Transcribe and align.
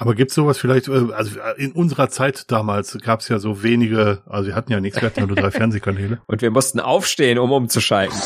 Aber 0.00 0.14
gibt's 0.14 0.34
sowas 0.34 0.58
vielleicht, 0.58 0.86
äh, 0.88 1.12
also 1.12 1.38
äh, 1.40 1.62
in 1.62 1.72
unserer 1.72 2.08
Zeit 2.08 2.50
damals 2.50 2.96
gab's 3.02 3.28
ja 3.28 3.40
so 3.40 3.64
wenige, 3.64 4.22
also 4.26 4.46
wir 4.46 4.54
hatten 4.54 4.70
ja 4.70 4.80
nichts, 4.80 5.00
wir 5.00 5.06
hatten 5.06 5.20
ja 5.20 5.26
nur 5.26 5.36
drei 5.36 5.50
Fernsehkanäle. 5.52 6.20
Und 6.26 6.40
wir 6.40 6.52
mussten 6.52 6.78
aufstehen, 6.78 7.38
um 7.38 7.50
umzuschalten. 7.50 8.16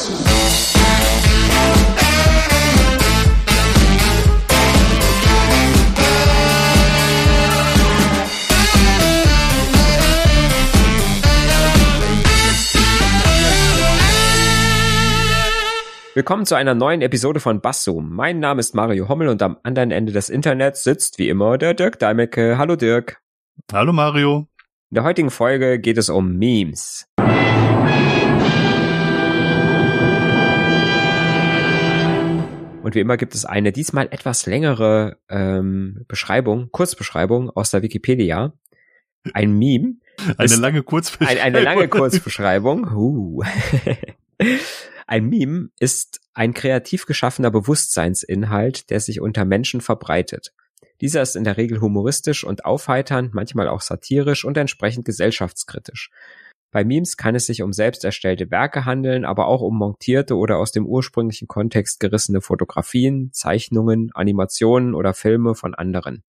Willkommen 16.15 16.45
zu 16.45 16.57
einer 16.57 16.75
neuen 16.75 17.01
Episode 17.01 17.41
von 17.41 17.63
Basszoom. 17.63 18.15
Mein 18.15 18.39
Name 18.39 18.61
ist 18.61 18.75
Mario 18.75 19.09
Hommel 19.09 19.29
und 19.29 19.41
am 19.41 19.57
anderen 19.63 19.91
Ende 19.91 20.13
des 20.13 20.29
Internets 20.29 20.85
sitzt 20.85 21.19
wie 21.19 21.31
immer 21.31 21.57
der 21.57 21.73
Dirk 21.73 21.99
Deimecke. 21.99 22.59
Hallo 22.59 22.77
Dirk. 22.77 23.23
Hallo 23.73 23.95
Mario. 23.95 24.47
In 24.91 24.97
der 24.97 25.05
heutigen 25.05 25.31
Folge 25.31 25.79
geht 25.79 25.97
es 25.97 26.11
um 26.11 26.37
Memes. 26.37 27.09
Und 32.83 32.95
wie 32.95 33.01
immer 33.01 33.17
gibt 33.17 33.35
es 33.35 33.47
eine 33.47 33.73
diesmal 33.73 34.09
etwas 34.11 34.45
längere 34.45 35.17
ähm, 35.31 36.05
Beschreibung, 36.09 36.69
Kurzbeschreibung 36.73 37.49
aus 37.49 37.71
der 37.71 37.81
Wikipedia. 37.81 38.53
Ein 39.33 39.53
Meme. 39.53 39.95
Eine 40.37 40.57
lange 40.57 40.83
Kurzbeschreibung. 40.83 41.43
Eine, 41.43 41.57
eine 41.57 41.65
lange 41.65 41.89
Kurzbeschreibung. 41.89 42.93
Uh. 42.93 43.43
Ein 45.07 45.29
Meme 45.29 45.69
ist 45.79 46.21
ein 46.35 46.55
kreativ 46.55 47.07
geschaffener 47.07 47.51
Bewusstseinsinhalt, 47.51 48.91
der 48.91 49.01
sich 49.01 49.21
unter 49.21 49.45
Menschen 49.45 49.81
verbreitet. 49.81 50.53
Dieser 51.01 51.23
ist 51.23 51.37
in 51.37 51.45
der 51.45 51.57
Regel 51.57 51.81
humoristisch 51.81 52.45
und 52.45 52.65
aufheiternd, 52.65 53.35
manchmal 53.35 53.69
auch 53.69 53.81
satirisch 53.81 54.45
und 54.45 54.57
entsprechend 54.57 55.05
gesellschaftskritisch. 55.05 56.11
Bei 56.71 56.85
Memes 56.85 57.17
kann 57.19 57.35
es 57.35 57.47
sich 57.47 57.63
um 57.63 57.73
selbst 57.73 58.03
erstellte 58.05 58.51
Werke 58.51 58.87
handeln, 58.87 59.27
aber 59.27 59.47
auch 59.47 59.61
um 59.61 59.77
montierte 59.77 60.37
oder 60.37 60.59
aus 60.59 60.73
dem 60.73 60.87
ursprünglichen 60.87 61.47
Kontext 61.47 62.01
gerissene 62.01 62.41
Fotografien, 62.41 63.31
Zeichnungen, 63.33 64.11
Animationen 64.15 64.95
oder 64.95 65.13
Filme 65.13 65.55
von 65.55 65.75
anderen. 65.75 66.23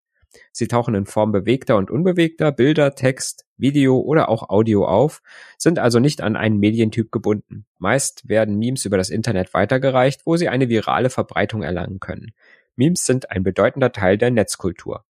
Sie 0.52 0.69
tauchen 0.69 0.94
in 0.94 1.06
Form 1.06 1.33
bewegter 1.33 1.77
und 1.77 1.91
unbewegter 1.91 2.52
Bilder, 2.52 2.94
Text, 2.94 3.47
Video 3.56 3.98
oder 3.98 4.28
auch 4.28 4.48
Audio 4.48 4.86
auf, 4.86 5.22
sind 5.58 5.78
also 5.78 5.98
nicht 5.98 6.20
an 6.20 6.36
einen 6.36 6.58
Medientyp 6.58 7.12
gebunden. 7.12 7.66
Meist 7.78 8.28
werden 8.28 8.58
Memes 8.58 8.84
über 8.84 8.97
das 8.97 9.10
Internet 9.10 9.55
weitergereicht, 9.55 10.22
wo 10.25 10.36
sie 10.36 10.48
eine 10.48 10.69
virale 10.69 11.10
Verbreitung 11.10 11.62
erlangen 11.62 12.00
können. 12.00 12.33
Memes 12.77 13.06
sind 13.06 13.30
ein 13.30 13.42
bedeutender 13.42 13.92
Teil 13.92 14.19
der 14.19 14.30
Netzkultur. 14.30 15.05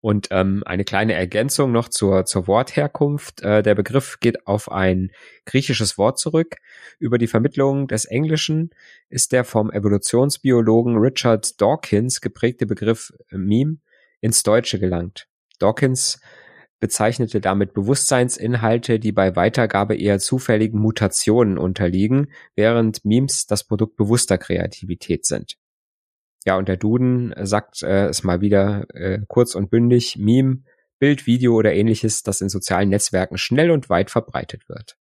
Und 0.00 0.28
ähm, 0.30 0.62
eine 0.64 0.84
kleine 0.84 1.12
Ergänzung 1.12 1.72
noch 1.72 1.88
zur, 1.88 2.24
zur 2.24 2.46
Wortherkunft. 2.46 3.42
Äh, 3.42 3.62
der 3.62 3.74
Begriff 3.74 4.18
geht 4.20 4.46
auf 4.46 4.72
ein 4.72 5.10
griechisches 5.44 5.98
Wort 5.98 6.18
zurück. 6.18 6.56
Über 6.98 7.18
die 7.18 7.26
Vermittlung 7.26 7.86
des 7.86 8.06
Englischen 8.06 8.70
ist 9.10 9.32
der 9.32 9.44
vom 9.44 9.70
Evolutionsbiologen 9.70 10.96
Richard 10.96 11.60
Dawkins 11.60 12.22
geprägte 12.22 12.66
Begriff 12.66 13.12
Meme 13.30 13.76
ins 14.20 14.42
Deutsche 14.42 14.78
gelangt. 14.78 15.26
Dawkins 15.58 16.20
bezeichnete 16.80 17.40
damit 17.40 17.74
Bewusstseinsinhalte, 17.74 18.98
die 18.98 19.12
bei 19.12 19.36
Weitergabe 19.36 19.96
eher 19.96 20.18
zufälligen 20.18 20.80
Mutationen 20.80 21.58
unterliegen, 21.58 22.32
während 22.56 23.04
Memes 23.04 23.46
das 23.46 23.64
Produkt 23.64 23.96
bewusster 23.96 24.38
Kreativität 24.38 25.26
sind. 25.26 25.58
Ja, 26.44 26.56
und 26.56 26.68
der 26.68 26.76
Duden 26.76 27.34
sagt 27.42 27.82
äh, 27.82 28.06
es 28.06 28.22
mal 28.22 28.40
wieder 28.40 28.86
äh, 28.94 29.20
kurz 29.28 29.54
und 29.54 29.70
bündig, 29.70 30.16
Meme, 30.16 30.62
Bild, 30.98 31.26
Video 31.26 31.54
oder 31.54 31.72
ähnliches, 31.72 32.22
das 32.22 32.40
in 32.40 32.48
sozialen 32.48 32.88
Netzwerken 32.88 33.38
schnell 33.38 33.70
und 33.70 33.88
weit 33.90 34.10
verbreitet 34.10 34.68
wird. 34.68 34.96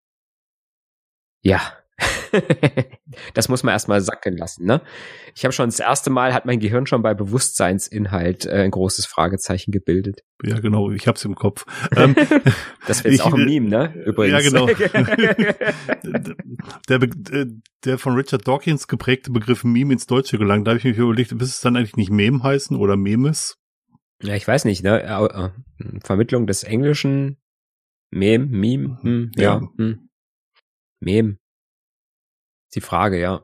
Ja, 1.42 1.62
das 3.34 3.50
muss 3.50 3.64
man 3.64 3.74
erstmal 3.74 4.02
sacken 4.02 4.38
lassen, 4.38 4.66
ne? 4.66 4.82
Ich 5.36 5.44
habe 5.46 5.52
schon 5.52 5.68
das 5.68 5.80
erste 5.80 6.10
Mal 6.10 6.34
hat 6.34 6.46
mein 6.46 6.60
Gehirn 6.60 6.86
schon 6.86 7.02
bei 7.02 7.14
Bewusstseinsinhalt 7.14 8.46
äh, 8.46 8.64
ein 8.64 8.72
großes 8.72 9.06
Fragezeichen 9.06 9.72
gebildet. 9.72 10.24
Ja, 10.44 10.60
genau, 10.60 10.92
ich 10.92 11.08
hab's 11.08 11.26
im 11.26 11.36
Kopf. 11.36 11.66
Ähm, 11.96 12.16
das 12.88 13.04
wäre 13.04 13.14
jetzt 13.14 13.24
auch 13.24 13.34
ein 13.34 13.46
Meme, 13.46 13.70
ne? 13.70 13.94
Übrigens. 14.06 14.44
Ja, 14.44 14.50
genau. 14.50 14.68
der, 16.88 17.02
äh, 17.02 17.46
der 17.86 17.98
von 17.98 18.14
Richard 18.16 18.48
Dawkins 18.48 18.88
geprägte 18.88 19.32
Begriff 19.32 19.64
Meme 19.64 19.94
ins 19.94 20.06
Deutsche 20.06 20.38
gelangt, 20.38 20.68
da 20.68 20.72
habe 20.72 20.80
ich 20.80 20.86
mich 20.86 20.98
überlegt, 20.98 21.32
müsste 21.32 21.46
es 21.46 21.62
dann 21.62 21.76
eigentlich 21.76 21.98
nicht 21.98 22.12
Meme 22.12 22.44
heißen 22.44 22.78
oder 22.78 22.96
Memes? 22.96 23.58
Ja, 24.22 24.36
ich 24.36 24.48
weiß 24.48 24.66
nicht, 24.66 24.84
ne? 24.84 25.04
Äh, 25.04 25.50
Vermittlung 26.04 26.46
des 26.48 26.64
Englischen 26.64 27.38
Meme, 28.12 28.46
Meme, 28.46 29.00
hm, 29.02 29.32
ja, 29.36 29.60
ja. 29.60 29.62
Hm. 29.78 30.10
Meme 31.00 31.38
die 32.76 32.82
Frage, 32.82 33.20
ja. 33.20 33.44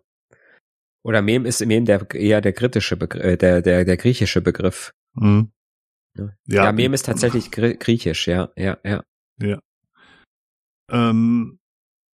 Oder 1.04 1.22
Mem 1.22 1.46
ist 1.46 1.66
Mem 1.66 1.86
der 1.86 2.10
eher 2.14 2.42
der 2.42 2.54
kritische 2.54 2.96
Begriff, 2.96 3.24
äh, 3.24 3.38
der, 3.38 3.62
der, 3.62 3.86
der 3.86 3.98
griechische 3.98 4.42
Begriff. 4.42 4.94
Mhm. 5.14 5.52
Ja. 6.16 6.30
ja, 6.48 6.72
Mem 6.72 6.94
ist 6.94 7.06
tatsächlich 7.06 7.52
griechisch, 7.52 8.28
ja, 8.28 8.52
ja, 8.56 8.78
ja. 8.84 9.04
Ja. 9.42 9.60
Ähm, 10.92 11.60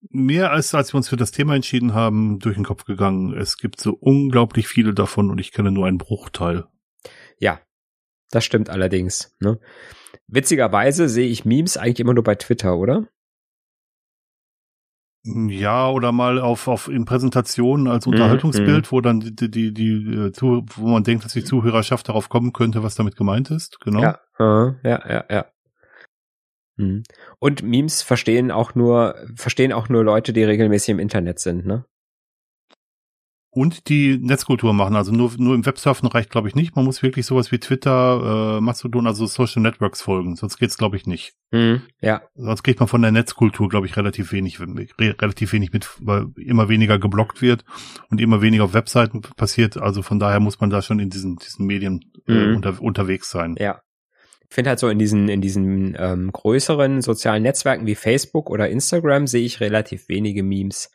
mehr 0.09 0.52
als 0.52 0.74
als 0.74 0.94
wir 0.94 0.98
uns 0.98 1.09
für 1.09 1.18
das 1.18 1.31
Thema 1.31 1.56
entschieden 1.56 1.94
haben, 1.94 2.40
durch 2.40 2.56
den 2.56 2.64
Kopf 2.64 2.86
gegangen. 2.86 3.38
Es 3.38 3.58
gibt 3.58 3.80
so 3.80 3.94
unglaublich 3.94 4.68
viele 4.68 4.94
davon 4.94 5.30
und 5.30 5.40
ich 5.40 5.52
kenne 5.52 5.72
nur 5.72 5.86
einen 5.86 5.98
Bruchteil. 5.98 6.66
Ja, 7.40 7.62
das 8.31 8.46
stimmt 8.46 8.69
allerdings. 8.69 9.36
Ne? 9.40 9.59
Witzigerweise 10.28 11.09
sehe 11.09 11.28
ich 11.28 11.46
Memes 11.46 11.78
eigentlich 11.78 12.00
immer 12.00 12.14
nur 12.14 12.24
bei 12.24 12.36
Twitter, 12.36 12.78
oder? 12.78 13.08
Ja, 15.24 15.90
oder 15.90 16.12
mal 16.12 16.40
auf, 16.40 16.68
auf 16.68 16.88
in 16.88 17.06
Präsentationen 17.06 17.88
als 17.88 18.06
mhm, 18.06 18.13
Unterhaltungsbild, 18.13 18.85
mm, 18.85 18.91
wo 18.91 19.02
dann 19.02 19.19
die, 19.19 19.35
die, 19.35 19.52
die, 19.52 19.74
die, 19.74 20.13
äh, 20.13 20.31
wo 20.41 20.88
man 20.88 21.03
denkt, 21.03 21.25
dass 21.25 21.34
die 21.34 21.44
Zuhörerschaft 21.44 22.07
darauf 22.07 22.30
kommen 22.30 22.53
könnte, 22.53 22.84
was 22.84 22.96
damit 22.96 23.18
gemeint 23.18 23.52
ist, 23.52 23.81
genau. 23.81 24.02
Ja, 24.02 24.19
ja, 24.40 24.78
ja, 24.84 25.25
ja. 25.30 25.46
Mhm. 26.78 27.03
Und 27.40 27.63
Memes 27.63 28.02
verstehen 28.02 28.52
auch 28.52 28.75
nur, 28.75 29.16
verstehen 29.35 29.74
auch 29.74 29.90
nur 29.90 30.03
Leute, 30.06 30.31
die 30.31 30.44
regelmäßig 30.44 30.90
im 30.94 31.00
Internet 31.00 31.40
sind, 31.40 31.66
ne? 31.66 31.86
Und 33.52 33.90
die 33.90 34.18
Netzkultur 34.18 34.74
machen. 34.74 34.96
Also 34.96 35.12
nur, 35.12 35.32
nur 35.38 35.56
im 35.56 35.66
Websurfen 35.66 36.08
reicht, 36.08 36.30
glaube 36.30 36.48
ich, 36.48 36.56
nicht. 36.56 36.76
Man 36.76 36.86
muss 36.86 37.02
wirklich 37.02 37.26
sowas 37.26 37.52
wie 37.52 37.60
Twitter, 37.60 38.58
äh, 38.58 38.62
Mastodon, 38.62 39.08
also 39.08 39.26
Social 39.26 39.62
Networks 39.62 40.02
folgen. 40.02 40.36
Sonst 40.36 40.58
geht's, 40.58 40.78
glaube 40.78 40.98
ich, 40.98 41.08
nicht. 41.08 41.34
Mhm, 41.52 41.82
ja. 42.00 42.22
Sonst 42.36 42.64
kriegt 42.64 42.80
man 42.80 42.88
von 42.88 43.02
der 43.02 43.12
Netzkultur, 43.12 43.68
glaube 43.68 43.88
ich, 43.88 43.98
relativ 43.98 44.32
wenig, 44.32 44.60
relativ 45.00 45.52
wenig 45.52 45.74
mit, 45.74 45.90
weil 46.00 46.28
immer 46.38 46.70
weniger 46.70 47.00
geblockt 47.00 47.42
wird 47.42 47.66
und 48.10 48.22
immer 48.22 48.42
weniger 48.42 48.66
auf 48.66 48.74
Webseiten 48.74 49.22
passiert. 49.22 49.78
Also 49.78 50.04
von 50.04 50.20
daher 50.20 50.40
muss 50.40 50.60
man 50.60 50.70
da 50.70 50.84
schon 50.84 51.00
in 51.00 51.10
diesen, 51.10 51.38
diesen 51.38 51.66
Medien 51.66 52.12
äh, 52.28 52.34
mhm. 52.34 52.56
unter, 52.58 52.81
unterwegs 52.81 53.31
sein. 53.31 53.56
Ja. 53.58 53.81
Ich 54.48 54.56
finde 54.56 54.70
halt 54.70 54.80
so 54.80 54.90
in 54.90 54.98
diesen, 54.98 55.30
in 55.30 55.42
diesen 55.42 55.96
ähm, 55.98 56.31
größeren 56.31 57.02
sozialen 57.02 57.44
Netzwerken 57.44 57.86
wie 57.86 57.94
Facebook 57.94 58.50
oder 58.50 58.68
Instagram 58.68 59.28
sehe 59.28 59.46
ich 59.46 59.60
relativ 59.60 60.10
wenige 60.10 60.42
Memes. 60.42 60.92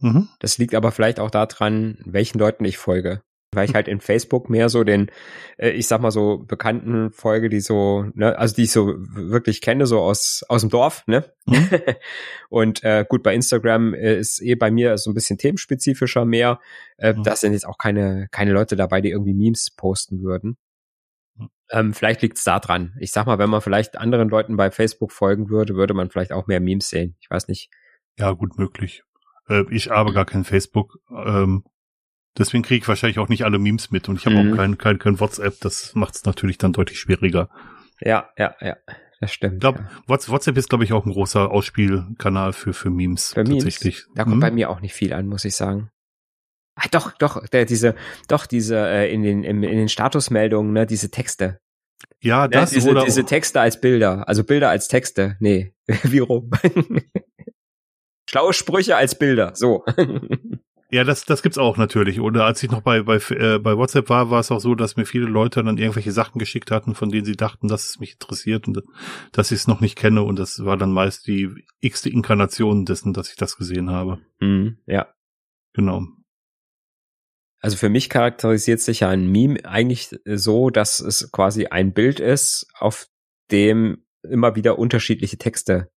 Mhm. 0.00 0.28
Das 0.40 0.58
liegt 0.58 0.74
aber 0.74 0.92
vielleicht 0.92 1.20
auch 1.20 1.30
daran, 1.30 1.98
welchen 2.04 2.38
Leuten 2.38 2.64
ich 2.64 2.78
folge. 2.78 3.22
Weil 3.52 3.68
ich 3.68 3.74
halt 3.74 3.88
in 3.88 4.00
Facebook 4.00 4.50
mehr 4.50 4.68
so 4.68 4.84
den, 4.84 5.10
äh, 5.56 5.70
ich 5.70 5.86
sag 5.86 6.00
mal 6.00 6.10
so 6.10 6.38
bekannten 6.38 7.10
Folge, 7.12 7.48
die 7.48 7.60
so, 7.60 8.04
ne, 8.14 8.36
also 8.36 8.54
die 8.54 8.64
ich 8.64 8.72
so 8.72 8.94
wirklich 8.98 9.62
kenne, 9.62 9.86
so 9.86 10.00
aus 10.00 10.44
aus 10.48 10.60
dem 10.60 10.68
Dorf, 10.68 11.04
ne? 11.06 11.32
Mhm. 11.46 11.70
Und 12.50 12.84
äh, 12.84 13.06
gut, 13.08 13.22
bei 13.22 13.34
Instagram 13.34 13.94
äh, 13.94 14.18
ist 14.18 14.42
eh 14.42 14.56
bei 14.56 14.70
mir 14.70 14.98
so 14.98 15.10
ein 15.10 15.14
bisschen 15.14 15.38
themenspezifischer 15.38 16.26
mehr. 16.26 16.60
Äh, 16.98 17.14
mhm. 17.14 17.22
Da 17.22 17.36
sind 17.36 17.52
jetzt 17.52 17.66
auch 17.66 17.78
keine 17.78 18.28
keine 18.30 18.52
Leute 18.52 18.76
dabei, 18.76 19.00
die 19.00 19.10
irgendwie 19.10 19.34
Memes 19.34 19.70
posten 19.70 20.22
würden. 20.22 20.58
Mhm. 21.36 21.48
Ähm, 21.70 21.94
vielleicht 21.94 22.20
liegt 22.20 22.36
es 22.36 22.44
da 22.44 22.58
dran. 22.60 22.94
Ich 23.00 23.12
sag 23.12 23.26
mal, 23.26 23.38
wenn 23.38 23.48
man 23.48 23.62
vielleicht 23.62 23.96
anderen 23.96 24.28
Leuten 24.28 24.56
bei 24.56 24.70
Facebook 24.70 25.12
folgen 25.12 25.48
würde, 25.48 25.76
würde 25.76 25.94
man 25.94 26.10
vielleicht 26.10 26.32
auch 26.32 26.46
mehr 26.46 26.60
Memes 26.60 26.90
sehen. 26.90 27.16
Ich 27.20 27.30
weiß 27.30 27.48
nicht. 27.48 27.70
Ja, 28.18 28.32
gut 28.32 28.58
möglich. 28.58 29.05
Äh, 29.48 29.64
ich 29.70 29.90
habe 29.90 30.12
gar 30.12 30.24
kein 30.24 30.44
Facebook. 30.44 30.98
Ähm, 31.10 31.64
deswegen 32.36 32.62
kriege 32.62 32.82
ich 32.82 32.88
wahrscheinlich 32.88 33.18
auch 33.18 33.28
nicht 33.28 33.44
alle 33.44 33.58
Memes 33.58 33.90
mit 33.90 34.08
und 34.08 34.16
ich 34.16 34.26
habe 34.26 34.42
mhm. 34.42 34.52
auch 34.52 34.56
kein, 34.56 34.78
kein, 34.78 34.98
kein 34.98 35.20
WhatsApp. 35.20 35.60
Das 35.60 35.94
macht 35.94 36.16
es 36.16 36.24
natürlich 36.24 36.58
dann 36.58 36.72
deutlich 36.72 36.98
schwieriger. 36.98 37.48
Ja, 38.00 38.28
ja, 38.36 38.54
ja. 38.60 38.76
Das 39.20 39.32
stimmt. 39.32 39.54
Ich 39.54 39.60
glaube, 39.60 39.78
ja. 39.78 40.02
WhatsApp 40.06 40.56
ist, 40.58 40.68
glaube 40.68 40.84
ich, 40.84 40.92
auch 40.92 41.06
ein 41.06 41.12
großer 41.12 41.50
Ausspielkanal 41.50 42.52
für, 42.52 42.74
für 42.74 42.90
Memes. 42.90 43.32
Für 43.32 43.44
tatsächlich. 43.44 44.04
Memes? 44.04 44.14
Da 44.14 44.24
kommt 44.24 44.36
mhm. 44.36 44.40
bei 44.40 44.50
mir 44.50 44.70
auch 44.70 44.80
nicht 44.80 44.92
viel 44.92 45.12
an, 45.12 45.26
muss 45.26 45.44
ich 45.44 45.56
sagen. 45.56 45.90
Ah, 46.74 46.88
doch, 46.90 47.12
doch, 47.12 47.46
der, 47.48 47.64
diese, 47.64 47.94
doch, 48.28 48.44
diese, 48.44 48.76
äh, 48.76 49.12
in 49.12 49.22
den, 49.22 49.44
in, 49.44 49.62
in 49.62 49.78
den 49.78 49.88
Statusmeldungen, 49.88 50.74
ne, 50.74 50.86
diese 50.86 51.10
Texte. 51.10 51.58
Ja, 52.20 52.48
das 52.48 52.72
ja, 52.72 52.74
diese, 52.76 52.90
oder 52.90 53.04
diese 53.04 53.24
Texte 53.24 53.60
als 53.60 53.80
Bilder, 53.80 54.28
also 54.28 54.44
Bilder 54.44 54.68
als 54.68 54.88
Texte. 54.88 55.36
Nee, 55.40 55.72
wie 56.02 56.18
rum? 56.18 56.50
Schlaue 58.28 58.52
Sprüche 58.52 58.96
als 58.96 59.18
Bilder, 59.18 59.52
so. 59.54 59.84
Ja, 60.90 61.02
das, 61.02 61.24
das 61.24 61.42
gibt's 61.42 61.58
auch 61.58 61.76
natürlich. 61.76 62.20
Oder 62.20 62.44
als 62.44 62.62
ich 62.62 62.70
noch 62.70 62.80
bei, 62.80 63.02
bei, 63.02 63.16
äh, 63.16 63.58
bei 63.58 63.76
WhatsApp 63.76 64.08
war, 64.08 64.30
war 64.30 64.40
es 64.40 64.52
auch 64.52 64.60
so, 64.60 64.76
dass 64.76 64.96
mir 64.96 65.04
viele 65.04 65.26
Leute 65.26 65.64
dann 65.64 65.78
irgendwelche 65.78 66.12
Sachen 66.12 66.38
geschickt 66.38 66.70
hatten, 66.70 66.94
von 66.94 67.10
denen 67.10 67.24
sie 67.24 67.36
dachten, 67.36 67.66
dass 67.66 67.88
es 67.88 67.98
mich 67.98 68.12
interessiert 68.12 68.68
und 68.68 68.82
dass 69.32 69.50
ich 69.50 69.58
es 69.58 69.66
noch 69.66 69.80
nicht 69.80 69.98
kenne. 69.98 70.22
Und 70.22 70.38
das 70.38 70.64
war 70.64 70.76
dann 70.76 70.92
meist 70.92 71.26
die 71.26 71.50
x-te 71.80 72.08
Inkarnation 72.08 72.84
dessen, 72.84 73.12
dass 73.12 73.30
ich 73.30 73.36
das 73.36 73.56
gesehen 73.56 73.90
habe. 73.90 74.20
Mhm, 74.40 74.78
ja. 74.86 75.08
Genau. 75.72 76.02
Also 77.58 77.76
für 77.76 77.88
mich 77.88 78.08
charakterisiert 78.08 78.80
sich 78.80 79.00
ja 79.00 79.08
ein 79.08 79.26
Meme 79.26 79.64
eigentlich 79.64 80.16
so, 80.24 80.70
dass 80.70 81.00
es 81.00 81.32
quasi 81.32 81.66
ein 81.66 81.94
Bild 81.94 82.20
ist, 82.20 82.68
auf 82.78 83.08
dem 83.50 84.06
immer 84.22 84.54
wieder 84.54 84.78
unterschiedliche 84.78 85.36
Texte 85.36 85.90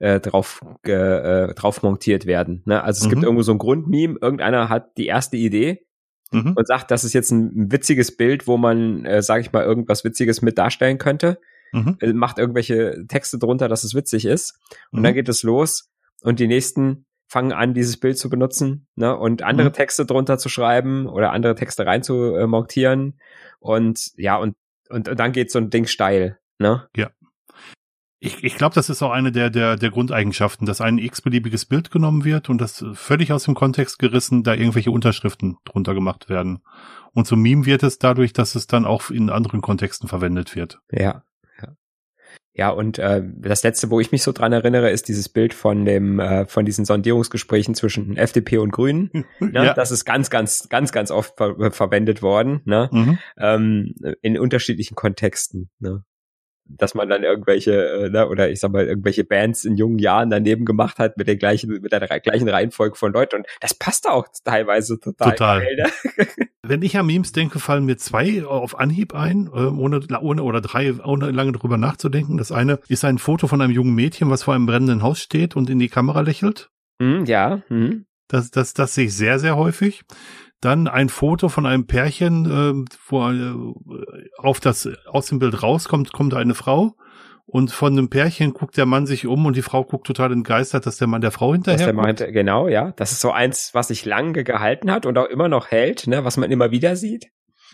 äh, 0.00 0.18
drauf, 0.18 0.60
äh, 0.82 1.54
drauf 1.54 1.82
montiert 1.82 2.26
werden. 2.26 2.62
Ne? 2.64 2.82
Also 2.82 3.00
es 3.00 3.06
mhm. 3.06 3.10
gibt 3.10 3.22
irgendwo 3.22 3.42
so 3.42 3.52
ein 3.52 3.58
Grundmeme, 3.58 4.18
irgendeiner 4.20 4.68
hat 4.68 4.96
die 4.96 5.06
erste 5.06 5.36
Idee 5.36 5.86
mhm. 6.32 6.54
und 6.56 6.66
sagt, 6.66 6.90
das 6.90 7.04
ist 7.04 7.12
jetzt 7.12 7.30
ein 7.30 7.70
witziges 7.70 8.16
Bild, 8.16 8.46
wo 8.46 8.56
man, 8.56 9.04
äh, 9.04 9.22
sage 9.22 9.42
ich 9.42 9.52
mal, 9.52 9.64
irgendwas 9.64 10.02
Witziges 10.02 10.42
mit 10.42 10.58
darstellen 10.58 10.98
könnte. 10.98 11.38
Mhm. 11.72 11.98
Äh, 12.00 12.12
macht 12.12 12.38
irgendwelche 12.38 13.04
Texte 13.06 13.38
drunter, 13.38 13.68
dass 13.68 13.84
es 13.84 13.94
witzig 13.94 14.24
ist. 14.24 14.58
Und 14.90 15.02
dann 15.02 15.12
mhm. 15.12 15.16
geht 15.16 15.28
es 15.28 15.42
los 15.42 15.90
und 16.22 16.40
die 16.40 16.48
nächsten 16.48 17.06
fangen 17.28 17.52
an, 17.52 17.74
dieses 17.74 17.98
Bild 17.98 18.18
zu 18.18 18.28
benutzen 18.28 18.88
ne, 18.96 19.16
und 19.16 19.42
andere 19.42 19.68
mhm. 19.68 19.74
Texte 19.74 20.04
drunter 20.04 20.36
zu 20.38 20.48
schreiben 20.48 21.06
oder 21.06 21.30
andere 21.30 21.54
Texte 21.54 21.86
rein 21.86 22.02
zu 22.02 22.34
äh, 22.34 22.46
montieren. 22.46 23.20
Und 23.60 24.10
ja, 24.16 24.36
und, 24.36 24.56
und, 24.88 25.08
und 25.08 25.20
dann 25.20 25.30
geht 25.30 25.52
so 25.52 25.60
ein 25.60 25.70
Ding 25.70 25.86
steil. 25.86 26.40
Ne? 26.58 26.88
Ja. 26.96 27.10
Ich, 28.22 28.44
ich 28.44 28.56
glaube, 28.56 28.74
das 28.74 28.90
ist 28.90 29.02
auch 29.02 29.12
eine 29.12 29.32
der, 29.32 29.48
der, 29.48 29.76
der 29.76 29.90
Grundeigenschaften, 29.90 30.66
dass 30.66 30.82
ein 30.82 30.98
x-beliebiges 30.98 31.64
Bild 31.64 31.90
genommen 31.90 32.22
wird 32.26 32.50
und 32.50 32.60
das 32.60 32.84
völlig 32.92 33.32
aus 33.32 33.44
dem 33.44 33.54
Kontext 33.54 33.98
gerissen, 33.98 34.42
da 34.42 34.52
irgendwelche 34.52 34.90
Unterschriften 34.90 35.56
drunter 35.64 35.94
gemacht 35.94 36.28
werden. 36.28 36.60
Und 37.12 37.26
zum 37.26 37.40
Meme 37.40 37.64
wird 37.64 37.82
es 37.82 37.98
dadurch, 37.98 38.34
dass 38.34 38.54
es 38.56 38.66
dann 38.66 38.84
auch 38.84 39.10
in 39.10 39.30
anderen 39.30 39.62
Kontexten 39.62 40.06
verwendet 40.06 40.54
wird. 40.54 40.80
Ja. 40.92 41.24
Ja, 41.62 41.76
ja 42.52 42.68
und 42.68 42.98
äh, 42.98 43.22
das 43.24 43.62
letzte, 43.62 43.88
wo 43.88 44.00
ich 44.00 44.12
mich 44.12 44.22
so 44.22 44.32
dran 44.32 44.52
erinnere, 44.52 44.90
ist 44.90 45.08
dieses 45.08 45.30
Bild 45.30 45.54
von 45.54 45.86
dem, 45.86 46.20
äh, 46.20 46.44
von 46.46 46.66
diesen 46.66 46.84
Sondierungsgesprächen 46.84 47.74
zwischen 47.74 48.18
FDP 48.18 48.58
und 48.58 48.70
Grünen. 48.70 49.10
ne? 49.40 49.64
ja. 49.64 49.72
Das 49.72 49.90
ist 49.90 50.04
ganz, 50.04 50.28
ganz, 50.28 50.68
ganz, 50.68 50.92
ganz 50.92 51.10
oft 51.10 51.38
ver 51.38 51.72
verwendet 51.72 52.20
worden, 52.20 52.60
ne? 52.66 52.90
Mhm. 52.92 53.18
Ähm, 53.38 53.94
in 54.20 54.38
unterschiedlichen 54.38 54.94
Kontexten. 54.94 55.70
Ne? 55.78 56.04
Dass 56.78 56.94
man 56.94 57.08
dann 57.08 57.22
irgendwelche, 57.22 57.72
äh, 57.72 58.10
ne, 58.10 58.28
oder 58.28 58.50
ich 58.50 58.60
sag 58.60 58.72
mal, 58.72 58.86
irgendwelche 58.86 59.24
Bands 59.24 59.64
in 59.64 59.76
jungen 59.76 59.98
Jahren 59.98 60.30
daneben 60.30 60.64
gemacht 60.64 60.98
hat 60.98 61.16
mit 61.16 61.28
der 61.28 61.36
gleichen, 61.36 61.70
mit 61.70 61.92
der 61.92 62.00
gleichen 62.20 62.48
Reihenfolge 62.48 62.96
von 62.96 63.12
Leuten. 63.12 63.36
Und 63.36 63.46
das 63.60 63.74
passt 63.74 64.08
auch 64.08 64.26
teilweise 64.44 64.98
total. 65.00 65.30
Total. 65.30 65.60
Geil, 65.60 65.76
ne? 65.76 66.26
Wenn 66.62 66.82
ich 66.82 66.96
an 66.96 67.06
Memes 67.06 67.32
denke, 67.32 67.58
fallen 67.58 67.84
mir 67.84 67.96
zwei 67.96 68.44
auf 68.44 68.78
Anhieb 68.78 69.14
ein, 69.14 69.46
äh, 69.52 69.66
ohne, 69.66 70.00
ohne 70.20 70.42
oder 70.42 70.60
drei, 70.60 70.94
ohne 71.02 71.30
lange 71.30 71.52
drüber 71.52 71.76
nachzudenken. 71.76 72.36
Das 72.36 72.52
eine 72.52 72.78
ist 72.88 73.04
ein 73.04 73.18
Foto 73.18 73.46
von 73.46 73.60
einem 73.60 73.72
jungen 73.72 73.94
Mädchen, 73.94 74.30
was 74.30 74.44
vor 74.44 74.54
einem 74.54 74.66
brennenden 74.66 75.02
Haus 75.02 75.20
steht 75.20 75.56
und 75.56 75.70
in 75.70 75.78
die 75.78 75.88
Kamera 75.88 76.20
lächelt. 76.20 76.70
Mm, 77.00 77.24
ja. 77.24 77.62
Mm. 77.68 78.04
Das, 78.28 78.50
das, 78.50 78.74
das 78.74 78.94
sehe 78.94 79.06
ich 79.06 79.16
sehr, 79.16 79.38
sehr 79.38 79.56
häufig. 79.56 80.04
Dann 80.60 80.88
ein 80.88 81.08
Foto 81.08 81.48
von 81.48 81.64
einem 81.66 81.86
Pärchen, 81.86 82.44
äh, 82.46 82.90
wo 83.08 83.30
äh, 83.30 84.28
auf 84.38 84.60
das 84.60 84.88
aus 85.06 85.26
dem 85.26 85.38
Bild 85.38 85.62
rauskommt, 85.62 86.12
kommt 86.12 86.34
eine 86.34 86.54
Frau 86.54 86.96
und 87.46 87.72
von 87.72 87.96
dem 87.96 88.10
Pärchen 88.10 88.52
guckt 88.52 88.76
der 88.76 88.86
Mann 88.86 89.06
sich 89.06 89.26
um 89.26 89.44
und 89.44 89.56
die 89.56 89.62
Frau 89.62 89.82
guckt 89.84 90.06
total 90.06 90.32
entgeistert, 90.32 90.86
dass 90.86 90.98
der 90.98 91.08
Mann 91.08 91.20
der 91.20 91.32
Frau 91.32 91.52
hinterher. 91.52 91.78
Dass 91.78 91.86
der 91.86 91.94
meinte, 91.94 92.30
genau, 92.30 92.68
ja. 92.68 92.92
Das 92.96 93.10
ist 93.10 93.20
so 93.20 93.32
eins, 93.32 93.70
was 93.74 93.88
sich 93.88 94.04
lange 94.04 94.44
gehalten 94.44 94.90
hat 94.90 95.04
und 95.04 95.18
auch 95.18 95.26
immer 95.26 95.48
noch 95.48 95.70
hält, 95.70 96.06
ne, 96.06 96.24
was 96.24 96.36
man 96.36 96.50
immer 96.52 96.70
wieder 96.70 96.94
sieht. 96.94 97.30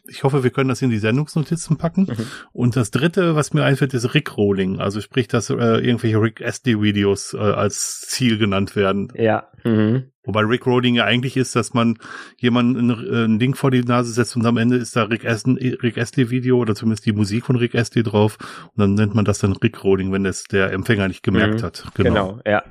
Ich 0.09 0.25
hoffe, 0.25 0.43
wir 0.43 0.51
können 0.51 0.69
das 0.69 0.83
in 0.83 0.91
die 0.91 0.99
Sendungsnotizen 0.99 1.77
packen. 1.77 2.03
Mhm. 2.03 2.27
Und 2.53 2.77
das 2.77 2.91
dritte, 2.91 3.35
was 3.35 3.53
mir 3.53 3.65
einfällt, 3.65 3.95
ist 3.95 4.15
Rickrolling. 4.15 4.79
Also 4.79 5.01
sprich, 5.01 5.29
dass 5.29 5.51
äh, 5.51 5.55
irgendwelche 5.55 6.21
Rick 6.21 6.41
SD-Videos 6.41 7.35
äh, 7.35 7.39
als 7.39 8.01
Ziel 8.01 8.39
genannt 8.39 8.77
werden. 8.77 9.13
Ja. 9.15 9.49
Mhm. 9.65 10.13
Wobei 10.25 10.41
Rickrolling 10.41 10.97
ja 10.97 11.05
eigentlich 11.05 11.37
ist, 11.37 11.55
dass 11.55 11.73
man 11.73 11.99
jemanden 12.37 12.91
ein 12.91 13.39
Ding 13.39 13.55
vor 13.55 13.71
die 13.71 13.83
Nase 13.83 14.13
setzt 14.13 14.37
und 14.37 14.45
am 14.45 14.57
Ende 14.57 14.77
ist 14.77 14.97
da 14.97 15.05
Rick, 15.05 15.25
Astley, 15.25 15.75
Rick 15.81 15.99
Astley 15.99 16.31
Video 16.31 16.59
oder 16.59 16.75
zumindest 16.75 17.07
die 17.07 17.13
Musik 17.13 17.47
von 17.47 17.57
Rick 17.57 17.77
Astley 17.77 18.03
drauf. 18.03 18.37
Und 18.75 18.81
dann 18.81 18.95
nennt 18.95 19.15
man 19.15 19.25
das 19.25 19.39
dann 19.39 19.53
Rickrolling, 19.53 20.13
wenn 20.13 20.27
es 20.27 20.45
der 20.45 20.73
Empfänger 20.73 21.07
nicht 21.07 21.23
gemerkt 21.23 21.61
mhm. 21.61 21.67
hat. 21.67 21.85
Genau. 21.95 22.11
genau, 22.11 22.41
ja. 22.45 22.65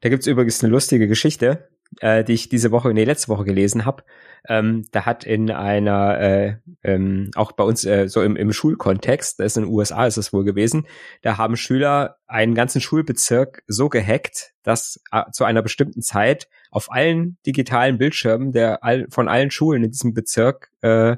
Da 0.00 0.08
gibt's 0.08 0.26
übrigens 0.26 0.62
eine 0.62 0.72
lustige 0.72 1.08
Geschichte, 1.08 1.68
äh, 2.00 2.24
die 2.24 2.34
ich 2.34 2.48
diese 2.48 2.70
Woche, 2.70 2.92
nee, 2.92 3.04
letzte 3.04 3.28
Woche 3.28 3.44
gelesen 3.44 3.84
habe. 3.84 4.04
Ähm, 4.48 4.84
da 4.92 5.06
hat 5.06 5.24
in 5.24 5.50
einer, 5.50 6.20
äh, 6.20 6.56
ähm, 6.84 7.30
auch 7.34 7.52
bei 7.52 7.64
uns 7.64 7.84
äh, 7.84 8.08
so 8.08 8.22
im, 8.22 8.36
im 8.36 8.52
Schulkontext, 8.52 9.40
das 9.40 9.52
ist 9.52 9.56
in 9.56 9.64
den 9.64 9.72
USA 9.72 10.06
ist 10.06 10.18
es 10.18 10.32
wohl 10.32 10.44
gewesen, 10.44 10.86
da 11.22 11.36
haben 11.36 11.56
Schüler 11.56 12.18
einen 12.26 12.54
ganzen 12.54 12.80
Schulbezirk 12.80 13.64
so 13.66 13.88
gehackt, 13.88 14.52
dass 14.62 15.00
äh, 15.10 15.22
zu 15.32 15.44
einer 15.44 15.62
bestimmten 15.62 16.02
Zeit 16.02 16.48
auf 16.70 16.92
allen 16.92 17.38
digitalen 17.44 17.98
Bildschirmen 17.98 18.52
der 18.52 18.84
all, 18.84 19.06
von 19.10 19.28
allen 19.28 19.50
Schulen 19.50 19.82
in 19.82 19.90
diesem 19.90 20.14
Bezirk 20.14 20.70
äh, 20.82 21.16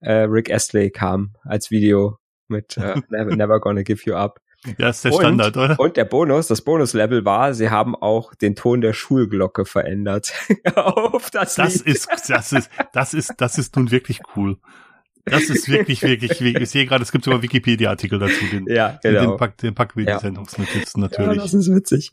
äh, 0.00 0.12
Rick 0.12 0.50
Astley 0.50 0.90
kam 0.90 1.34
als 1.42 1.70
Video 1.70 2.18
mit 2.48 2.76
äh, 2.76 2.94
never, 3.10 3.36
never 3.36 3.60
Gonna 3.60 3.82
Give 3.82 4.00
You 4.04 4.14
Up. 4.14 4.40
Ja, 4.78 4.90
ist 4.90 5.04
der 5.04 5.12
Standard, 5.12 5.56
und, 5.56 5.64
oder? 5.64 5.80
Und 5.80 5.96
der 5.96 6.04
Bonus, 6.04 6.48
das 6.48 6.60
Bonuslevel 6.60 7.24
war, 7.24 7.54
sie 7.54 7.70
haben 7.70 7.94
auch 7.94 8.34
den 8.34 8.56
Ton 8.56 8.82
der 8.82 8.92
Schulglocke 8.92 9.64
verändert. 9.64 10.32
auf 10.74 11.30
das 11.30 11.54
das 11.54 11.76
ist, 11.76 12.08
das 12.28 12.52
ist, 12.52 12.70
das 12.92 13.14
ist, 13.14 13.34
das 13.38 13.58
ist 13.58 13.76
nun 13.76 13.90
wirklich 13.90 14.20
cool. 14.36 14.58
Das 15.24 15.44
ist 15.44 15.68
wirklich, 15.68 16.02
wirklich, 16.02 16.40
ich 16.40 16.70
sehe 16.70 16.86
gerade, 16.86 17.02
es 17.02 17.12
gibt 17.12 17.24
sogar 17.24 17.42
Wikipedia-Artikel 17.42 18.18
dazu. 18.18 18.44
Den, 18.50 18.66
ja, 18.66 18.98
genau. 19.02 19.36
Den, 19.36 19.74
Pack, 19.74 19.94
den 19.94 20.06
in 20.06 20.14
die 20.14 20.18
Sendungsnotizen 20.18 21.00
natürlich. 21.00 21.36
Ja, 21.36 21.42
das 21.42 21.54
ist 21.54 21.72
witzig. 21.72 22.12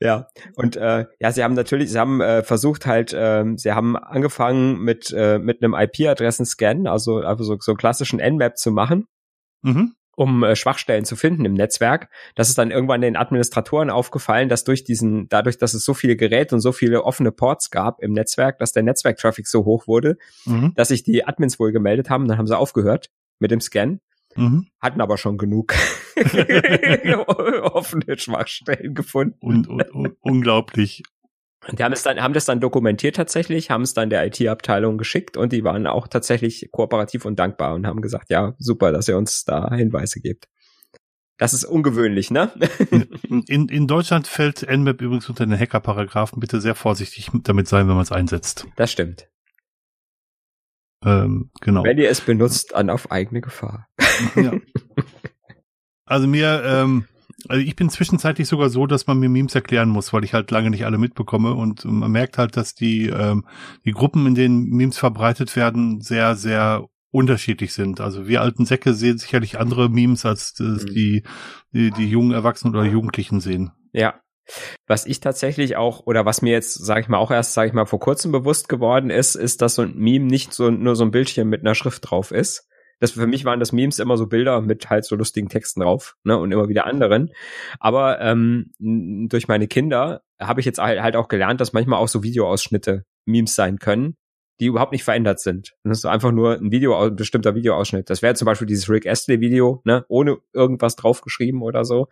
Ja, 0.00 0.28
und 0.56 0.76
äh, 0.76 1.06
ja, 1.20 1.32
sie 1.32 1.44
haben 1.44 1.54
natürlich, 1.54 1.90
sie 1.90 1.98
haben 1.98 2.20
äh, 2.20 2.42
versucht 2.42 2.86
halt, 2.86 3.12
äh, 3.12 3.44
sie 3.56 3.72
haben 3.72 3.96
angefangen 3.96 4.80
mit 4.80 5.12
äh, 5.14 5.38
mit 5.38 5.62
einem 5.62 5.74
IP-Adressen-Scan, 5.74 6.86
also 6.86 7.18
also 7.18 7.44
so, 7.44 7.56
so 7.60 7.72
einen 7.72 7.78
klassischen 7.78 8.18
Nmap 8.18 8.56
zu 8.56 8.72
machen. 8.72 9.06
Mhm 9.62 9.94
um 10.18 10.42
äh, 10.42 10.56
Schwachstellen 10.56 11.04
zu 11.04 11.14
finden 11.14 11.44
im 11.44 11.54
Netzwerk. 11.54 12.10
Das 12.34 12.48
ist 12.48 12.58
dann 12.58 12.72
irgendwann 12.72 13.00
den 13.00 13.16
Administratoren 13.16 13.88
aufgefallen, 13.88 14.48
dass 14.48 14.64
durch 14.64 14.82
diesen, 14.82 15.28
dadurch, 15.28 15.58
dass 15.58 15.74
es 15.74 15.84
so 15.84 15.94
viele 15.94 16.16
Geräte 16.16 16.56
und 16.56 16.60
so 16.60 16.72
viele 16.72 17.04
offene 17.04 17.30
Ports 17.30 17.70
gab 17.70 18.02
im 18.02 18.12
Netzwerk, 18.12 18.58
dass 18.58 18.72
der 18.72 18.82
Netzwerktraffic 18.82 19.46
so 19.46 19.64
hoch 19.64 19.86
wurde, 19.86 20.18
mhm. 20.44 20.72
dass 20.74 20.88
sich 20.88 21.04
die 21.04 21.24
Admins 21.24 21.60
wohl 21.60 21.70
gemeldet 21.70 22.10
haben. 22.10 22.26
Dann 22.26 22.36
haben 22.36 22.48
sie 22.48 22.58
aufgehört 22.58 23.10
mit 23.38 23.52
dem 23.52 23.60
Scan. 23.60 24.00
Mhm. 24.34 24.66
Hatten 24.80 25.00
aber 25.00 25.18
schon 25.18 25.38
genug 25.38 25.74
offene 27.62 28.18
Schwachstellen 28.18 28.94
gefunden. 28.94 29.38
Und, 29.40 29.68
und, 29.68 29.90
und 29.92 30.16
unglaublich, 30.20 31.04
die 31.72 31.84
haben 31.84 31.92
es 31.92 32.02
dann, 32.02 32.20
haben 32.20 32.34
das 32.34 32.46
dann 32.46 32.60
dokumentiert 32.60 33.16
tatsächlich, 33.16 33.70
haben 33.70 33.82
es 33.82 33.94
dann 33.94 34.10
der 34.10 34.26
IT-Abteilung 34.26 34.96
geschickt 34.96 35.36
und 35.36 35.52
die 35.52 35.64
waren 35.64 35.86
auch 35.86 36.08
tatsächlich 36.08 36.70
kooperativ 36.72 37.24
und 37.24 37.38
dankbar 37.38 37.74
und 37.74 37.86
haben 37.86 38.00
gesagt, 38.00 38.30
ja, 38.30 38.54
super, 38.58 38.92
dass 38.92 39.08
ihr 39.08 39.16
uns 39.16 39.44
da 39.44 39.74
Hinweise 39.74 40.20
gebt. 40.20 40.48
Das 41.36 41.54
ist 41.54 41.64
ungewöhnlich, 41.64 42.30
ne? 42.30 42.50
in, 43.48 43.68
in 43.68 43.86
Deutschland 43.86 44.26
fällt 44.26 44.62
Nmap 44.68 45.00
übrigens 45.00 45.28
unter 45.28 45.46
den 45.46 45.58
Hacker-Paragraphen. 45.58 46.40
Bitte 46.40 46.60
sehr 46.60 46.74
vorsichtig 46.74 47.30
damit 47.44 47.68
sein, 47.68 47.86
wenn 47.86 47.94
man 47.94 48.02
es 48.02 48.10
einsetzt. 48.10 48.66
Das 48.74 48.90
stimmt. 48.90 49.28
Ähm, 51.04 51.50
genau. 51.60 51.84
Wenn 51.84 51.98
ihr 51.98 52.10
es 52.10 52.20
benutzt, 52.20 52.72
dann 52.72 52.90
auf 52.90 53.12
eigene 53.12 53.40
Gefahr. 53.40 53.88
Ja. 54.34 54.52
Also 56.10 56.26
mir, 56.26 56.62
ähm, 56.64 57.04
also 57.46 57.62
ich 57.62 57.76
bin 57.76 57.88
zwischenzeitlich 57.88 58.48
sogar 58.48 58.68
so, 58.68 58.86
dass 58.86 59.06
man 59.06 59.18
mir 59.18 59.28
Memes 59.28 59.54
erklären 59.54 59.88
muss, 59.88 60.12
weil 60.12 60.24
ich 60.24 60.34
halt 60.34 60.50
lange 60.50 60.70
nicht 60.70 60.84
alle 60.84 60.98
mitbekomme 60.98 61.54
und 61.54 61.84
man 61.84 62.10
merkt 62.10 62.38
halt, 62.38 62.56
dass 62.56 62.74
die, 62.74 63.06
ähm, 63.06 63.44
die 63.84 63.92
Gruppen, 63.92 64.26
in 64.26 64.34
denen 64.34 64.70
Memes 64.70 64.98
verbreitet 64.98 65.54
werden, 65.54 66.00
sehr, 66.00 66.34
sehr 66.34 66.88
unterschiedlich 67.10 67.72
sind. 67.72 68.00
Also 68.00 68.26
wir 68.26 68.42
alten 68.42 68.66
Säcke 68.66 68.92
sehen 68.92 69.18
sicherlich 69.18 69.58
andere 69.58 69.88
Memes, 69.88 70.26
als 70.26 70.58
mhm. 70.58 70.86
die, 70.86 71.22
die, 71.72 71.90
die 71.92 72.10
jungen 72.10 72.32
Erwachsenen 72.32 72.74
oder 72.74 72.84
Jugendlichen 72.84 73.40
sehen. 73.40 73.70
Ja, 73.92 74.20
was 74.86 75.06
ich 75.06 75.20
tatsächlich 75.20 75.76
auch, 75.76 76.06
oder 76.06 76.24
was 76.24 76.42
mir 76.42 76.52
jetzt, 76.52 76.74
sage 76.74 77.00
ich 77.00 77.08
mal, 77.08 77.18
auch 77.18 77.30
erst, 77.30 77.54
sage 77.54 77.68
ich 77.68 77.74
mal, 77.74 77.86
vor 77.86 78.00
kurzem 78.00 78.32
bewusst 78.32 78.68
geworden 78.68 79.10
ist, 79.10 79.34
ist, 79.34 79.62
dass 79.62 79.74
so 79.74 79.82
ein 79.82 79.96
Meme 79.96 80.26
nicht 80.26 80.52
so 80.52 80.70
nur 80.70 80.96
so 80.96 81.04
ein 81.04 81.10
Bildchen 81.10 81.48
mit 81.48 81.60
einer 81.60 81.74
Schrift 81.74 82.10
drauf 82.10 82.30
ist, 82.30 82.67
das 83.00 83.12
für 83.12 83.26
mich 83.26 83.44
waren 83.44 83.60
das 83.60 83.72
Memes 83.72 83.98
immer 83.98 84.16
so 84.16 84.26
Bilder 84.26 84.60
mit 84.60 84.90
halt 84.90 85.04
so 85.04 85.16
lustigen 85.16 85.48
Texten 85.48 85.80
drauf, 85.80 86.16
ne, 86.24 86.36
und 86.38 86.52
immer 86.52 86.68
wieder 86.68 86.86
anderen. 86.86 87.32
Aber 87.78 88.20
ähm, 88.20 88.72
durch 88.78 89.48
meine 89.48 89.68
Kinder 89.68 90.22
habe 90.40 90.60
ich 90.60 90.66
jetzt 90.66 90.78
halt 90.78 91.16
auch 91.16 91.28
gelernt, 91.28 91.60
dass 91.60 91.72
manchmal 91.72 92.00
auch 92.00 92.08
so 92.08 92.22
Videoausschnitte 92.22 93.04
Memes 93.24 93.54
sein 93.54 93.78
können, 93.78 94.16
die 94.60 94.66
überhaupt 94.66 94.92
nicht 94.92 95.04
verändert 95.04 95.40
sind. 95.40 95.76
Das 95.84 95.98
ist 95.98 96.04
einfach 96.04 96.32
nur 96.32 96.54
ein 96.54 96.72
Video, 96.72 96.98
ein 96.98 97.14
bestimmter 97.14 97.54
Videoausschnitt. 97.54 98.10
Das 98.10 98.22
wäre 98.22 98.34
zum 98.34 98.46
Beispiel 98.46 98.66
dieses 98.66 98.88
Rick 98.88 99.06
Astley 99.06 99.40
Video, 99.40 99.80
ne, 99.84 100.04
ohne 100.08 100.38
irgendwas 100.52 100.96
draufgeschrieben 100.96 101.62
oder 101.62 101.84
so. 101.84 102.08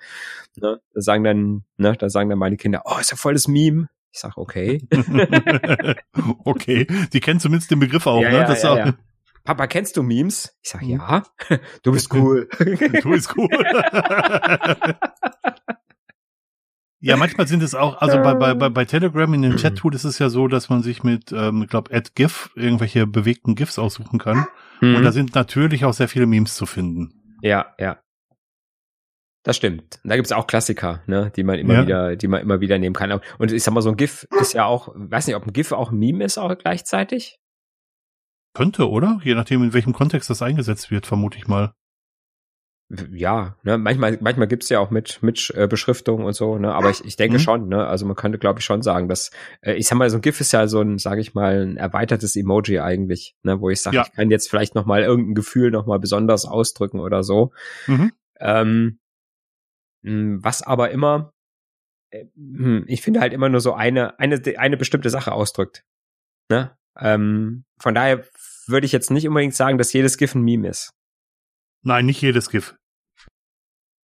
Ne, 0.57 0.81
da 0.95 1.00
sagen 1.00 1.25
dann, 1.25 1.64
ne, 1.76 1.97
da 1.99 2.09
sagen 2.09 2.31
dann 2.31 2.38
meine 2.38 2.57
Kinder, 2.57 2.83
oh, 2.85 2.99
ist 3.00 3.11
ja 3.11 3.16
voll 3.16 3.35
das 3.35 3.49
Meme. 3.49 3.88
Ich 4.12 4.21
sag, 4.21 4.38
okay. 4.38 4.81
okay, 6.45 6.87
die 7.12 7.21
kennen 7.21 7.40
zumindest 7.40 7.71
den 7.71 7.81
Begriff 7.81 8.07
auch, 8.07 8.23
ja, 8.23 8.31
ne? 8.31 8.37
Ja, 8.38 8.47
das 8.47 8.62
ja, 8.62 8.73
auch, 8.73 8.76
ja. 8.78 8.95
Papa, 9.47 9.67
kennst 9.67 9.97
du 9.97 10.03
Memes? 10.03 10.55
Ich 10.62 10.71
sag, 10.71 10.83
Hm. 10.83 10.88
ja. 10.91 11.23
Du 11.83 11.93
bist 11.93 12.12
cool. 12.12 12.49
Du 12.59 13.11
bist 13.11 13.35
cool. 13.37 13.49
ja, 17.00 17.17
manchmal 17.17 17.47
sind 17.47 17.62
es 17.62 17.75
auch, 17.75 18.00
also 18.00 18.17
bei, 18.19 18.35
bei, 18.35 18.69
bei, 18.69 18.85
Telegram 18.85 19.33
in 19.35 19.43
dem 19.43 19.57
Chat-Tool 19.57 19.95
ist 19.95 20.05
es 20.05 20.19
ja 20.19 20.29
so, 20.29 20.49
dass 20.49 20.69
man 20.69 20.83
sich 20.83 21.03
mit, 21.05 21.31
ähm, 21.33 21.62
ich 21.62 21.69
glaube, 21.69 21.91
GIF 22.15 22.50
irgendwelche 22.57 23.07
bewegten 23.07 23.55
GIFs 23.55 23.79
aussuchen 23.79 24.19
kann. 24.19 24.47
Und 24.83 25.03
da 25.03 25.09
Mhm. 25.11 25.12
sind 25.12 25.35
natürlich 25.35 25.85
auch 25.85 25.95
sehr 25.95 26.09
viele 26.09 26.26
Memes 26.26 26.55
zu 26.55 26.67
finden. 26.67 27.38
Ja, 27.43 27.75
ja. 27.79 27.99
Das 29.43 29.57
stimmt. 29.57 30.00
Da 30.03 30.17
gibt's 30.17 30.33
auch 30.33 30.49
Klassiker, 30.49 31.03
ne, 31.07 31.31
die 31.37 31.45
man 31.45 31.59
immer 31.59 31.75
Ja. 31.75 31.83
wieder, 31.83 32.17
die 32.17 32.26
man 32.26 32.41
immer 32.43 32.61
wieder 32.61 32.79
nehmen 32.79 32.95
kann. 32.97 33.12
Und 33.38 33.53
ich 33.53 33.62
sag 33.62 33.73
mal, 33.73 33.81
so 33.81 33.91
ein 33.91 33.97
GIF 33.97 34.26
ist 34.41 34.55
ja 34.55 34.65
auch, 34.65 34.88
weiß 34.97 35.29
nicht, 35.29 35.37
ob 35.37 35.47
ein 35.47 35.53
GIF 35.53 35.71
auch 35.73 35.93
ein 35.93 35.99
Meme 35.99 36.25
ist 36.25 36.37
auch 36.37 36.59
gleichzeitig. 36.59 37.38
Könnte, 38.57 38.89
oder? 38.89 39.21
Je 39.23 39.35
nachdem, 39.35 39.63
in 39.63 39.75
welchem 39.75 39.93
Kontext 39.93 40.31
das 40.31 40.41
eingesetzt 40.41 40.91
wird, 40.91 41.05
vermute 41.07 41.37
ich 41.37 41.47
mal. 41.47 41.75
Ja, 43.11 43.57
ne, 43.65 43.77
manchmal, 43.77 44.17
manchmal 44.23 44.47
gibt's 44.47 44.71
ja 44.71 44.79
auch 44.79 44.91
mit, 44.91 45.23
mit 45.23 45.53
äh, 45.55 45.67
Beschriftung 45.67 46.25
und 46.25 46.33
so, 46.35 46.57
ne, 46.57 46.73
aber 46.73 46.89
ich, 46.89 47.05
ich 47.05 47.17
denke 47.17 47.37
Mhm. 47.37 47.41
schon, 47.43 47.69
ne, 47.69 47.85
also 47.87 48.07
man 48.07 48.17
könnte, 48.17 48.39
glaube 48.39 48.61
ich, 48.61 48.65
schon 48.65 48.81
sagen, 48.81 49.09
dass, 49.09 49.31
äh, 49.61 49.75
ich 49.75 49.87
sag 49.89 49.99
mal, 49.99 50.09
so 50.09 50.17
ein 50.17 50.23
GIF 50.23 50.41
ist 50.41 50.53
ja 50.53 50.69
so 50.69 50.81
ein, 50.81 50.97
sage 50.99 51.21
ich 51.21 51.35
mal, 51.35 51.67
ein 51.67 51.77
erweitertes 51.77 52.35
Emoji 52.35 52.79
eigentlich, 52.79 53.35
ne, 53.43 53.61
wo 53.61 53.69
ich 53.69 53.83
sage, 53.83 53.97
Ja. 53.97 54.05
ich 54.07 54.13
kann 54.13 54.31
jetzt 54.31 54.49
vielleicht 54.49 54.75
noch 54.75 54.87
mal 54.87 55.03
irgendein 55.03 55.35
Gefühl 55.35 55.71
noch 55.71 55.85
mal 55.87 55.99
besonders 55.99 56.47
ausdrücken 56.47 57.01
oder 57.01 57.25
so. 57.25 57.53
Mhm. 57.89 58.13
Ähm, 58.41 59.01
mh, 60.03 60.39
was 60.45 60.63
aber 60.63 60.93
immer, 60.93 61.35
äh, 62.11 62.25
hm, 62.37 62.85
ich 62.87 63.03
finde 63.03 63.21
halt 63.21 63.33
immer 63.35 63.49
nur 63.51 63.61
so 63.61 63.75
eine, 63.75 64.19
eine, 64.19 64.41
eine 64.59 64.77
bestimmte 64.77 65.11
Sache 65.11 65.33
ausdrückt. 65.33 65.85
Ne? 66.51 66.71
Ähm, 66.99 67.65
von 67.79 67.95
daher 67.95 68.25
würde 68.69 68.87
ich 68.87 68.93
jetzt 68.93 69.11
nicht 69.11 69.27
unbedingt 69.29 69.55
sagen, 69.55 69.79
dass 69.79 69.93
jedes 69.93 70.17
GIF 70.19 70.35
ein 70.35 70.43
Meme 70.43 70.69
ist. 70.69 70.91
Nein, 71.83 72.07
nicht 72.07 72.21
jedes 72.21 72.51
GIF. 72.51 72.75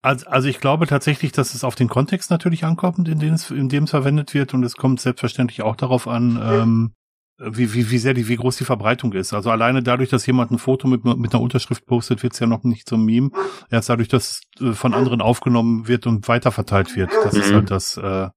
Also, 0.05 0.27
also 0.27 0.49
ich 0.49 0.59
glaube 0.61 0.87
tatsächlich, 0.87 1.33
dass 1.33 1.55
es 1.55 1.63
auf 1.65 1.75
den 1.77 1.89
Kontext 1.89 2.31
natürlich 2.31 2.65
ankommt, 2.65 3.09
in 3.09 3.19
dem 3.21 3.35
es, 3.35 3.51
in 3.51 3.69
dem 3.69 3.85
es 3.85 3.91
verwendet 3.91 4.35
wird, 4.35 4.53
und 4.53 4.65
es 4.65 4.75
kommt 4.77 5.01
selbstverständlich 5.01 5.63
auch 5.63 5.77
darauf 5.77 6.09
an, 6.09 6.41
ähm, 6.43 6.93
wie, 7.39 7.73
wie, 7.73 7.91
wie 7.91 7.99
sehr 7.99 8.15
die, 8.15 8.29
wie 8.29 8.37
groß 8.37 8.57
die 8.57 8.65
Verbreitung 8.65 9.13
ist. 9.13 9.33
Also 9.33 9.51
alleine 9.51 9.83
dadurch, 9.83 10.11
dass 10.11 10.27
jemand 10.27 10.51
ein 10.51 10.59
Foto 10.59 10.87
mit, 10.87 11.05
mit 11.05 11.33
einer 11.35 11.43
Unterschrift 11.43 11.87
postet, 11.87 12.23
wird 12.23 12.35
es 12.35 12.39
ja 12.41 12.47
noch 12.47 12.63
nicht 12.65 12.89
zum 12.89 13.05
Meme. 13.05 13.31
Erst 13.71 13.89
dadurch, 13.89 14.09
dass 14.09 14.43
äh, 14.61 14.73
von 14.73 14.93
anderen 14.95 15.21
aufgenommen 15.21 15.89
wird 15.89 16.07
und 16.07 16.27
weiterverteilt 16.29 16.95
wird. 16.97 17.11
Das 17.25 17.35
ist 17.35 17.51
Mhm. 17.51 17.55
halt 17.55 17.71
das, 17.71 17.97
äh, 17.97 18.29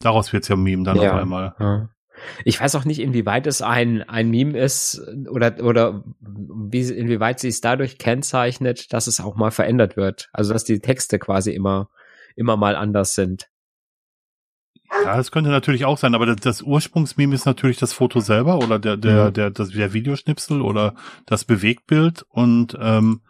daraus 0.00 0.32
wird 0.32 0.44
es 0.44 0.48
ja 0.48 0.56
ein 0.56 0.62
Meme 0.62 0.84
dann 0.84 0.96
Ja. 0.96 1.12
auf 1.12 1.18
einmal. 1.20 1.54
Ja. 1.58 1.88
Ich 2.44 2.60
weiß 2.60 2.74
auch 2.74 2.84
nicht, 2.84 3.00
inwieweit 3.00 3.46
es 3.46 3.62
ein, 3.62 4.02
ein 4.08 4.30
Meme 4.30 4.58
ist 4.58 5.00
oder, 5.30 5.62
oder 5.62 6.04
wie, 6.20 6.82
inwieweit 6.82 7.40
sie 7.40 7.48
es 7.48 7.60
dadurch 7.60 7.98
kennzeichnet, 7.98 8.92
dass 8.92 9.06
es 9.06 9.20
auch 9.20 9.36
mal 9.36 9.50
verändert 9.50 9.96
wird. 9.96 10.28
Also, 10.32 10.52
dass 10.52 10.64
die 10.64 10.80
Texte 10.80 11.18
quasi 11.18 11.52
immer, 11.52 11.88
immer 12.36 12.56
mal 12.56 12.76
anders 12.76 13.14
sind. 13.14 13.48
Ja, 15.04 15.16
das 15.16 15.30
könnte 15.30 15.50
natürlich 15.50 15.84
auch 15.84 15.98
sein, 15.98 16.14
aber 16.14 16.26
das, 16.26 16.36
das 16.36 16.62
Ursprungsmeme 16.62 17.34
ist 17.34 17.44
natürlich 17.44 17.78
das 17.78 17.92
Foto 17.92 18.20
selber 18.20 18.58
oder 18.58 18.78
der, 18.78 18.96
der, 18.96 19.26
Mhm. 19.26 19.32
der, 19.34 19.50
das, 19.50 19.70
der 19.70 19.92
Videoschnipsel 19.92 20.62
oder 20.62 20.94
das 21.26 21.44
Bewegtbild 21.44 22.24
und 22.30 22.76
ähm, 22.80 23.20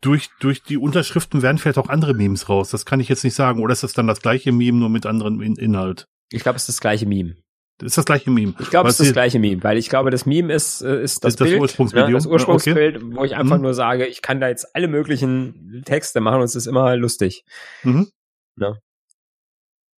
durch, 0.00 0.28
durch 0.40 0.62
die 0.62 0.76
Unterschriften 0.76 1.42
werden 1.42 1.58
vielleicht 1.58 1.78
auch 1.78 1.88
andere 1.88 2.14
Memes 2.14 2.48
raus. 2.48 2.70
Das 2.70 2.86
kann 2.86 3.00
ich 3.00 3.08
jetzt 3.08 3.24
nicht 3.24 3.34
sagen. 3.34 3.60
Oder 3.60 3.72
ist 3.72 3.82
das 3.82 3.92
dann 3.92 4.06
das 4.06 4.20
gleiche 4.20 4.52
Meme, 4.52 4.78
nur 4.78 4.88
mit 4.88 5.06
anderem 5.06 5.40
In 5.40 5.56
Inhalt? 5.56 6.06
Ich 6.34 6.42
glaube, 6.42 6.56
es 6.56 6.62
ist 6.62 6.68
das 6.76 6.80
gleiche 6.80 7.06
Meme. 7.06 7.36
Das 7.78 7.88
ist 7.88 7.98
das 7.98 8.04
gleiche 8.04 8.30
Meme. 8.30 8.54
Ich 8.60 8.70
glaube, 8.70 8.88
es 8.88 9.00
ist 9.00 9.08
das 9.08 9.12
gleiche 9.14 9.38
Meme, 9.40 9.62
weil 9.64 9.78
ich 9.78 9.88
glaube, 9.88 10.10
das 10.10 10.26
Meme 10.26 10.52
ist, 10.52 10.80
äh, 10.82 11.02
ist 11.02 11.24
das, 11.24 11.32
Ist 11.34 11.40
das 11.40 11.48
Bild, 11.48 11.60
Ursprungsvideo? 11.60 12.06
Ne, 12.06 12.12
das 12.12 12.26
Ursprungsbild, 12.26 13.00
wo 13.16 13.24
ich 13.24 13.34
einfach 13.34 13.56
Mhm. 13.56 13.62
nur 13.62 13.74
sage, 13.74 14.06
ich 14.06 14.22
kann 14.22 14.40
da 14.40 14.48
jetzt 14.48 14.76
alle 14.76 14.86
möglichen 14.86 15.82
Texte 15.84 16.20
machen 16.20 16.38
und 16.38 16.44
es 16.44 16.54
ist 16.54 16.66
immer 16.66 16.96
lustig. 16.96 17.44
Mhm. 17.82 18.08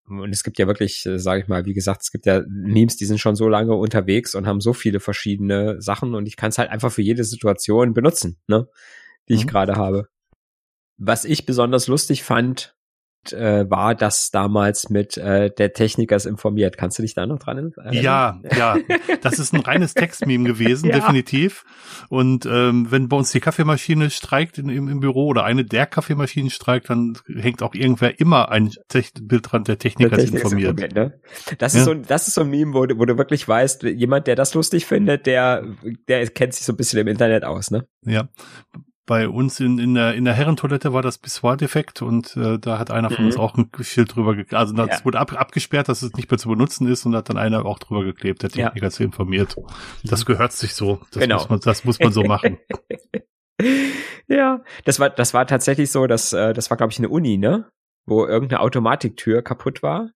Und 0.08 0.30
es 0.30 0.44
gibt 0.44 0.58
ja 0.60 0.68
wirklich, 0.68 1.06
sage 1.16 1.42
ich 1.42 1.48
mal, 1.48 1.64
wie 1.64 1.74
gesagt, 1.74 2.02
es 2.02 2.12
gibt 2.12 2.26
ja 2.26 2.42
Memes, 2.48 2.96
die 2.96 3.06
sind 3.06 3.18
schon 3.18 3.34
so 3.34 3.48
lange 3.48 3.74
unterwegs 3.74 4.36
und 4.36 4.46
haben 4.46 4.60
so 4.60 4.72
viele 4.72 5.00
verschiedene 5.00 5.82
Sachen 5.82 6.14
und 6.14 6.26
ich 6.26 6.36
kann 6.36 6.50
es 6.50 6.58
halt 6.58 6.70
einfach 6.70 6.92
für 6.92 7.02
jede 7.02 7.24
Situation 7.24 7.92
benutzen, 7.92 8.38
ne, 8.46 8.68
die 9.28 9.34
ich 9.34 9.44
Mhm. 9.44 9.48
gerade 9.48 9.74
habe. 9.74 10.08
Was 10.96 11.24
ich 11.24 11.44
besonders 11.44 11.88
lustig 11.88 12.22
fand, 12.22 12.75
äh, 13.32 13.68
war 13.70 13.94
das 13.94 14.30
damals 14.30 14.90
mit 14.90 15.16
äh, 15.16 15.50
der 15.50 15.72
Techniker 15.72 16.16
ist 16.16 16.26
informiert. 16.26 16.76
Kannst 16.78 16.98
du 16.98 17.02
dich 17.02 17.14
da 17.14 17.26
noch 17.26 17.38
dran 17.38 17.72
erinnern? 17.76 17.92
Ja, 18.04 18.40
ja, 18.56 18.76
das 19.22 19.38
ist 19.38 19.52
ein 19.54 19.60
reines 19.60 19.94
Textmeme 19.94 20.44
gewesen, 20.48 20.86
Ja. 20.90 20.96
definitiv. 20.96 21.64
Und 22.08 22.46
ähm, 22.46 22.86
wenn 22.90 23.08
bei 23.08 23.16
uns 23.16 23.30
die 23.32 23.40
Kaffeemaschine 23.40 24.10
streikt 24.10 24.58
in, 24.58 24.68
im, 24.68 24.88
im 24.88 25.00
Büro 25.00 25.26
oder 25.26 25.44
eine 25.44 25.64
der 25.64 25.86
Kaffeemaschinen 25.86 26.50
streikt, 26.50 26.90
dann 26.90 27.16
hängt 27.34 27.62
auch 27.62 27.74
irgendwer 27.74 28.20
immer 28.20 28.50
ein 28.50 28.70
Tech 28.88 29.12
Bild 29.20 29.50
dran, 29.50 29.64
der 29.64 29.78
Techniker 29.78 30.10
Der 30.10 30.18
ist 30.18 30.24
Techniker 30.32 30.46
ist 30.46 30.52
informiert. 30.52 30.94
ne? 30.94 31.20
Das 31.58 31.74
Ja. 31.74 31.80
ist 31.80 31.84
so, 31.84 31.90
ein- 31.92 32.02
das 32.06 32.28
ist 32.28 32.34
so 32.34 32.42
ein 32.42 32.50
Meme, 32.50 32.74
wo, 32.74 32.86
du- 32.86 32.98
wo 32.98 33.04
du 33.04 33.16
wirklich 33.18 33.46
weißt, 33.48 33.82
jemand, 33.84 34.26
der 34.26 34.36
das 34.36 34.54
lustig 34.54 34.86
findet, 34.86 35.26
der, 35.26 35.64
der 36.08 36.26
kennt 36.28 36.54
sich 36.54 36.64
so 36.66 36.72
ein 36.72 36.76
bisschen 36.76 37.00
im 37.00 37.08
Internet 37.08 37.44
aus, 37.44 37.70
ne? 37.70 37.86
Ja. 38.04 38.28
Bei 39.06 39.28
uns 39.28 39.60
in, 39.60 39.78
in, 39.78 39.94
der, 39.94 40.14
in 40.14 40.24
der 40.24 40.34
Herrentoilette 40.34 40.92
war 40.92 41.00
das 41.00 41.18
Pissoir-Defekt 41.18 42.02
und 42.02 42.36
äh, 42.36 42.58
da 42.58 42.78
hat 42.80 42.90
einer 42.90 43.08
von 43.08 43.20
Mhm. 43.20 43.26
uns 43.26 43.36
auch 43.36 43.56
ein 43.56 43.70
Schild 43.82 44.16
drüber 44.16 44.32
geklebt. 44.34 44.54
Also 44.54 44.74
das 44.74 44.98
Ja. 44.98 45.04
wurde 45.04 45.20
ab, 45.20 45.32
abgesperrt, 45.40 45.88
dass 45.88 46.02
es 46.02 46.12
nicht 46.14 46.28
mehr 46.28 46.38
zu 46.38 46.48
benutzen 46.48 46.88
ist 46.88 47.06
und 47.06 47.14
hat 47.14 47.28
dann 47.28 47.36
einer 47.38 47.64
auch 47.64 47.78
drüber 47.78 48.02
geklebt, 48.04 48.42
der 48.42 48.50
Ja. 48.50 48.66
Techniker 48.66 48.88
ist 48.88 48.98
informiert. 49.00 49.54
Das 50.02 50.26
gehört 50.26 50.52
sich 50.52 50.74
so. 50.74 51.00
Das, 51.12 51.22
Genau. 51.22 51.36
muss, 51.36 51.48
man, 51.48 51.60
das 51.60 51.84
muss 51.84 52.00
man 52.00 52.10
so 52.12 52.24
machen. 52.24 52.58
ja, 54.28 54.62
das 54.84 55.00
war, 55.00 55.10
das 55.10 55.34
war 55.34 55.46
tatsächlich 55.46 55.90
so, 55.90 56.06
dass, 56.06 56.32
äh, 56.32 56.52
das 56.52 56.70
war, 56.70 56.76
glaube 56.76 56.92
ich, 56.92 56.98
eine 56.98 57.08
Uni, 57.08 57.38
ne? 57.38 57.68
Wo 58.06 58.26
irgendeine 58.26 58.60
Automatiktür 58.60 59.42
kaputt 59.42 59.82
war. 59.82 60.10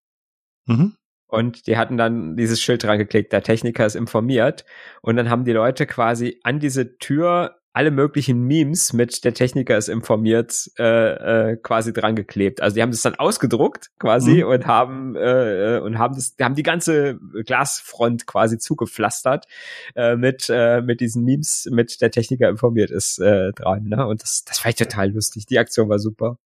Mhm. 0.66 0.96
Und 1.28 1.68
die 1.68 1.76
hatten 1.76 1.96
dann 1.96 2.36
dieses 2.36 2.60
Schild 2.60 2.82
dran 2.82 2.98
geklickt, 2.98 3.32
der 3.32 3.42
Techniker 3.42 3.86
ist 3.86 3.94
informiert. 3.94 4.64
Und 5.00 5.16
dann 5.16 5.30
haben 5.30 5.44
die 5.44 5.52
Leute 5.52 5.86
quasi 5.86 6.40
an 6.42 6.58
diese 6.58 6.98
Tür 6.98 7.59
alle 7.72 7.90
möglichen 7.90 8.42
Memes 8.46 8.92
mit 8.92 9.22
der 9.24 9.32
Techniker 9.32 9.76
ist 9.76 9.88
informiert 9.88 10.70
äh, 10.78 11.52
äh, 11.52 11.56
quasi 11.56 11.92
dran 11.92 12.16
geklebt. 12.16 12.60
Also 12.60 12.74
die 12.74 12.82
haben 12.82 12.90
das 12.90 13.02
dann 13.02 13.14
ausgedruckt 13.14 13.90
quasi 13.98 14.42
Mhm. 14.42 14.48
und 14.48 14.66
haben 14.66 15.16
äh, 15.16 15.76
äh, 15.76 15.80
und 15.80 15.98
haben 15.98 16.14
das, 16.14 16.34
die 16.34 16.42
haben 16.44 16.56
die 16.56 16.62
ganze 16.64 17.18
Glasfront 17.46 18.26
quasi 18.26 18.58
zugepflastert 18.58 19.46
äh, 19.94 20.16
mit 20.16 20.48
äh, 20.50 20.80
mit 20.80 21.00
diesen 21.00 21.24
Memes 21.24 21.68
mit 21.70 22.00
der 22.00 22.10
Techniker 22.10 22.48
informiert 22.48 22.90
ist 22.90 23.18
äh, 23.20 23.52
dran. 23.52 23.84
Ne? 23.84 24.06
Und 24.06 24.22
das 24.22 24.44
das 24.44 24.64
war 24.64 24.70
ich 24.70 24.76
total 24.76 25.10
lustig. 25.12 25.46
Die 25.46 25.58
Aktion 25.58 25.88
war 25.88 25.98
super. 25.98 26.38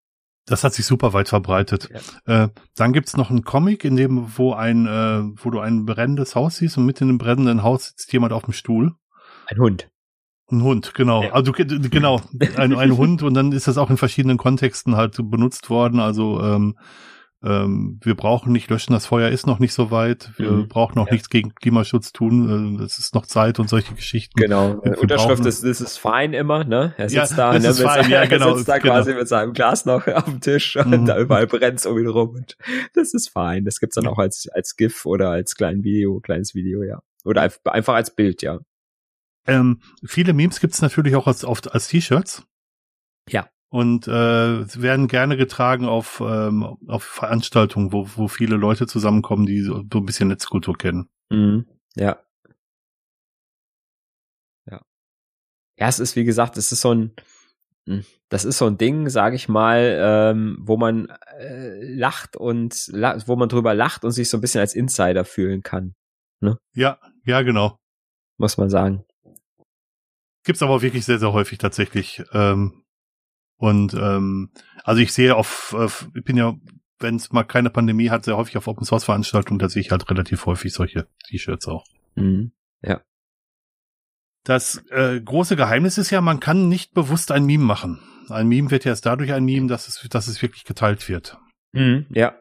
Das 0.46 0.62
hat 0.62 0.74
sich 0.74 0.84
super 0.84 1.14
weit 1.14 1.30
verbreitet. 1.30 1.88
Äh, 2.26 2.48
dann 2.76 2.92
gibt's 2.92 3.16
noch 3.16 3.30
einen 3.30 3.44
Comic, 3.44 3.82
in 3.82 3.96
dem, 3.96 4.36
wo 4.36 4.52
ein, 4.52 4.86
äh, 4.86 5.22
wo 5.42 5.48
du 5.48 5.58
ein 5.60 5.86
brennendes 5.86 6.34
Haus 6.34 6.58
siehst 6.58 6.76
und 6.76 6.84
mitten 6.84 7.08
im 7.08 7.16
brennenden 7.16 7.62
Haus 7.62 7.86
sitzt 7.86 8.12
jemand 8.12 8.34
auf 8.34 8.44
dem 8.44 8.52
Stuhl. 8.52 8.92
Ein 9.46 9.58
Hund. 9.58 9.88
Ein 10.50 10.62
Hund, 10.62 10.94
genau. 10.94 11.22
Ja. 11.24 11.32
Also 11.32 11.52
genau, 11.52 12.20
ein, 12.56 12.74
ein 12.74 12.96
Hund 12.96 13.22
und 13.22 13.34
dann 13.34 13.52
ist 13.52 13.66
das 13.68 13.78
auch 13.78 13.90
in 13.90 13.96
verschiedenen 13.96 14.36
Kontexten 14.36 14.96
halt 14.96 15.16
benutzt 15.30 15.70
worden. 15.70 16.00
Also 16.00 16.40
ähm, 16.42 16.76
ähm, 17.42 18.00
wir 18.02 18.14
brauchen 18.14 18.52
nicht 18.52 18.70
löschen, 18.70 18.94
das 18.94 19.04
Feuer 19.06 19.28
ist 19.28 19.46
noch 19.46 19.58
nicht 19.58 19.74
so 19.74 19.90
weit. 19.90 20.30
Wir 20.38 20.50
Mhm. 20.50 20.68
brauchen 20.68 20.98
auch 20.98 21.08
Ja. 21.08 21.12
nichts 21.12 21.28
gegen 21.28 21.54
Klimaschutz 21.54 22.12
tun. 22.12 22.78
Äh, 22.80 22.84
Es 22.84 22.98
ist 22.98 23.14
noch 23.14 23.26
Zeit 23.26 23.58
und 23.58 23.68
solche 23.68 23.94
Geschichten. 23.94 24.38
Genau. 24.40 24.80
Wir 24.82 24.98
Unterschrift 24.98 25.36
brauchen- 25.42 25.46
ist, 25.46 25.60
this 25.60 25.80
is 25.82 25.98
fine 25.98 26.34
immer, 26.36 26.64
ne? 26.64 26.94
Er 26.96 27.08
Ja, 27.10 27.26
sitzt 27.26 27.38
da, 27.38 27.52
this 27.52 27.62
ne, 27.62 27.68
mit, 27.68 27.76
fine, 27.92 28.08
ja, 28.10 28.20
er 28.22 28.26
genau, 28.28 28.54
sitzt 28.54 28.68
da 28.68 28.78
genau. 28.78 28.94
quasi 28.94 29.14
mit 29.14 29.28
seinem 29.28 29.52
Glas 29.52 29.84
noch 29.84 30.06
auf 30.08 30.24
dem 30.24 30.40
Tisch 30.40 30.76
und 30.76 30.90
Mhm. 30.90 31.04
da 31.06 31.18
überall 31.18 31.46
brennt's 31.46 31.84
um 31.84 31.98
ihn 31.98 32.06
rum 32.06 32.30
und 32.30 32.56
das 32.94 33.12
ist 33.12 33.28
fein. 33.28 33.64
Das 33.66 33.78
gibt's 33.78 33.96
dann 33.96 34.06
auch 34.06 34.18
als, 34.18 34.48
als 34.54 34.76
GIF 34.76 35.04
oder 35.04 35.28
als 35.30 35.54
kleinen 35.54 35.84
Video, 35.84 36.20
kleines 36.20 36.54
Video, 36.54 36.82
ja. 36.82 37.00
Oder 37.26 37.42
einf- 37.42 37.66
einfach 37.68 37.94
als 37.94 38.14
Bild, 38.14 38.40
ja. 38.42 38.58
Ähm, 39.46 39.80
viele 40.04 40.32
Memes 40.32 40.60
gibt's 40.60 40.82
natürlich 40.82 41.16
auch 41.16 41.26
als, 41.26 41.44
als 41.44 41.88
T-Shirts. 41.88 42.46
Ja. 43.28 43.48
Und 43.68 44.06
äh, 44.06 44.64
sie 44.64 44.82
werden 44.82 45.08
gerne 45.08 45.36
getragen 45.36 45.86
auf, 45.86 46.22
ähm, 46.24 46.76
auf 46.86 47.02
Veranstaltungen, 47.02 47.92
wo, 47.92 48.08
wo 48.14 48.28
viele 48.28 48.56
Leute 48.56 48.86
zusammenkommen, 48.86 49.46
die 49.46 49.62
so, 49.62 49.82
so 49.92 49.98
ein 49.98 50.06
bisschen 50.06 50.28
Netzkultur 50.28 50.78
kennen. 50.78 51.08
Mhm. 51.30 51.66
Ja. 51.96 52.22
Ja. 54.70 54.80
Ja, 55.76 55.88
es 55.88 55.98
ist, 55.98 56.14
wie 56.14 56.24
gesagt, 56.24 56.56
es 56.56 56.70
ist 56.70 56.82
so 56.82 56.94
ein, 56.94 57.12
hm, 57.86 58.04
das 58.28 58.44
ist 58.44 58.58
so 58.58 58.66
ein 58.66 58.78
Ding, 58.78 59.08
sage 59.08 59.36
ich 59.36 59.48
mal, 59.48 59.98
ähm, 60.00 60.56
wo 60.60 60.76
man 60.76 61.08
äh, 61.38 61.82
lacht 61.82 62.36
und 62.36 62.86
la 62.92 63.18
wo 63.26 63.34
man 63.36 63.48
drüber 63.48 63.74
lacht 63.74 64.04
und 64.04 64.12
sich 64.12 64.30
so 64.30 64.38
ein 64.38 64.40
bisschen 64.40 64.60
als 64.60 64.74
Insider 64.74 65.24
fühlen 65.24 65.62
kann, 65.62 65.94
Ja, 66.74 66.98
ja, 67.24 67.42
genau. 67.42 67.78
muss 68.38 68.56
man 68.56 68.70
sagen. 68.70 69.04
Gibt's 70.44 70.62
aber 70.62 70.82
wirklich 70.82 71.04
sehr, 71.04 71.18
sehr 71.18 71.32
häufig 71.32 71.58
tatsächlich. 71.58 72.22
Ähm, 72.32 72.84
und 73.56 73.94
ähm, 73.94 74.50
also 74.82 75.00
ich 75.00 75.12
sehe 75.12 75.34
auf, 75.36 75.74
auf, 75.74 76.08
ich 76.14 76.24
bin 76.24 76.36
ja 76.36 76.54
wenn 77.04 77.16
es 77.16 77.32
mal 77.32 77.44
keine 77.44 77.70
Pandemie 77.70 78.10
hat, 78.10 78.24
sehr 78.24 78.36
häufig 78.36 78.56
auf 78.56 78.66
Open 78.66 78.84
Source 78.84 79.04
Veranstaltungen, 79.04 79.58
da 79.58 79.68
sehe 79.68 79.80
ich 79.80 79.90
halt 79.90 80.08
relativ 80.10 80.46
häufig 80.46 80.72
solche 80.72 81.06
T-Shirts 81.28 81.68
auch. 81.68 81.84
Mhm. 82.14 82.52
Ja. 82.82 83.02
Das 84.44 84.82
äh, 84.90 85.20
große 85.20 85.56
Geheimnis 85.56 85.98
ist 85.98 86.10
ja, 86.10 86.20
man 86.20 86.40
kann 86.40 86.68
nicht 86.68 86.94
bewusst 86.94 87.32
ein 87.32 87.46
Meme 87.46 87.64
machen. 87.64 88.00
Ein 88.28 88.48
Meme 88.48 88.70
wird 88.70 88.84
ja 88.84 88.90
erst 88.90 89.06
dadurch 89.06 89.32
ein 89.32 89.44
Meme, 89.44 89.68
dass 89.68 89.88
es, 89.88 90.06
dass 90.08 90.28
es 90.28 90.42
wirklich 90.42 90.64
geteilt 90.64 91.08
wird. 91.08 91.38
Mhm. 91.72 92.06
Ja. 92.10 92.34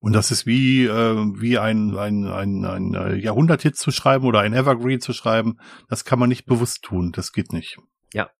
Und 0.00 0.14
das 0.14 0.30
ist 0.30 0.46
wie, 0.46 0.86
äh, 0.86 1.16
wie 1.40 1.58
ein, 1.58 1.96
ein, 1.96 2.26
ein, 2.26 2.64
ein 2.64 2.94
äh, 2.94 3.14
Jahrhunderthit 3.16 3.76
zu 3.76 3.90
schreiben 3.90 4.26
oder 4.26 4.40
ein 4.40 4.54
Evergreen 4.54 5.00
zu 5.00 5.12
schreiben. 5.12 5.58
Das 5.88 6.06
kann 6.06 6.18
man 6.18 6.30
nicht 6.30 6.46
bewusst 6.46 6.82
tun. 6.82 7.12
Das 7.12 7.32
geht 7.32 7.52
nicht. 7.52 7.76
Ja. 8.14 8.30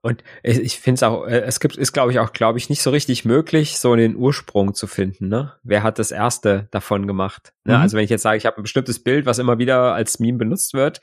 Und 0.00 0.24
ich, 0.42 0.80
finde 0.80 0.94
es 0.96 1.02
auch, 1.02 1.26
äh, 1.26 1.42
es 1.42 1.60
gibt, 1.60 1.76
ist 1.76 1.92
glaube 1.92 2.10
ich 2.10 2.18
auch, 2.18 2.32
glaube 2.32 2.58
ich, 2.58 2.70
nicht 2.70 2.80
so 2.80 2.88
richtig 2.88 3.26
möglich, 3.26 3.78
so 3.78 3.94
den 3.94 4.16
Ursprung 4.16 4.72
zu 4.72 4.86
finden. 4.86 5.28
Ne? 5.28 5.52
Wer 5.62 5.82
hat 5.82 5.98
das 5.98 6.10
erste 6.10 6.68
davon 6.70 7.06
gemacht? 7.06 7.52
Ne? 7.64 7.76
Mhm. 7.76 7.82
Also 7.82 7.98
wenn 7.98 8.04
ich 8.04 8.10
jetzt 8.10 8.22
sage, 8.22 8.38
ich 8.38 8.46
habe 8.46 8.56
ein 8.56 8.62
bestimmtes 8.62 9.02
Bild, 9.04 9.26
was 9.26 9.38
immer 9.38 9.58
wieder 9.58 9.92
als 9.92 10.20
Meme 10.20 10.38
benutzt 10.38 10.72
wird, 10.72 11.02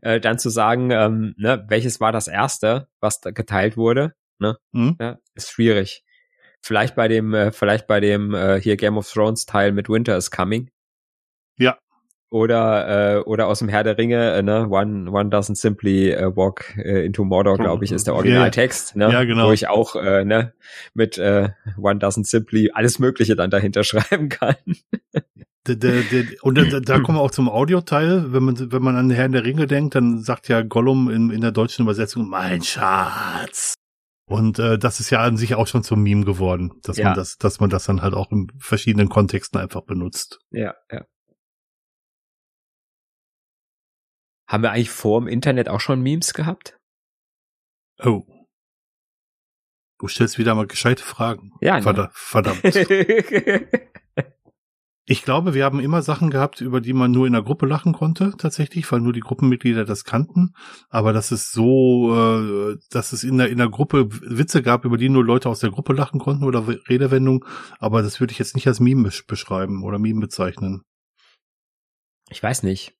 äh, 0.00 0.18
dann 0.18 0.38
zu 0.38 0.48
sagen, 0.48 0.90
ähm, 0.92 1.34
ne, 1.36 1.62
welches 1.68 2.00
war 2.00 2.10
das 2.10 2.26
erste, 2.26 2.88
was 3.00 3.20
da 3.20 3.32
geteilt 3.32 3.76
wurde, 3.76 4.14
ne? 4.38 4.56
Mhm. 4.72 4.96
Ja, 4.98 5.18
ist 5.34 5.50
schwierig. 5.50 6.04
Vielleicht 6.62 6.94
bei 6.94 7.08
dem, 7.08 7.34
äh, 7.34 7.52
vielleicht 7.52 7.86
bei 7.86 8.00
dem 8.00 8.34
äh, 8.34 8.60
hier 8.60 8.76
Game 8.76 8.98
of 8.98 9.10
Thrones 9.10 9.46
Teil 9.46 9.72
mit 9.72 9.88
Winter 9.88 10.16
is 10.16 10.30
Coming. 10.30 10.70
Ja. 11.58 11.78
Oder 12.30 13.16
äh, 13.16 13.20
oder 13.22 13.48
aus 13.48 13.58
dem 13.58 13.68
Herr 13.68 13.82
der 13.82 13.98
Ringe, 13.98 14.34
äh, 14.34 14.42
ne, 14.42 14.68
One 14.68 15.10
One 15.10 15.30
doesn't 15.30 15.56
simply 15.56 16.12
äh, 16.12 16.36
walk 16.36 16.76
äh, 16.76 17.04
into 17.04 17.24
Mordor, 17.24 17.58
glaube 17.58 17.84
ich, 17.84 17.90
ist 17.90 18.06
der. 18.06 18.14
Originaltext, 18.14 18.94
ne? 18.94 19.10
Ja, 19.10 19.24
genau. 19.24 19.48
Wo 19.48 19.52
ich 19.52 19.66
auch 19.66 19.96
äh, 19.96 20.24
ne 20.24 20.52
mit 20.94 21.18
äh, 21.18 21.48
One 21.76 21.98
doesn't 21.98 22.28
simply 22.28 22.70
alles 22.72 23.00
Mögliche 23.00 23.34
dann 23.34 23.50
dahinter 23.50 23.82
schreiben 23.84 24.28
kann. 24.28 24.54
Der, 25.66 25.74
der, 25.74 26.02
der, 26.02 26.24
und 26.42 26.56
da, 26.56 26.80
da 26.80 27.00
kommen 27.00 27.18
wir 27.18 27.22
auch 27.22 27.32
zum 27.32 27.48
Audioteil. 27.48 28.32
Wenn 28.32 28.44
man, 28.44 28.72
wenn 28.72 28.82
man 28.82 28.96
an 28.96 29.10
Herrn 29.10 29.32
der 29.32 29.44
Ringe 29.44 29.66
denkt, 29.66 29.96
dann 29.96 30.20
sagt 30.20 30.48
ja 30.48 30.62
Gollum 30.62 31.10
in, 31.10 31.30
in 31.30 31.40
der 31.40 31.52
deutschen 31.52 31.82
Übersetzung, 31.82 32.28
mein 32.28 32.62
Schatz. 32.62 33.74
Und 34.30 34.60
äh, 34.60 34.78
das 34.78 35.00
ist 35.00 35.10
ja 35.10 35.22
an 35.22 35.36
sich 35.36 35.56
auch 35.56 35.66
schon 35.66 35.82
zum 35.82 36.04
Meme 36.04 36.24
geworden, 36.24 36.70
dass 36.84 36.98
Ja. 36.98 37.06
man 37.06 37.14
das, 37.14 37.36
dass 37.36 37.58
man 37.58 37.68
das 37.68 37.84
dann 37.86 38.00
halt 38.00 38.14
auch 38.14 38.30
in 38.30 38.46
verschiedenen 38.60 39.08
Kontexten 39.08 39.58
einfach 39.58 39.82
benutzt. 39.82 40.38
Ja, 40.52 40.76
ja. 40.88 41.04
Haben 44.48 44.62
wir 44.62 44.70
eigentlich 44.70 44.90
vor 44.90 45.20
dem 45.20 45.26
Internet 45.26 45.68
auch 45.68 45.80
schon 45.80 46.00
Memes 46.00 46.32
gehabt? 46.32 46.78
Oh. 47.98 48.22
Du 49.98 50.06
stellst 50.06 50.38
wieder 50.38 50.54
mal 50.54 50.68
gescheite 50.68 51.02
Fragen. 51.02 51.50
Ja, 51.60 51.80
ne? 51.80 52.10
Verdammt. 52.12 52.62
Ich 55.10 55.24
glaube, 55.24 55.54
wir 55.54 55.64
haben 55.64 55.80
immer 55.80 56.02
Sachen 56.02 56.30
gehabt, 56.30 56.60
über 56.60 56.80
die 56.80 56.92
man 56.92 57.10
nur 57.10 57.26
in 57.26 57.32
der 57.32 57.42
Gruppe 57.42 57.66
lachen 57.66 57.92
konnte, 57.92 58.32
tatsächlich, 58.38 58.90
weil 58.92 59.00
nur 59.00 59.12
die 59.12 59.18
Gruppenmitglieder 59.18 59.84
das 59.84 60.04
kannten. 60.04 60.54
Aber 60.88 61.12
dass 61.12 61.32
es 61.32 61.50
so, 61.50 62.14
äh, 62.14 62.76
dass 62.90 63.12
es 63.12 63.24
in 63.24 63.36
der, 63.36 63.48
in 63.48 63.58
der 63.58 63.68
Gruppe 63.68 64.06
Witze 64.08 64.62
gab, 64.62 64.84
über 64.84 64.98
die 64.98 65.08
nur 65.08 65.24
Leute 65.24 65.48
aus 65.48 65.58
der 65.58 65.72
Gruppe 65.72 65.94
lachen 65.94 66.20
konnten 66.20 66.44
oder 66.44 66.68
Redewendungen. 66.68 67.44
Aber 67.80 68.02
das 68.02 68.20
würde 68.20 68.30
ich 68.30 68.38
jetzt 68.38 68.54
nicht 68.54 68.68
als 68.68 68.78
Meme 68.78 69.08
besch- 69.08 69.26
beschreiben 69.26 69.82
oder 69.82 69.98
Meme 69.98 70.20
bezeichnen. 70.20 70.82
ich 72.30 72.40
weiß 72.40 72.62
nicht. 72.62 72.94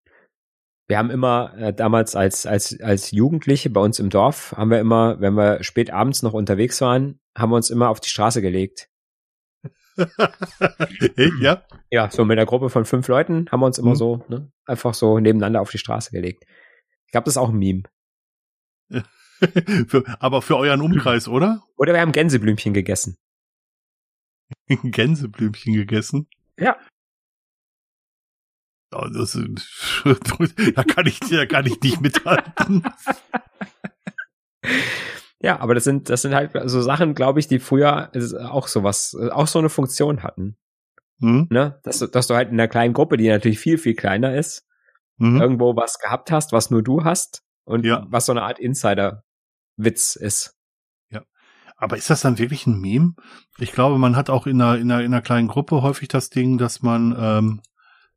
Wir 0.88 0.98
haben 0.98 1.10
immer 1.10 1.54
äh, 1.58 1.72
damals 1.72 2.16
als 2.16 2.44
als 2.44 2.80
als 2.80 3.12
Jugendliche 3.12 3.70
bei 3.70 3.80
uns 3.80 4.00
im 4.00 4.10
Dorf 4.10 4.52
haben 4.56 4.72
wir 4.72 4.80
immer, 4.80 5.20
wenn 5.20 5.34
wir 5.34 5.62
spät 5.62 5.92
abends 5.92 6.24
noch 6.24 6.32
unterwegs 6.32 6.80
waren, 6.80 7.20
haben 7.38 7.52
wir 7.52 7.56
uns 7.56 7.70
immer 7.70 7.88
auf 7.88 8.00
die 8.00 8.08
Straße 8.08 8.42
gelegt. 8.42 8.89
Hey, 11.16 11.30
ja? 11.40 11.64
Ja, 11.90 12.10
so 12.10 12.24
mit 12.24 12.38
einer 12.38 12.46
Gruppe 12.46 12.70
von 12.70 12.84
fünf 12.84 13.08
Leuten 13.08 13.46
haben 13.50 13.60
wir 13.60 13.66
uns 13.66 13.78
immer 13.78 13.90
Mhm. 13.90 13.96
so 13.96 14.24
ne, 14.28 14.50
einfach 14.66 14.94
so 14.94 15.18
nebeneinander 15.18 15.60
auf 15.60 15.70
die 15.70 15.78
Straße 15.78 16.10
gelegt. 16.12 16.44
Ich 17.06 17.12
glaube, 17.12 17.24
das 17.24 17.34
ist 17.34 17.38
auch 17.38 17.50
ein 17.50 17.58
Meme. 17.58 17.82
für, 19.88 20.04
aber 20.20 20.42
für 20.42 20.56
euren 20.56 20.80
Umkreis, 20.80 21.28
oder? 21.28 21.62
Oder 21.76 21.92
wir 21.94 22.00
haben 22.00 22.12
Gänseblümchen 22.12 22.74
gegessen. 22.74 23.16
Gänseblümchen 24.68 25.74
gegessen. 25.74 26.28
Ja. 26.58 26.76
Ja, 28.92 29.08
das, 29.08 29.38
da 30.74 30.82
kann 30.84 31.06
ich, 31.06 31.20
da 31.20 31.46
kann 31.46 31.64
ich 31.66 31.80
nicht 31.80 32.00
mithalten. 32.00 32.82
Ja, 35.42 35.58
aber 35.60 35.74
das 35.74 35.84
sind 35.84 36.10
das 36.10 36.22
sind 36.22 36.34
halt 36.34 36.52
so 36.66 36.82
Sachen, 36.82 37.14
glaube 37.14 37.40
ich, 37.40 37.48
die 37.48 37.58
früher 37.60 38.10
äh, 38.14 38.36
auch 38.44 38.68
sowas, 38.68 39.16
äh, 39.18 39.30
auch 39.30 39.46
so 39.46 39.58
eine 39.58 39.68
Funktion 39.70 40.22
hatten. 40.22 40.56
Hm? 41.20 41.46
Ne? 41.50 41.80
Dass, 41.82 41.98
du- 41.98 42.06
dass 42.06 42.26
du 42.26 42.34
halt 42.34 42.48
in 42.48 42.54
einer 42.54 42.68
kleinen 42.68 42.92
Gruppe, 42.94 43.16
die 43.16 43.28
natürlich 43.28 43.58
viel, 43.58 43.78
viel 43.78 43.94
kleiner 43.94 44.34
ist, 44.34 44.66
Mhm. 45.18 45.40
irgendwo 45.40 45.76
was 45.76 45.98
gehabt 45.98 46.30
hast, 46.32 46.52
was 46.52 46.70
nur 46.70 46.82
du 46.82 47.04
hast 47.04 47.42
und 47.64 47.84
Ja. 47.84 48.06
was 48.08 48.26
so 48.26 48.32
eine 48.32 48.42
Art 48.42 48.58
Insider-Witz 48.58 50.16
ist. 50.16 50.56
Aber 51.82 51.96
ist 51.96 52.10
das 52.10 52.20
dann 52.20 52.36
wirklich 52.38 52.66
ein 52.66 52.78
Meme? 52.78 53.14
Ich 53.56 53.72
glaube, 53.72 53.96
man 53.96 54.14
hat 54.14 54.28
auch 54.28 54.46
in 54.46 54.60
einer, 54.60 54.76
in 54.76 54.90
einer, 54.92 55.02
in 55.02 55.14
einer 55.14 55.22
kleinen 55.22 55.48
Gruppe 55.48 55.80
häufig 55.80 56.08
das 56.08 56.28
Ding, 56.28 56.58
dass 56.58 56.82
man 56.82 57.16
ähm, 57.18 57.62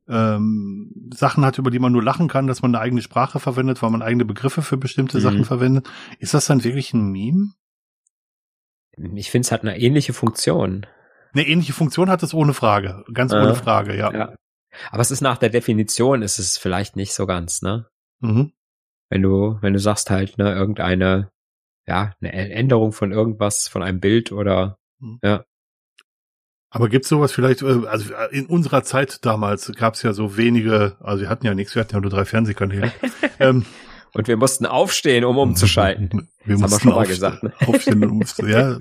ähm, 0.07 1.09
Sachen 1.13 1.45
hat, 1.45 1.57
über 1.57 1.71
die 1.71 1.79
man 1.79 1.91
nur 1.93 2.03
lachen 2.03 2.27
kann, 2.27 2.47
dass 2.47 2.61
man 2.61 2.73
eine 2.75 2.83
eigene 2.83 3.01
Sprache 3.01 3.39
verwendet, 3.39 3.81
weil 3.81 3.89
man 3.89 4.01
eigene 4.01 4.25
Begriffe 4.25 4.61
für 4.61 4.77
bestimmte 4.77 5.17
Mhm. 5.17 5.21
Sachen 5.21 5.45
verwendet. 5.45 5.89
Ist 6.19 6.33
das 6.33 6.45
dann 6.45 6.63
wirklich 6.63 6.93
ein 6.93 7.11
Meme? 7.11 7.53
Ich 9.15 9.31
finde, 9.31 9.45
es 9.45 9.51
hat 9.51 9.61
eine 9.61 9.79
ähnliche 9.79 10.13
Funktion. 10.13 10.85
Eine 11.33 11.47
ähnliche 11.47 11.73
Funktion 11.73 12.09
hat 12.09 12.21
es 12.21 12.33
ohne 12.33 12.53
Frage. 12.53 13.03
Ganz 13.13 13.31
Äh, 13.33 13.37
ohne 13.37 13.55
Frage, 13.55 13.97
ja. 13.97 14.13
Ja. 14.13 14.35
Aber 14.91 15.01
es 15.01 15.11
ist 15.11 15.21
nach 15.21 15.37
der 15.37 15.49
Definition, 15.49 16.21
ist 16.21 16.37
es 16.39 16.57
vielleicht 16.57 16.95
nicht 16.95 17.13
so 17.13 17.25
ganz, 17.25 17.61
ne? 17.61 17.87
Mhm. 18.19 18.53
Wenn 19.09 19.21
du, 19.21 19.57
wenn 19.61 19.73
du 19.73 19.79
sagst 19.79 20.09
halt, 20.09 20.37
ne, 20.37 20.53
irgendeine, 20.53 21.31
ja, 21.87 22.13
eine 22.21 22.31
Änderung 22.33 22.91
von 22.91 23.11
irgendwas, 23.11 23.67
von 23.67 23.83
einem 23.83 23.99
Bild 23.99 24.31
oder, 24.31 24.77
Aber 26.73 26.89
gibt's 26.89 27.07
sowas 27.07 27.31
vielleicht, 27.31 27.61
äh, 27.61 27.85
also 27.87 28.13
äh, 28.13 28.35
in 28.35 28.47
unserer 28.47 28.83
Zeit 28.83 29.23
damals 29.23 29.71
gab's 29.75 30.01
ja 30.01 30.11
so 30.11 30.37
wenige, 30.37 30.97
also 31.01 31.21
wir 31.21 31.29
hatten 31.29 31.45
ja 31.45 31.53
nichts, 31.53 31.75
wir 31.75 31.81
hatten 31.81 31.93
ja 31.93 32.01
nur 32.01 32.09
drei 32.09 32.25
Fernsehkanäle. 32.25 32.91
ähm, 33.39 33.63
und 34.13 34.27
wir 34.27 34.37
mussten 34.37 34.65
aufstehen, 34.65 35.23
um 35.23 35.37
umzuschalten. 35.37 36.29
Wir 36.45 36.57
Das 36.57 36.63
haben 36.63 36.71
wir 36.71 36.75
mussten 36.75 36.79
schon 36.81 36.89
mal 36.91 36.97
aufstehen- 36.97 37.07
gesagt, 37.09 37.43
ne? 37.43 37.53
Aufstehen, 37.67 38.03
um, 38.05 38.23
ja, 38.47 38.77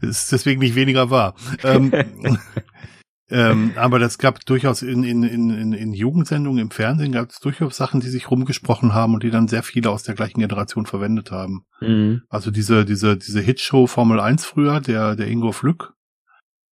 ist 0.00 0.32
deswegen 0.32 0.60
nicht 0.60 0.74
weniger 0.74 1.10
wahr. 1.10 1.34
Ähm, 1.62 1.92
ähm, 3.30 3.72
aber 3.76 3.98
das 3.98 4.16
gab 4.16 4.44
durchaus 4.46 4.80
in, 4.80 5.04
in, 5.04 5.22
in, 5.22 5.50
in, 5.50 5.72
in 5.74 5.92
Jugendsendungen 5.92 6.60
im 6.60 6.70
Fernsehen 6.70 7.12
gab 7.12 7.28
es 7.28 7.40
durchaus 7.40 7.76
Sachen, 7.76 8.00
die 8.00 8.08
sich 8.08 8.30
rumgesprochen 8.30 8.94
haben 8.94 9.12
und 9.12 9.22
die 9.22 9.30
dann 9.30 9.48
sehr 9.48 9.62
viele 9.62 9.90
aus 9.90 10.02
der 10.02 10.14
gleichen 10.14 10.40
Generation 10.40 10.86
verwendet 10.86 11.30
haben. 11.30 11.66
Mhm. 11.80 12.22
Also 12.30 12.50
diese, 12.50 12.86
diese, 12.86 13.18
diese 13.18 13.40
Hitshow 13.40 13.86
Formel 13.86 14.18
1 14.18 14.46
früher, 14.46 14.80
der, 14.80 15.14
der 15.14 15.28
Ingo 15.28 15.52
Flück, 15.52 15.92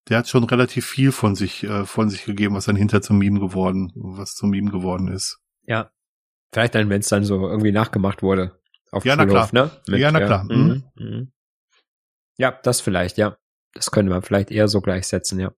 der 0.09 0.19
hat 0.19 0.29
schon 0.29 0.45
relativ 0.45 0.87
viel 0.87 1.13
von 1.13 1.35
sich, 1.35 1.65
äh, 1.65 1.85
von 1.85 2.11
sich 2.11 2.25
gegeben, 2.25 2.55
was 2.55 2.65
dann 2.65 2.77
hinter 2.77 3.03
zum 3.03 3.19
Meme 3.19 3.41
geworden, 3.41 3.93
was 3.95 4.35
zum 4.35 4.51
Meme 4.51 4.71
geworden 4.71 5.09
ist. 5.09 5.41
Ja. 5.65 5.91
Vielleicht 6.53 6.75
dann, 6.75 6.91
wenn 6.91 7.01
es 7.01 7.09
dann 7.09 7.25
so 7.25 7.49
irgendwie 7.49 7.73
nachgemacht 7.73 8.23
wurde. 8.23 8.59
Auf 8.91 9.05
Ja, 9.05 9.17
dem 9.17 9.29
na 9.29 9.47
Schulhof, 9.47 9.53
ne? 9.53 9.71
Ja, 9.99 10.13
na 10.13 10.21
klar. 10.21 10.45
Mhm. 10.45 10.85
Mhm. 10.97 11.33
Ja, 12.37 12.59
das 12.63 12.81
vielleicht, 12.81 13.17
ja. 13.17 13.37
Das 13.75 13.91
könnte 13.91 14.11
man 14.11 14.23
vielleicht 14.23 14.51
eher 14.51 14.69
so 14.69 14.81
gleichsetzen, 14.83 15.41
ja. 15.41 15.53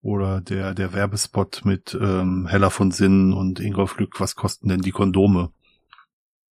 Oder 0.00 0.40
der, 0.40 0.74
der 0.74 0.92
Werbespot 0.92 1.64
mit 1.64 1.96
ähm, 2.00 2.46
Hella 2.48 2.70
von 2.70 2.90
Sinnen 2.90 3.32
und 3.32 3.60
Ingo 3.60 3.86
Flück, 3.86 4.20
was 4.20 4.34
kosten 4.34 4.68
denn 4.68 4.80
die 4.80 4.92
Kondome? 4.92 5.52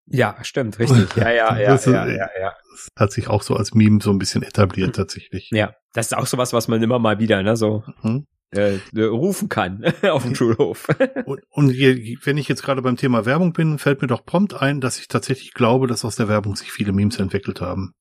Ja, 0.09 0.37
stimmt, 0.42 0.79
richtig. 0.79 1.09
Ja, 1.16 1.31
ja, 1.31 1.59
ja, 1.59 1.71
Das 1.71 1.87
ist- 1.87 1.92
ja, 1.92 2.07
ja, 2.07 2.29
ja. 2.40 2.53
Das 2.73 2.88
hat 2.97 3.12
sich 3.12 3.29
auch 3.29 3.42
so 3.42 3.57
als 3.57 3.75
Meme 3.75 4.01
so 4.03 4.11
ein 4.11 4.19
bisschen 4.19 4.42
etabliert 4.42 4.95
tatsächlich. 4.97 5.51
Ja, 5.53 5.75
das 5.95 6.07
ist 6.07 6.16
auch 6.16 6.27
sowas, 6.27 6.53
was 6.53 6.69
man 6.69 6.83
immer 6.83 6.99
mal 6.99 7.19
wieder, 7.19 7.42
ne, 7.42 7.57
so 7.57 7.83
Mhm. 8.03 8.27
äh, 8.51 8.79
rufen 9.03 9.49
kann 9.49 9.83
auf 10.03 10.23
dem 10.23 10.35
Schulhof. 10.35 10.87
Und, 11.27 11.40
und 11.51 11.71
je, 11.71 12.16
wenn 12.23 12.37
ich 12.38 12.49
jetzt 12.49 12.62
gerade 12.62 12.83
beim 12.83 12.97
Thema 12.97 13.25
Werbung 13.27 13.53
bin, 13.53 13.79
fällt 13.79 14.01
mir 14.03 14.09
doch 14.09 14.25
prompt 14.25 14.55
ein, 14.55 14.81
dass 14.81 14.99
ich 15.01 15.09
tatsächlich 15.09 15.53
glaube, 15.55 15.87
dass 15.88 16.05
aus 16.05 16.16
der 16.16 16.29
Werbung 16.29 16.55
sich 16.55 16.71
viele 16.71 16.92
Memes 16.92 17.19
entwickelt 17.19 17.61
haben. 17.61 17.92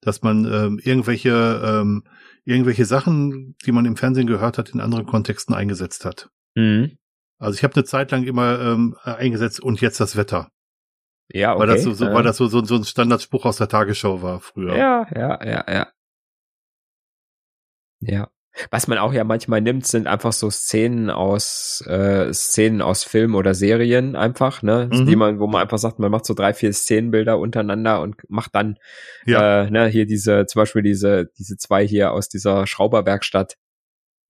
Dass 0.00 0.22
man 0.22 0.44
ähm, 0.46 0.80
irgendwelche, 0.82 1.30
ähm, 1.64 2.02
irgendwelche 2.44 2.84
Sachen, 2.84 3.56
die 3.64 3.72
man 3.72 3.84
im 3.84 3.96
Fernsehen 3.96 4.26
gehört 4.26 4.58
hat, 4.58 4.70
in 4.70 4.80
anderen 4.80 5.06
Kontexten 5.06 5.54
eingesetzt 5.54 6.04
hat. 6.04 6.28
mhm. 6.56 6.96
Also 7.38 7.56
ich 7.58 7.64
habe 7.64 7.74
eine 7.74 7.84
Zeit 7.84 8.10
lang 8.12 8.24
immer 8.24 8.58
ähm, 8.60 8.96
eingesetzt 9.02 9.60
und 9.60 9.80
jetzt 9.80 10.00
das 10.00 10.16
Wetter. 10.16 10.48
Ja, 11.28 11.52
okay. 11.52 11.60
Weil 11.60 11.66
das 11.68 11.82
so, 11.82 11.92
so, 11.92 12.06
äh, 12.06 12.14
weil 12.14 12.22
das 12.22 12.36
so, 12.36 12.46
so, 12.46 12.64
so 12.64 12.76
ein 12.76 12.84
Standardspruch 12.84 13.44
aus 13.46 13.56
der 13.56 13.68
Tagesschau 13.68 14.22
war 14.22 14.40
früher. 14.40 14.76
ja, 14.76 15.06
ja, 15.14 15.44
ja, 15.44 15.64
ja. 15.68 15.88
Ja. 18.00 18.28
Was 18.70 18.86
man 18.86 18.98
auch 18.98 19.12
ja 19.12 19.24
manchmal 19.24 19.60
nimmt, 19.60 19.84
sind 19.84 20.06
einfach 20.06 20.32
so 20.32 20.48
Szenen 20.48 21.10
aus 21.10 21.84
äh, 21.88 22.32
Szenen 22.32 22.82
aus 22.82 23.02
Filmen 23.02 23.34
oder 23.34 23.52
Serien 23.52 24.14
einfach, 24.14 24.62
ne, 24.62 24.88
mhm. 24.92 25.06
die 25.06 25.16
man, 25.16 25.40
wo 25.40 25.48
man 25.48 25.62
einfach 25.62 25.78
sagt, 25.78 25.98
man 25.98 26.12
macht 26.12 26.24
so 26.24 26.34
drei, 26.34 26.54
vier 26.54 26.72
Szenenbilder 26.72 27.38
untereinander 27.38 28.00
und 28.00 28.16
macht 28.28 28.54
dann, 28.54 28.78
ja. 29.26 29.64
äh, 29.64 29.70
ne, 29.70 29.88
hier 29.88 30.06
diese, 30.06 30.46
zum 30.46 30.60
Beispiel 30.60 30.82
diese, 30.82 31.32
diese 31.36 31.56
zwei 31.56 31.84
hier 31.84 32.12
aus 32.12 32.28
dieser 32.28 32.68
Schrauberwerkstatt, 32.68 33.56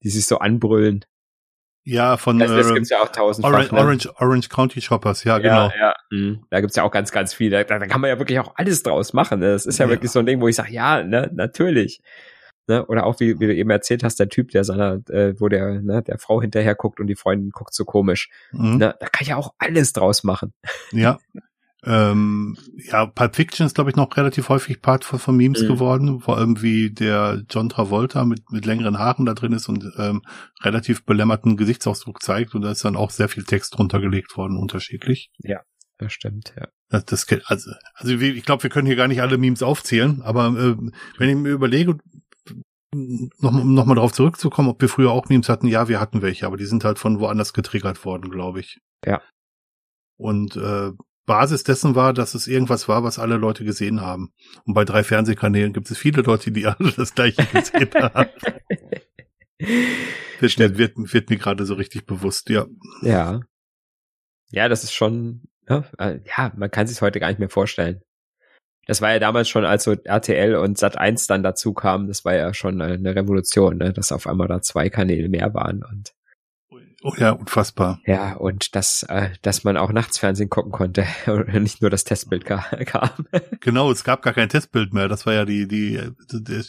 die 0.03 0.09
sich 0.09 0.25
so 0.25 0.39
anbrüllen. 0.39 1.05
Ja, 1.85 2.17
von 2.17 2.39
das, 2.39 2.51
das 2.51 2.73
gibt's 2.73 2.89
ja 2.89 3.03
auch 3.03 3.11
tausendfach. 3.11 3.53
Orange, 3.53 3.73
ne? 3.73 3.79
Orange, 3.79 4.09
Orange 4.17 4.49
County 4.49 4.81
Shoppers, 4.81 5.25
ja, 5.25 5.39
genau. 5.39 5.69
Ja, 5.69 5.73
ja. 5.79 5.95
Mhm. 6.11 6.45
Da 6.49 6.61
gibt's 6.61 6.77
ja 6.77 6.83
auch 6.83 6.91
ganz, 6.91 7.13
ganz 7.13 7.35
viel. 7.35 7.51
Da, 7.51 7.63
da 7.63 7.79
kann 7.87 8.01
man 8.01 8.09
ja 8.09 8.19
wirklich 8.19 8.39
auch 8.39 8.55
alles 8.57 8.83
draus 8.83 9.13
machen. 9.13 9.41
Ne? 9.41 9.53
Das 9.53 9.67
ist 9.67 9.79
ja, 9.79 9.85
ja, 9.85 9.91
wirklich 9.91 10.11
so 10.11 10.21
ein 10.21 10.27
Ding, 10.27 10.41
wo 10.41 10.49
ich 10.49 10.57
sage, 10.57 10.73
ja, 10.73 11.03
ne, 11.03 11.31
natürlich. 11.35 12.01
Ne? 12.67 12.87
Oder 12.87 13.05
auch, 13.05 13.21
wie, 13.21 13.39
wie 13.39 13.47
du 13.47 13.55
eben 13.55 13.69
erzählt 13.69 14.03
hast, 14.03 14.19
der 14.19 14.31
Typ, 14.31 14.51
der 14.51 14.65
seiner, 14.65 15.01
äh, 15.11 15.39
wo 15.39 15.49
der, 15.49 15.83
ne, 15.83 16.03
der 16.03 16.19
Frau 16.19 16.41
hinterher 16.41 16.75
guckt 16.75 17.01
und 17.01 17.07
die 17.07 17.17
Freundin 17.17 17.51
guckt 17.51 17.75
so 17.75 17.85
komisch. 17.85 18.31
Mhm. 18.53 18.79
Ne? 18.79 18.95
Da 18.99 19.07
kann 19.07 19.21
ich 19.23 19.29
ja 19.29 19.37
auch 19.37 19.53
alles 19.59 19.93
draus 19.93 20.25
machen. 20.25 20.55
Ja. 20.91 21.19
Ähm, 21.87 22.57
ja, 22.91 23.07
Pulp 23.07 23.37
Fiction 23.37 23.67
ist, 23.67 23.75
glaube 23.75 23.91
ich, 23.91 23.97
noch 23.97 24.17
relativ 24.17 24.49
häufig 24.49 24.81
Part 24.81 25.05
von, 25.05 25.19
von 25.19 25.37
Memes 25.37 25.63
mhm. 25.63 25.69
geworden, 25.69 26.21
vor 26.21 26.39
allem 26.39 26.63
wie 26.63 26.91
der 26.91 27.43
John 27.51 27.69
Travolta 27.69 28.25
mit, 28.25 28.51
mit 28.51 28.65
längeren 28.65 28.99
Haaren 28.99 29.27
da 29.27 29.35
drin 29.35 29.53
ist 29.53 29.69
und 29.69 29.85
ähm, 29.99 30.23
relativ 30.63 31.05
belämmerten 31.05 31.57
Gesichtsausdruck 31.57 32.23
zeigt 32.23 32.55
und 32.55 32.63
da 32.63 32.71
ist 32.71 32.85
dann 32.85 32.97
auch 32.97 33.11
sehr 33.11 33.29
viel 33.29 33.45
Text 33.45 33.79
runtergelegt 33.79 34.37
worden, 34.37 34.57
unterschiedlich. 34.57 35.31
Ja, 35.39 35.61
das 35.99 36.13
stimmt, 36.13 36.55
ja. 36.57 36.69
Das, 36.89 37.05
das, 37.05 37.27
also, 37.47 37.73
also 37.95 38.15
ich 38.15 38.45
glaube, 38.45 38.63
wir 38.63 38.71
können 38.71 38.87
hier 38.87 38.97
gar 38.97 39.09
nicht 39.09 39.21
alle 39.21 39.37
Memes 39.37 39.63
aufzählen, 39.63 40.23
aber 40.23 40.47
äh, 40.49 40.77
wenn 41.19 41.29
ich 41.29 41.37
mir 41.37 41.51
überlege, 41.51 41.99
noch, 42.95 43.65
noch 43.65 43.85
mal 43.85 43.97
darauf 43.97 44.13
zurückzukommen, 44.13 44.69
ob 44.69 44.81
wir 44.81 44.89
früher 44.89 45.11
auch 45.11 45.29
Memes 45.29 45.49
hatten, 45.49 45.67
ja, 45.67 45.89
wir 45.89 46.01
hatten 46.01 46.23
welche, 46.23 46.47
aber 46.47 46.57
die 46.57 46.67
sind 46.67 46.85
halt 46.85 46.99
von 46.99 47.21
woanders 47.21 47.53
getriggert 47.53 48.05
worden, 48.05 48.31
glaube 48.31 48.61
ich. 48.61 48.79
Ja. 49.05 49.21
Und 50.17 50.57
äh, 50.57 50.93
Basis 51.27 51.65
dessen 51.65 51.95
war, 51.95 52.13
dass 52.13 52.35
es 52.35 52.47
irgendwas 52.47 52.89
war, 52.89 53.03
was 53.03 53.19
alle 53.19 53.37
Leute 53.37 53.65
gesehen 53.65 54.01
haben. 54.01 54.33
Und 54.65 54.75
bei 54.75 54.85
drei 54.85 55.03
Fernsehkanälen 55.03 55.73
gibt 55.73 55.91
es 55.91 55.99
viele 55.99 56.23
Leute, 56.23 56.51
die 56.51 56.67
alle 56.67 56.93
das 56.93 57.15
gleiche 57.15 57.45
gesehen 57.47 57.91
haben. 57.95 58.31
wird, 60.41 60.79
wird, 60.79 60.97
wird 60.97 61.31
mir 61.31 61.39
gerade 61.39 61.65
so 61.65 61.75
richtig 61.75 62.07
bewusst, 62.07 62.51
ja. 62.51 62.67
Ja. 63.03 63.41
Ja, 64.51 64.69
das 64.69 64.85
ist 64.85 64.93
schon, 64.93 65.43
ja, 65.69 65.85
äh, 65.99 66.21
ja 66.25 66.53
man 66.57 66.71
kann 66.71 66.87
sich 66.87 67.01
heute 67.01 67.21
gar 67.21 67.29
nicht 67.29 67.41
mehr 67.41 67.49
vorstellen. 67.49 68.03
Das 68.87 69.01
war 69.01 69.13
ja 69.13 69.19
damals 69.19 69.49
schon, 69.49 69.65
als 69.65 69.85
so 69.85 69.93
RTL 69.93 70.57
und 70.57 70.77
Sat 70.77 70.99
1 70.99 71.27
dann 71.27 71.43
dazu 71.43 71.73
kamen, 71.73 72.07
das 72.07 72.25
war 72.27 72.35
ja 72.35 72.53
schon 72.53 72.83
eine 72.83 73.17
Revolution, 73.17 73.79
ne? 73.79 73.95
dass 73.95 74.13
auf 74.13 74.27
einmal 74.27 74.47
da 74.47 74.61
zwei 74.61 74.91
Kanäle 74.91 75.31
mehr 75.31 75.55
waren 75.55 75.83
und 75.83 76.13
Oh 77.07 77.13
ja, 77.19 77.33
unfassbar. 77.33 78.01
Ja, 78.07 78.33
und 78.33 78.75
dass, 78.75 79.03
äh, 79.03 79.29
dass 79.43 79.63
man 79.63 79.77
auch 79.77 79.93
nachts 79.93 80.17
Fernsehen 80.17 80.49
gucken 80.49 80.73
konnte 80.73 81.07
und 81.27 81.53
nicht 81.53 81.83
nur 81.83 81.91
das 81.91 82.05
Testbild 82.05 82.47
kam. 82.87 83.11
Genau, 83.61 83.91
es 83.91 84.05
gab 84.05 84.23
gar 84.23 84.33
kein 84.33 84.49
Testbild 84.49 84.95
mehr. 84.95 85.07
Das 85.07 85.27
war 85.27 85.35
ja 85.35 85.45
die, 85.45 85.69
die, 85.69 86.01
die, 86.33 86.43
die 86.43 86.63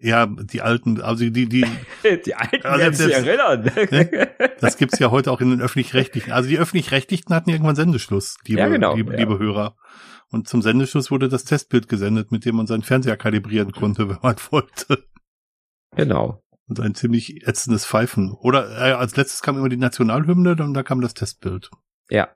ja, 0.00 0.26
die 0.26 0.62
alten, 0.62 1.02
also 1.02 1.28
die, 1.28 1.48
die, 1.48 1.66
die 2.24 2.34
alten 2.34 2.66
also 2.66 2.78
werden 2.80 2.94
sich 2.94 3.12
erinnern. 3.12 3.70
Ne? 3.90 4.28
Das 4.58 4.78
gibt's 4.78 5.00
ja 5.00 5.10
heute 5.10 5.30
auch 5.30 5.42
in 5.42 5.50
den 5.50 5.60
öffentlich-rechtlichen. 5.60 6.32
Also 6.32 6.48
die 6.48 6.58
öffentlich-rechtlichen 6.58 7.34
hatten 7.34 7.50
irgendwann 7.50 7.76
Sendeschluss, 7.76 8.38
liebe, 8.46 8.60
ja, 8.60 8.68
genau, 8.68 8.94
liebe, 8.94 9.12
ja. 9.12 9.18
liebe 9.18 9.38
Hörer. 9.38 9.76
Und 10.30 10.48
zum 10.48 10.62
Sendeschluss 10.62 11.10
wurde 11.10 11.28
das 11.28 11.44
Testbild 11.44 11.88
gesendet, 11.88 12.32
mit 12.32 12.46
dem 12.46 12.56
man 12.56 12.66
seinen 12.66 12.84
Fernseher 12.84 13.18
kalibrieren 13.18 13.72
konnte, 13.72 14.08
wenn 14.08 14.18
man 14.22 14.36
wollte. 14.50 15.04
Genau. 15.94 16.42
Und 16.68 16.80
ein 16.80 16.94
ziemlich 16.94 17.46
ätzendes 17.46 17.86
Pfeifen. 17.86 18.32
Oder 18.32 18.70
äh, 18.70 18.92
als 18.92 19.16
letztes 19.16 19.40
kam 19.42 19.56
immer 19.56 19.68
die 19.70 19.76
Nationalhymne, 19.78 20.54
dann 20.54 20.74
da 20.74 20.82
kam 20.82 21.00
das 21.00 21.14
Testbild. 21.14 21.70
Ja. 22.10 22.28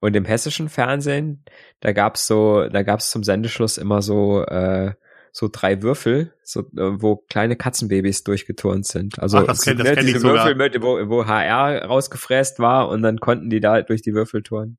Und 0.00 0.16
im 0.16 0.24
hessischen 0.24 0.68
Fernsehen, 0.68 1.44
da 1.80 1.92
gab's 1.92 2.26
so, 2.26 2.68
da 2.68 2.82
gab's 2.82 3.10
zum 3.10 3.22
Sendeschluss 3.24 3.76
immer 3.78 4.00
so, 4.02 4.42
äh, 4.44 4.94
so 5.32 5.48
drei 5.52 5.82
Würfel, 5.82 6.34
so, 6.42 6.60
äh, 6.60 7.02
wo 7.02 7.16
kleine 7.16 7.56
Katzenbabys 7.56 8.24
durchgeturnt 8.24 8.86
sind. 8.86 9.18
Also 9.18 9.38
Ach, 9.38 9.44
das 9.46 9.62
kenn, 9.62 9.76
das 9.76 9.86
ne, 9.86 9.94
kenn 9.94 10.06
diese 10.06 10.16
ich 10.18 10.22
sogar. 10.22 10.46
Würfel, 10.46 10.54
mit, 10.54 10.82
wo, 10.82 10.96
wo 11.10 11.26
HR 11.26 11.84
rausgefräst 11.84 12.58
war 12.58 12.88
und 12.88 13.02
dann 13.02 13.18
konnten 13.18 13.50
die 13.50 13.60
da 13.60 13.82
durch 13.82 14.00
die 14.00 14.14
Würfel 14.14 14.42
turnen. 14.42 14.78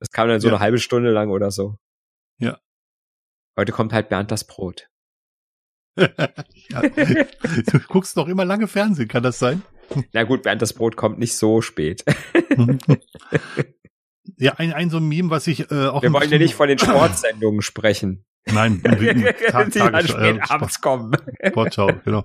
Das 0.00 0.10
kam 0.10 0.28
dann 0.28 0.40
so 0.40 0.48
Ja. 0.48 0.54
eine 0.54 0.60
halbe 0.60 0.78
Stunde 0.78 1.10
lang 1.10 1.30
oder 1.30 1.50
so. 1.50 1.76
Ja. 2.38 2.58
Heute 3.58 3.72
kommt 3.72 3.92
halt 3.92 4.08
Bernd 4.08 4.30
das 4.30 4.44
Brot. 4.46 4.88
ja. 6.68 6.82
Du 6.82 7.78
guckst 7.88 8.16
noch 8.16 8.28
immer 8.28 8.44
lange 8.44 8.68
Fernsehen, 8.68 9.08
kann 9.08 9.22
das 9.22 9.38
sein? 9.38 9.62
Na 10.12 10.24
gut, 10.24 10.42
Bernd 10.42 10.62
das 10.62 10.72
Brot 10.72 10.96
kommt 10.96 11.18
nicht 11.18 11.36
so 11.36 11.60
spät. 11.62 12.04
ja, 14.36 14.52
ein, 14.54 14.72
ein 14.72 14.90
so 14.90 14.98
ein 14.98 15.08
Meme, 15.08 15.30
was 15.30 15.46
ich 15.46 15.70
äh, 15.70 15.86
auch 15.86 16.02
Wir 16.02 16.12
wollen 16.12 16.30
ja 16.30 16.38
nicht 16.38 16.54
von 16.54 16.68
den 16.68 16.78
Sportsendungen 16.78 17.62
sprechen. 17.62 18.24
Nein, 18.46 18.82
die 19.00 19.22
Tag, 19.50 19.72
dann 19.72 19.92
Tages- 19.92 20.10
spät 20.10 20.36
äh, 20.36 20.40
abends 20.48 20.80
kommen. 20.80 21.12
Sportschau, 21.46 21.90
genau. 22.04 22.24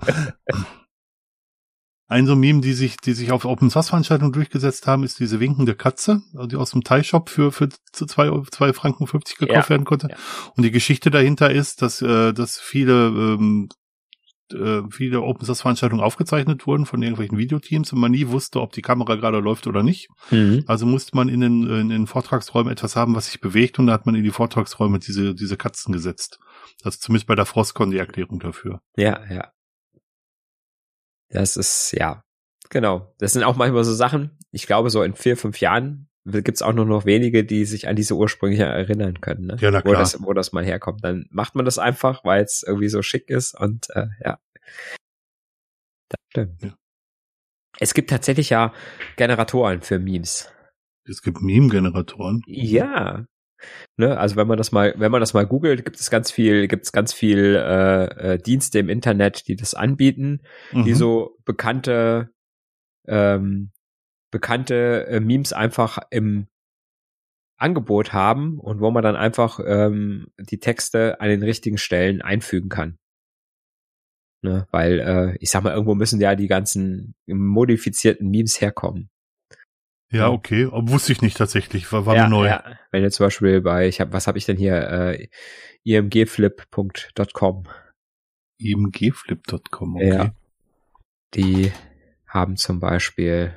Ein 2.13 2.28
so 2.28 2.36
Meme, 2.36 2.62
die 2.62 2.73
sich, 2.73 2.97
die 2.97 3.13
sich 3.13 3.32
auf 3.32 3.43
Open 3.43 3.71
Source 3.71 3.89
Veranstaltungen 3.89 4.32
durchgesetzt 4.34 4.86
haben, 4.86 5.04
ist 5.04 5.19
diese 5.19 5.39
winkende 5.39 5.73
Katze, 5.73 6.21
die 6.45 6.56
aus 6.56 6.69
dem 6.69 6.84
Thai 6.84 7.02
Shop 7.02 7.28
für, 7.30 7.52
für 7.52 7.69
zu 7.91 8.06
zwei, 8.06 8.30
zwei 8.52 8.71
Franken 8.71 9.08
50 9.08 9.38
gekauft 9.38 9.65
Ja, 9.65 9.69
werden 9.69 9.84
konnte. 9.86 10.10
ja. 10.12 10.17
Und 10.56 10.62
die 10.62 10.69
Geschichte 10.69 11.10
dahinter 11.10 11.49
ist, 11.49 11.82
dass, 11.82 12.04
äh, 12.04 12.32
dass 12.32 12.60
viele, 12.60 13.08
ähm, 13.08 13.67
äh, 14.54 14.82
viele 14.91 15.21
Open 15.21 15.43
Source 15.43 15.62
Veranstaltungen 15.62 16.04
aufgezeichnet 16.04 16.67
wurden 16.67 16.86
von 16.86 17.02
irgendwelchen 17.02 17.39
Videoteams 17.39 17.91
und 17.91 17.99
man 17.99 18.12
nie 18.12 18.28
wusste, 18.28 18.62
ob 18.62 18.73
die 18.73 18.84
Kamera 18.84 19.15
gerade 19.15 19.39
läuft 19.39 19.65
oder 19.65 19.82
nicht. 19.82 20.10
Mhm. 20.30 20.65
Also 20.67 20.86
musste 20.86 21.15
man 21.15 21.30
in 21.30 21.41
den, 21.41 21.67
in 21.67 21.89
den 21.89 22.06
Vortragsräumen 22.06 22.71
etwas 22.71 22.95
haben, 22.95 23.15
was 23.15 23.26
sich 23.26 23.41
bewegt 23.41 23.80
und 23.80 23.88
da 23.88 23.93
hat 23.93 24.06
man 24.06 24.13
in 24.13 24.23
die 24.23 24.30
Vortragsräume 24.30 24.99
diese, 24.99 25.34
diese 25.34 25.58
Katzen 25.58 25.91
gesetzt. 25.91 26.38
Das 26.84 26.95
ist 26.95 27.02
zumindest 27.02 27.26
bei 27.26 27.36
der 27.36 27.47
Frostcon 27.47 27.89
die 27.89 27.97
Erklärung 27.97 28.39
dafür. 28.39 28.82
Ja, 28.97 29.19
ja. 29.32 29.52
Das 31.33 31.57
ist, 31.57 31.93
ja, 31.97 32.23
genau. 32.69 33.13
Das 33.17 33.33
sind 33.33 33.43
auch 33.43 33.55
manchmal 33.55 33.83
so 33.83 33.93
Sachen, 33.93 34.37
ich 34.51 34.67
glaube, 34.67 34.89
so 34.89 35.03
in 35.03 35.15
vier, 35.15 35.35
fünf 35.35 35.59
Jahren 35.59 36.09
gibt's 36.25 36.61
auch 36.61 36.73
nur 36.73 36.85
noch 36.85 37.05
wenige, 37.05 37.43
die 37.43 37.65
sich 37.65 37.87
an 37.87 37.95
diese 37.95 38.15
ursprüngliche 38.15 38.63
erinnern 38.63 39.19
können, 39.19 39.47
ne? 39.47 39.57
Ja, 39.59 39.71
na 39.71 39.79
wo, 39.79 39.89
klar. 39.89 39.99
das, 39.99 40.23
wo 40.23 40.31
das 40.33 40.53
mal 40.53 40.63
herkommt. 40.63 41.03
Dann 41.03 41.25
macht 41.29 41.55
man 41.55 41.65
das 41.65 41.77
einfach, 41.77 42.23
weil 42.23 42.43
es 42.43 42.63
irgendwie 42.65 42.87
so 42.87 43.01
schick 43.01 43.29
ist 43.29 43.59
und 43.59 43.89
äh, 43.89 44.07
ja. 44.23 44.39
Das 46.09 46.19
stimmt. 46.29 46.63
Ja. 46.63 46.75
Es 47.79 47.93
gibt 47.93 48.09
tatsächlich 48.09 48.51
ja 48.51 48.73
Generatoren 49.17 49.81
für 49.81 49.99
Memes. 49.99 50.49
Es 51.05 51.21
gibt 51.21 51.41
Meme-Generatoren. 51.41 52.41
Ja. 52.45 53.25
Ne, 53.97 54.17
also 54.17 54.36
wenn 54.36 54.47
man 54.47 54.58
das 54.58 54.71
mal, 54.71 54.93
wenn 54.97 55.12
man 55.12 55.21
das 55.21 55.34
mal 55.34 55.45
googelt, 55.45 55.86
gibt 55.86 55.99
es 55.99 56.10
ganz 56.10 56.32
viel, 56.32 56.67
gibt 56.67 56.86
es 56.86 56.91
ganz 56.91 57.13
viel 57.13 57.56
äh, 57.56 58.34
äh, 58.34 58.38
Dienste 58.38 58.80
im 58.80 58.89
Internet, 58.89 59.47
die 59.47 59.56
das 59.56 59.76
anbieten, 59.76 60.41
die 60.71 60.78
Mhm. 60.91 60.95
so 60.95 61.38
bekannte, 61.45 62.32
ähm, 63.08 63.71
bekannte 64.32 65.06
äh, 65.08 65.19
Memes 65.19 65.54
einfach 65.54 65.99
im 66.10 66.47
Angebot 67.58 68.13
haben 68.13 68.60
und 68.60 68.82
wo 68.82 68.91
man 68.91 69.04
dann 69.04 69.15
einfach 69.15 69.60
ähm, 69.65 70.28
die 70.39 70.60
Texte 70.60 71.21
an 71.21 71.30
den 71.30 71.43
richtigen 71.43 71.78
Stellen 71.78 72.21
einfügen 72.21 72.69
kann. 72.69 72.97
Ne, 74.41 74.67
weil 74.71 74.99
äh, 74.99 75.38
ich 75.39 75.52
sag 75.52 75.63
mal, 75.63 75.71
irgendwo 75.71 75.95
müssen 75.95 76.19
ja 76.19 76.36
die 76.36 76.47
ganzen 76.47 77.15
modifizierten 77.28 78.30
Memes 78.30 78.60
herkommen. 78.60 79.10
Ja, 80.13 80.30
okay. 80.30 80.65
Aber 80.65 80.89
wusste 80.89 81.12
ich 81.12 81.21
nicht 81.21 81.38
tatsächlich. 81.38 81.91
War, 81.91 82.06
war 82.06 82.15
ja, 82.15 82.23
mir 82.23 82.30
neu. 82.30 82.47
Ja. 82.47 82.63
Wenn 82.91 83.04
du 83.04 83.10
zum 83.10 83.26
Beispiel 83.26 83.62
bei, 83.62 83.88
ich 83.88 83.99
habe, 83.99 84.13
was 84.13 84.28
habe 84.28 84.38
ich 84.38 84.45
denn 84.45 84.58
hier, 84.58 84.76
äh, 84.76 85.28
imgflip.com. 85.84 87.63
imgflip.com, 88.60 89.95
okay. 89.95 90.08
Ja. 90.08 90.36
Die 91.34 91.71
haben 92.28 92.58
zum 92.58 92.80
Beispiel 92.80 93.56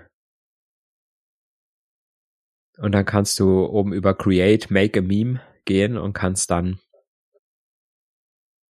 und 2.79 2.93
dann 2.93 3.05
kannst 3.05 3.39
du 3.39 3.65
oben 3.65 3.93
über 3.93 4.15
Create, 4.15 4.71
Make 4.71 5.01
a 5.01 5.03
Meme 5.03 5.41
gehen 5.65 5.97
und 5.97 6.13
kannst 6.13 6.51
dann 6.51 6.79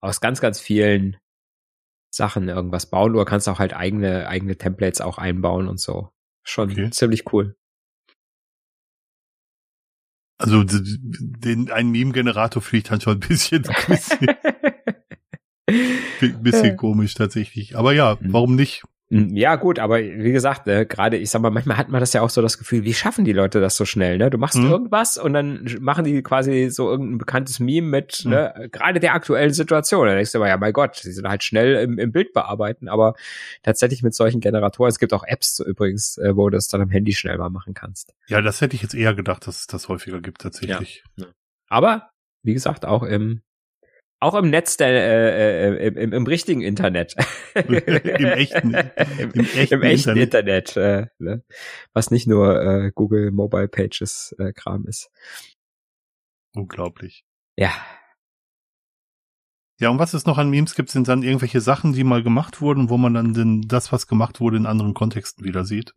aus 0.01 0.21
ganz, 0.21 0.41
ganz 0.41 0.59
vielen 0.59 1.17
Sachen 2.13 2.47
irgendwas 2.47 2.89
bauen 2.89 3.15
oder 3.15 3.25
kannst 3.25 3.49
auch 3.49 3.59
halt 3.59 3.73
eigene, 3.73 4.27
eigene 4.27 4.57
Templates 4.57 5.01
auch 5.01 5.17
einbauen 5.17 5.67
und 5.67 5.79
so. 5.79 6.09
Schon 6.43 6.71
Okay. 6.71 6.89
ziemlich 6.91 7.33
cool. 7.33 7.55
Also 10.37 10.63
den, 10.65 11.71
ein 11.71 11.91
Meme-Generator 11.91 12.61
fliegt 12.61 12.91
dann 12.91 12.99
schon 13.01 13.13
ein 13.13 13.19
bisschen, 13.21 13.63
bisschen, 13.87 14.27
bisschen 16.43 16.77
komisch 16.77 17.13
tatsächlich. 17.13 17.77
Aber 17.77 17.93
ja, 17.93 18.17
Mhm. 18.19 18.33
warum 18.33 18.55
nicht? 18.55 18.83
Hm, 19.15 19.33
ja, 19.33 19.55
gut, 19.55 19.79
aber 19.79 19.99
wie 19.99 20.33
gesagt, 20.33 20.67
äh, 20.67 20.85
gerade, 20.85 21.15
ich 21.15 21.29
sag 21.29 21.41
mal, 21.41 21.49
manchmal 21.49 21.77
hat 21.77 21.87
man 21.87 22.01
das 22.01 22.11
ja 22.11 22.21
auch 22.21 22.29
so 22.29 22.41
das 22.41 22.57
Gefühl, 22.57 22.83
wie 22.83 22.93
schaffen 22.93 23.23
die 23.23 23.31
Leute 23.31 23.61
das 23.61 23.77
so 23.77 23.85
schnell, 23.85 24.17
ne? 24.17 24.29
Du 24.29 24.37
machst 24.37 24.57
mhm. 24.57 24.69
irgendwas 24.69 25.17
und 25.17 25.31
dann 25.31 25.65
machen 25.79 26.03
die 26.03 26.21
quasi 26.21 26.69
so 26.69 26.89
irgendein 26.89 27.19
bekanntes 27.19 27.61
Meme 27.61 27.87
mit, 27.87 28.25
mhm. 28.25 28.31
ne, 28.31 28.69
gerade 28.73 28.99
der 28.99 29.13
aktuellen 29.13 29.53
Situation. 29.53 30.05
Dann 30.05 30.17
denkst 30.17 30.33
du 30.33 30.39
aber, 30.39 30.49
ja, 30.49 30.57
mein 30.57 30.73
Gott, 30.73 31.01
die 31.01 31.11
sind 31.11 31.29
halt 31.29 31.45
schnell 31.45 31.75
im, 31.75 31.97
im 31.97 32.11
Bild 32.11 32.33
bearbeiten, 32.33 32.89
aber 32.89 33.13
tatsächlich 33.63 34.03
mit 34.03 34.13
solchen 34.13 34.41
Generatoren, 34.41 34.89
es 34.89 34.99
gibt 34.99 35.13
auch 35.13 35.23
Apps 35.25 35.61
übrigens, 35.61 36.17
äh, 36.17 36.35
wo 36.35 36.49
du 36.49 36.57
das 36.57 36.67
dann 36.67 36.81
am 36.81 36.89
Handy 36.89 37.13
schnell 37.13 37.37
mal 37.37 37.49
machen 37.49 37.73
kannst. 37.73 38.13
Ja, 38.27 38.41
das 38.41 38.59
hätte 38.59 38.75
ich 38.75 38.81
jetzt 38.81 38.95
eher 38.95 39.13
gedacht, 39.13 39.47
dass 39.47 39.61
es 39.61 39.67
das 39.67 39.87
häufiger 39.87 40.19
gibt, 40.19 40.41
tatsächlich. 40.41 41.05
Ja. 41.15 41.27
Aber, 41.69 42.09
wie 42.43 42.53
gesagt, 42.53 42.85
auch 42.85 43.03
im 43.03 43.43
auch 44.19 44.35
im 44.35 44.49
Netz 44.49 44.77
der, 44.77 44.87
äh, 44.89 45.87
äh, 45.87 45.87
im, 45.87 46.13
im, 46.13 46.25
richtigen 46.25 46.61
Internet. 46.61 47.15
Im 47.55 47.73
echten, 47.73 48.73
Im, 49.19 49.31
im 49.31 49.45
echten, 49.45 49.73
Im 49.75 49.81
echten 49.83 50.17
Internet, 50.17 50.75
Internet 50.75 50.77
äh, 50.77 51.07
ne? 51.19 51.43
was 51.93 52.11
nicht 52.11 52.27
nur 52.27 52.61
äh, 52.61 52.91
Google 52.93 53.31
Mobile 53.31 53.67
Pages 53.67 54.35
äh, 54.39 54.51
Kram 54.53 54.85
ist. 54.87 55.09
Unglaublich. 56.53 57.25
Ja. 57.57 57.71
Ja, 59.77 59.89
und 59.89 59.99
was 59.99 60.13
es 60.13 60.25
noch 60.25 60.37
an 60.37 60.49
Memes 60.49 60.75
gibt, 60.75 60.89
sind 60.89 61.09
dann 61.09 61.21
irgendwelche 61.21 61.59
Sachen, 61.59 61.91
die 61.91 62.05
mal 62.05 62.23
gemacht 62.23 62.61
wurden, 62.61 62.89
wo 62.89 62.97
man 62.97 63.13
dann 63.13 63.33
den, 63.33 63.67
das, 63.67 63.91
was 63.91 64.07
gemacht 64.07 64.39
wurde, 64.39 64.55
in 64.55 64.65
anderen 64.65 64.93
Kontexten 64.93 65.43
wieder 65.43 65.65
sieht. 65.65 65.93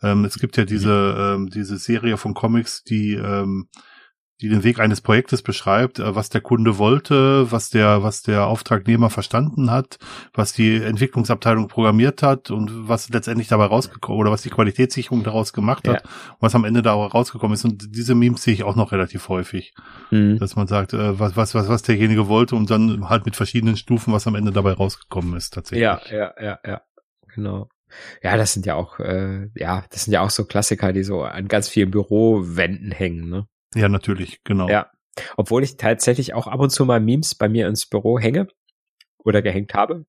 Ähm, 0.00 0.24
es 0.24 0.38
gibt 0.38 0.56
ja 0.56 0.64
diese, 0.64 1.34
ähm, 1.34 1.50
diese 1.50 1.76
Serie 1.78 2.18
von 2.18 2.34
Comics, 2.34 2.84
die 2.84 3.14
ähm, 3.14 3.68
die 4.40 4.48
den 4.48 4.64
Weg 4.64 4.80
eines 4.80 5.00
Projektes 5.00 5.42
beschreibt, 5.42 5.98
äh, 5.98 6.14
was 6.14 6.28
der 6.28 6.40
Kunde 6.40 6.78
wollte, 6.78 7.50
was 7.50 7.70
der, 7.70 8.02
was 8.02 8.22
der 8.22 8.46
Auftragnehmer 8.46 9.08
verstanden 9.08 9.70
hat, 9.70 9.98
was 10.34 10.52
die 10.52 10.76
Entwicklungsabteilung 10.76 11.68
programmiert 11.68 12.22
hat 12.22 12.50
und 12.50 12.88
was 12.88 13.08
letztendlich 13.08 13.48
dabei 13.48 13.66
rausgekommen 13.66 14.20
oder 14.20 14.30
was 14.30 14.42
die 14.42 14.50
Qualitätssicherung 14.50 15.24
daraus 15.24 15.52
gemacht 15.52 15.88
hat, 15.88 16.02
ja. 16.04 16.10
was 16.40 16.54
am 16.54 16.64
Ende 16.64 16.82
da 16.82 16.92
rausgekommen 16.92 17.54
ist. 17.54 17.64
Und 17.64 17.94
diese 17.96 18.14
Memes 18.14 18.42
sehe 18.42 18.52
ich 18.52 18.64
auch 18.64 18.76
noch 18.76 18.92
relativ 18.92 19.28
häufig, 19.28 19.74
mhm. 20.10 20.38
dass 20.38 20.54
man 20.54 20.66
sagt, 20.66 20.92
äh, 20.92 21.18
was, 21.18 21.36
was, 21.36 21.54
was, 21.54 21.68
was 21.68 21.82
derjenige 21.82 22.28
wollte 22.28 22.56
und 22.56 22.70
dann 22.70 23.08
halt 23.08 23.24
mit 23.24 23.36
verschiedenen 23.36 23.76
Stufen, 23.76 24.12
was 24.12 24.26
am 24.26 24.34
Ende 24.34 24.52
dabei 24.52 24.72
rausgekommen 24.72 25.34
ist, 25.36 25.54
tatsächlich. 25.54 25.82
Ja, 25.82 26.00
ja, 26.10 26.34
ja, 26.40 26.58
ja, 26.64 26.82
genau. 27.34 27.68
Ja, 28.22 28.36
das 28.36 28.52
sind 28.52 28.66
ja 28.66 28.74
auch, 28.74 28.98
äh, 28.98 29.48
ja, 29.54 29.84
das 29.90 30.04
sind 30.04 30.12
ja 30.12 30.20
auch 30.20 30.30
so 30.30 30.44
Klassiker, 30.44 30.92
die 30.92 31.04
so 31.04 31.22
an 31.22 31.48
ganz 31.48 31.68
vielen 31.68 31.90
Bürowänden 31.90 32.90
hängen, 32.90 33.28
ne? 33.28 33.46
Ja, 33.74 33.88
natürlich, 33.88 34.42
genau. 34.44 34.68
Ja. 34.68 34.90
Obwohl 35.36 35.62
ich 35.62 35.76
tatsächlich 35.76 36.34
auch 36.34 36.46
ab 36.46 36.60
und 36.60 36.70
zu 36.70 36.84
mal 36.84 37.00
Memes 37.00 37.34
bei 37.34 37.48
mir 37.48 37.68
ins 37.68 37.86
Büro 37.86 38.18
hänge 38.18 38.48
oder 39.18 39.42
gehängt 39.42 39.74
habe. 39.74 40.04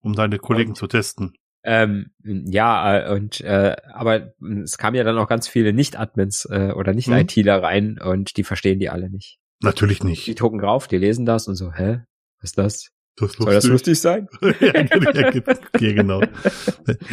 Um 0.00 0.14
deine 0.14 0.38
Kollegen 0.38 0.70
und, 0.70 0.76
zu 0.76 0.86
testen. 0.86 1.34
Ähm, 1.64 2.12
ja, 2.22 2.98
äh, 2.98 3.12
und 3.12 3.40
äh, 3.40 3.74
aber 3.92 4.34
es 4.62 4.78
kamen 4.78 4.94
ja 4.96 5.02
dann 5.02 5.18
auch 5.18 5.26
ganz 5.26 5.48
viele 5.48 5.72
Nicht-Admins 5.72 6.46
äh, 6.50 6.72
oder 6.72 6.94
Nicht-ITler 6.94 7.58
mhm. 7.58 7.64
rein 7.64 7.98
und 7.98 8.36
die 8.36 8.44
verstehen 8.44 8.78
die 8.78 8.88
alle 8.88 9.10
nicht. 9.10 9.40
Natürlich 9.62 10.04
nicht. 10.04 10.26
Die 10.26 10.36
drucken 10.36 10.58
drauf, 10.58 10.86
die 10.86 10.98
lesen 10.98 11.26
das 11.26 11.48
und 11.48 11.56
so, 11.56 11.72
hä? 11.72 12.02
Was 12.40 12.50
ist 12.50 12.58
das? 12.58 12.95
Das 13.18 13.32
Soll 13.32 13.54
das 13.54 13.64
lustig 13.64 13.98
sein? 13.98 14.28
ja, 14.42 14.50
genau. 15.72 16.20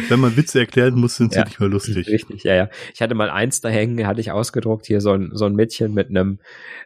Wenn 0.08 0.20
man 0.20 0.36
Witze 0.36 0.60
erklären 0.60 0.96
muss, 0.96 1.16
sind 1.16 1.32
sie 1.32 1.38
ja, 1.38 1.46
nicht 1.46 1.58
mehr 1.58 1.70
lustig. 1.70 2.06
Richtig, 2.06 2.44
ja, 2.44 2.54
ja. 2.54 2.68
Ich 2.92 3.00
hatte 3.00 3.14
mal 3.14 3.30
eins 3.30 3.62
da 3.62 3.70
hängen, 3.70 4.06
hatte 4.06 4.20
ich 4.20 4.30
ausgedruckt, 4.30 4.84
hier 4.84 5.00
so 5.00 5.12
ein, 5.12 5.30
so 5.32 5.46
ein 5.46 5.54
Mädchen 5.54 5.94
mit 5.94 6.10
einem, 6.10 6.40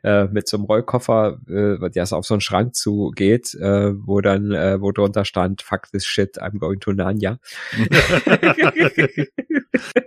äh, 0.04 0.26
mit 0.26 0.46
so 0.46 0.56
einem 0.56 0.66
Rollkoffer, 0.66 1.40
äh, 1.48 1.90
der 1.90 2.12
auf 2.12 2.26
so 2.26 2.34
einen 2.34 2.40
Schrank 2.40 2.76
zugeht, 2.76 3.54
äh, 3.54 3.92
wo 3.92 4.20
dann, 4.20 4.52
äh, 4.52 4.80
wo 4.80 4.92
drunter 4.92 5.24
stand, 5.24 5.62
fuck 5.62 5.90
this 5.90 6.06
shit, 6.06 6.40
I'm 6.40 6.60
going 6.60 6.78
to 6.78 6.92
Narnia. 6.92 7.40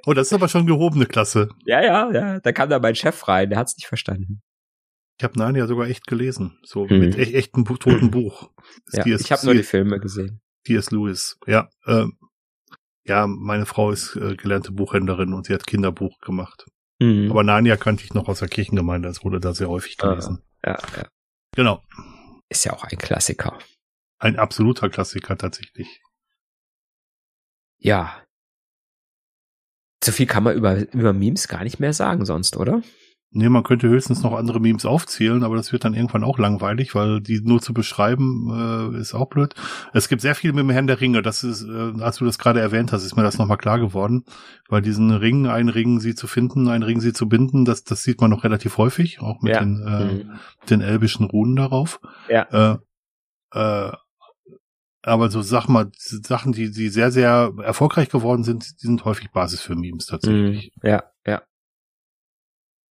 oh, 0.06 0.14
das 0.14 0.28
ist 0.28 0.34
aber 0.34 0.48
schon 0.48 0.66
gehobene 0.66 1.06
Klasse. 1.06 1.50
Ja, 1.66 1.84
ja, 1.84 2.10
ja. 2.14 2.40
Da 2.40 2.54
kam 2.54 2.70
da 2.70 2.80
mein 2.80 2.96
Chef 2.96 3.28
rein, 3.28 3.50
der 3.50 3.60
hat's 3.60 3.76
nicht 3.76 3.88
verstanden. 3.88 4.42
Ich 5.22 5.24
habe 5.24 5.38
Narnia 5.38 5.68
sogar 5.68 5.86
echt 5.86 6.08
gelesen, 6.08 6.58
so 6.64 6.90
hm. 6.90 7.00
mit 7.00 7.16
e 7.16 7.34
echtem 7.36 7.64
toten 7.64 8.10
Buch. 8.12 8.50
Ja, 8.92 9.06
ich 9.06 9.32
habe 9.32 9.46
nur 9.46 9.54
die 9.54 9.62
Filme 9.62 10.00
gesehen. 10.00 10.42
D.S. 10.68 10.90
Lewis, 10.90 11.38
ja. 11.46 11.70
Äh, 11.86 12.08
ja, 13.06 13.28
meine 13.28 13.68
Frau 13.68 13.92
ist 13.92 14.16
äh, 14.16 14.36
gelernte 14.36 14.72
Buchhändlerin 14.72 15.36
und 15.36 15.46
sie 15.46 15.54
hat 15.54 15.68
Kinderbuch 15.68 16.18
gemacht. 16.22 16.66
Mhm. 16.98 17.30
Aber 17.30 17.44
Narnia 17.44 17.78
kannte 17.78 18.04
ich 18.04 18.16
noch 18.16 18.30
aus 18.30 18.40
der 18.40 18.48
Kirchengemeinde, 18.48 19.10
das 19.10 19.24
wurde 19.24 19.40
da 19.40 19.54
sehr 19.54 19.70
häufig 19.70 19.96
ah, 20.00 20.10
gelesen. 20.10 20.42
Ah, 20.64 20.72
ja, 20.72 20.80
ja. 20.98 21.10
Genau. 21.56 21.84
Ist 22.50 22.66
ja 22.66 22.74
auch 22.74 22.84
ein 22.84 22.98
Klassiker. 22.98 23.60
Ein 24.18 24.40
absoluter 24.40 24.90
Klassiker 24.90 25.38
tatsächlich. 25.38 26.02
Ja. 27.78 28.24
So 30.04 30.12
viel 30.12 30.26
kann 30.26 30.42
man 30.42 30.58
über, 30.58 30.92
über 30.94 31.14
Memes 31.14 31.48
gar 31.48 31.64
nicht 31.64 31.80
mehr 31.80 31.94
sagen 31.94 32.26
sonst, 32.26 32.58
oder? 32.58 32.82
Nee, 33.34 33.48
man 33.48 33.64
könnte 33.64 33.88
höchstens 33.88 34.24
noch 34.24 34.34
andere 34.34 34.60
Memes 34.60 34.86
aufzählen, 34.86 35.44
aber 35.44 35.56
das 35.56 35.72
wird 35.72 35.86
dann 35.86 35.94
irgendwann 35.94 36.26
auch 36.26 36.38
langweilig, 36.38 36.94
weil 36.96 37.22
die 37.22 37.40
nur 37.40 37.62
zu 37.62 37.74
beschreiben 37.74 38.92
äh, 38.94 39.00
ist 39.00 39.14
auch 39.14 39.28
blöd. 39.28 39.56
Es 39.94 40.10
gibt 40.10 40.22
sehr 40.22 40.36
viel 40.36 40.52
mit 40.52 40.64
dem 40.64 40.70
Herrn 40.70 40.88
der 40.88 41.00
Ringe, 41.00 41.22
das 41.22 41.46
ist, 41.46 41.64
äh, 41.64 42.02
als 42.02 42.18
du 42.18 42.26
das 42.26 42.38
gerade 42.38 42.60
erwähnt 42.60 42.92
hast, 42.92 43.06
ist 43.06 43.16
mir 43.16 43.24
das 43.24 43.38
nochmal 43.38 43.58
klar 43.58 43.80
geworden, 43.80 44.26
weil 44.68 44.82
diesen 44.82 45.12
Ring, 45.12 45.48
einen 45.48 45.70
Ring 45.70 46.02
sie 46.02 46.14
zu 46.14 46.28
finden, 46.28 46.68
einen 46.68 46.84
Ring 46.84 47.00
sie 47.00 47.14
zu 47.14 47.30
binden, 47.30 47.64
das, 47.64 47.86
das 47.86 48.04
sieht 48.04 48.20
man 48.20 48.32
noch 48.32 48.44
relativ 48.44 48.78
häufig, 48.78 49.22
auch 49.22 49.42
mit 49.42 49.54
ja. 49.54 49.60
den, 49.62 49.82
äh, 49.82 50.14
mhm. 50.14 50.32
den 50.70 50.82
elbischen 50.82 51.26
Runen 51.26 51.56
darauf. 51.56 52.02
Ja. 52.28 52.74
Äh, 52.74 52.78
äh, 53.54 53.92
aber 55.04 55.30
so 55.30 55.42
sag 55.42 55.68
mal, 55.68 55.90
Sachen, 55.98 56.52
die, 56.52 56.70
die 56.70 56.90
sehr, 56.90 57.12
sehr 57.12 57.54
erfolgreich 57.64 58.10
geworden 58.10 58.44
sind, 58.44 58.82
die 58.82 58.88
sind 58.88 59.06
häufig 59.06 59.32
Basis 59.32 59.62
für 59.62 59.76
Memes 59.76 60.06
tatsächlich. 60.06 60.72
Mhm. 60.82 60.90
Ja, 60.90 61.04
ja. 61.26 61.42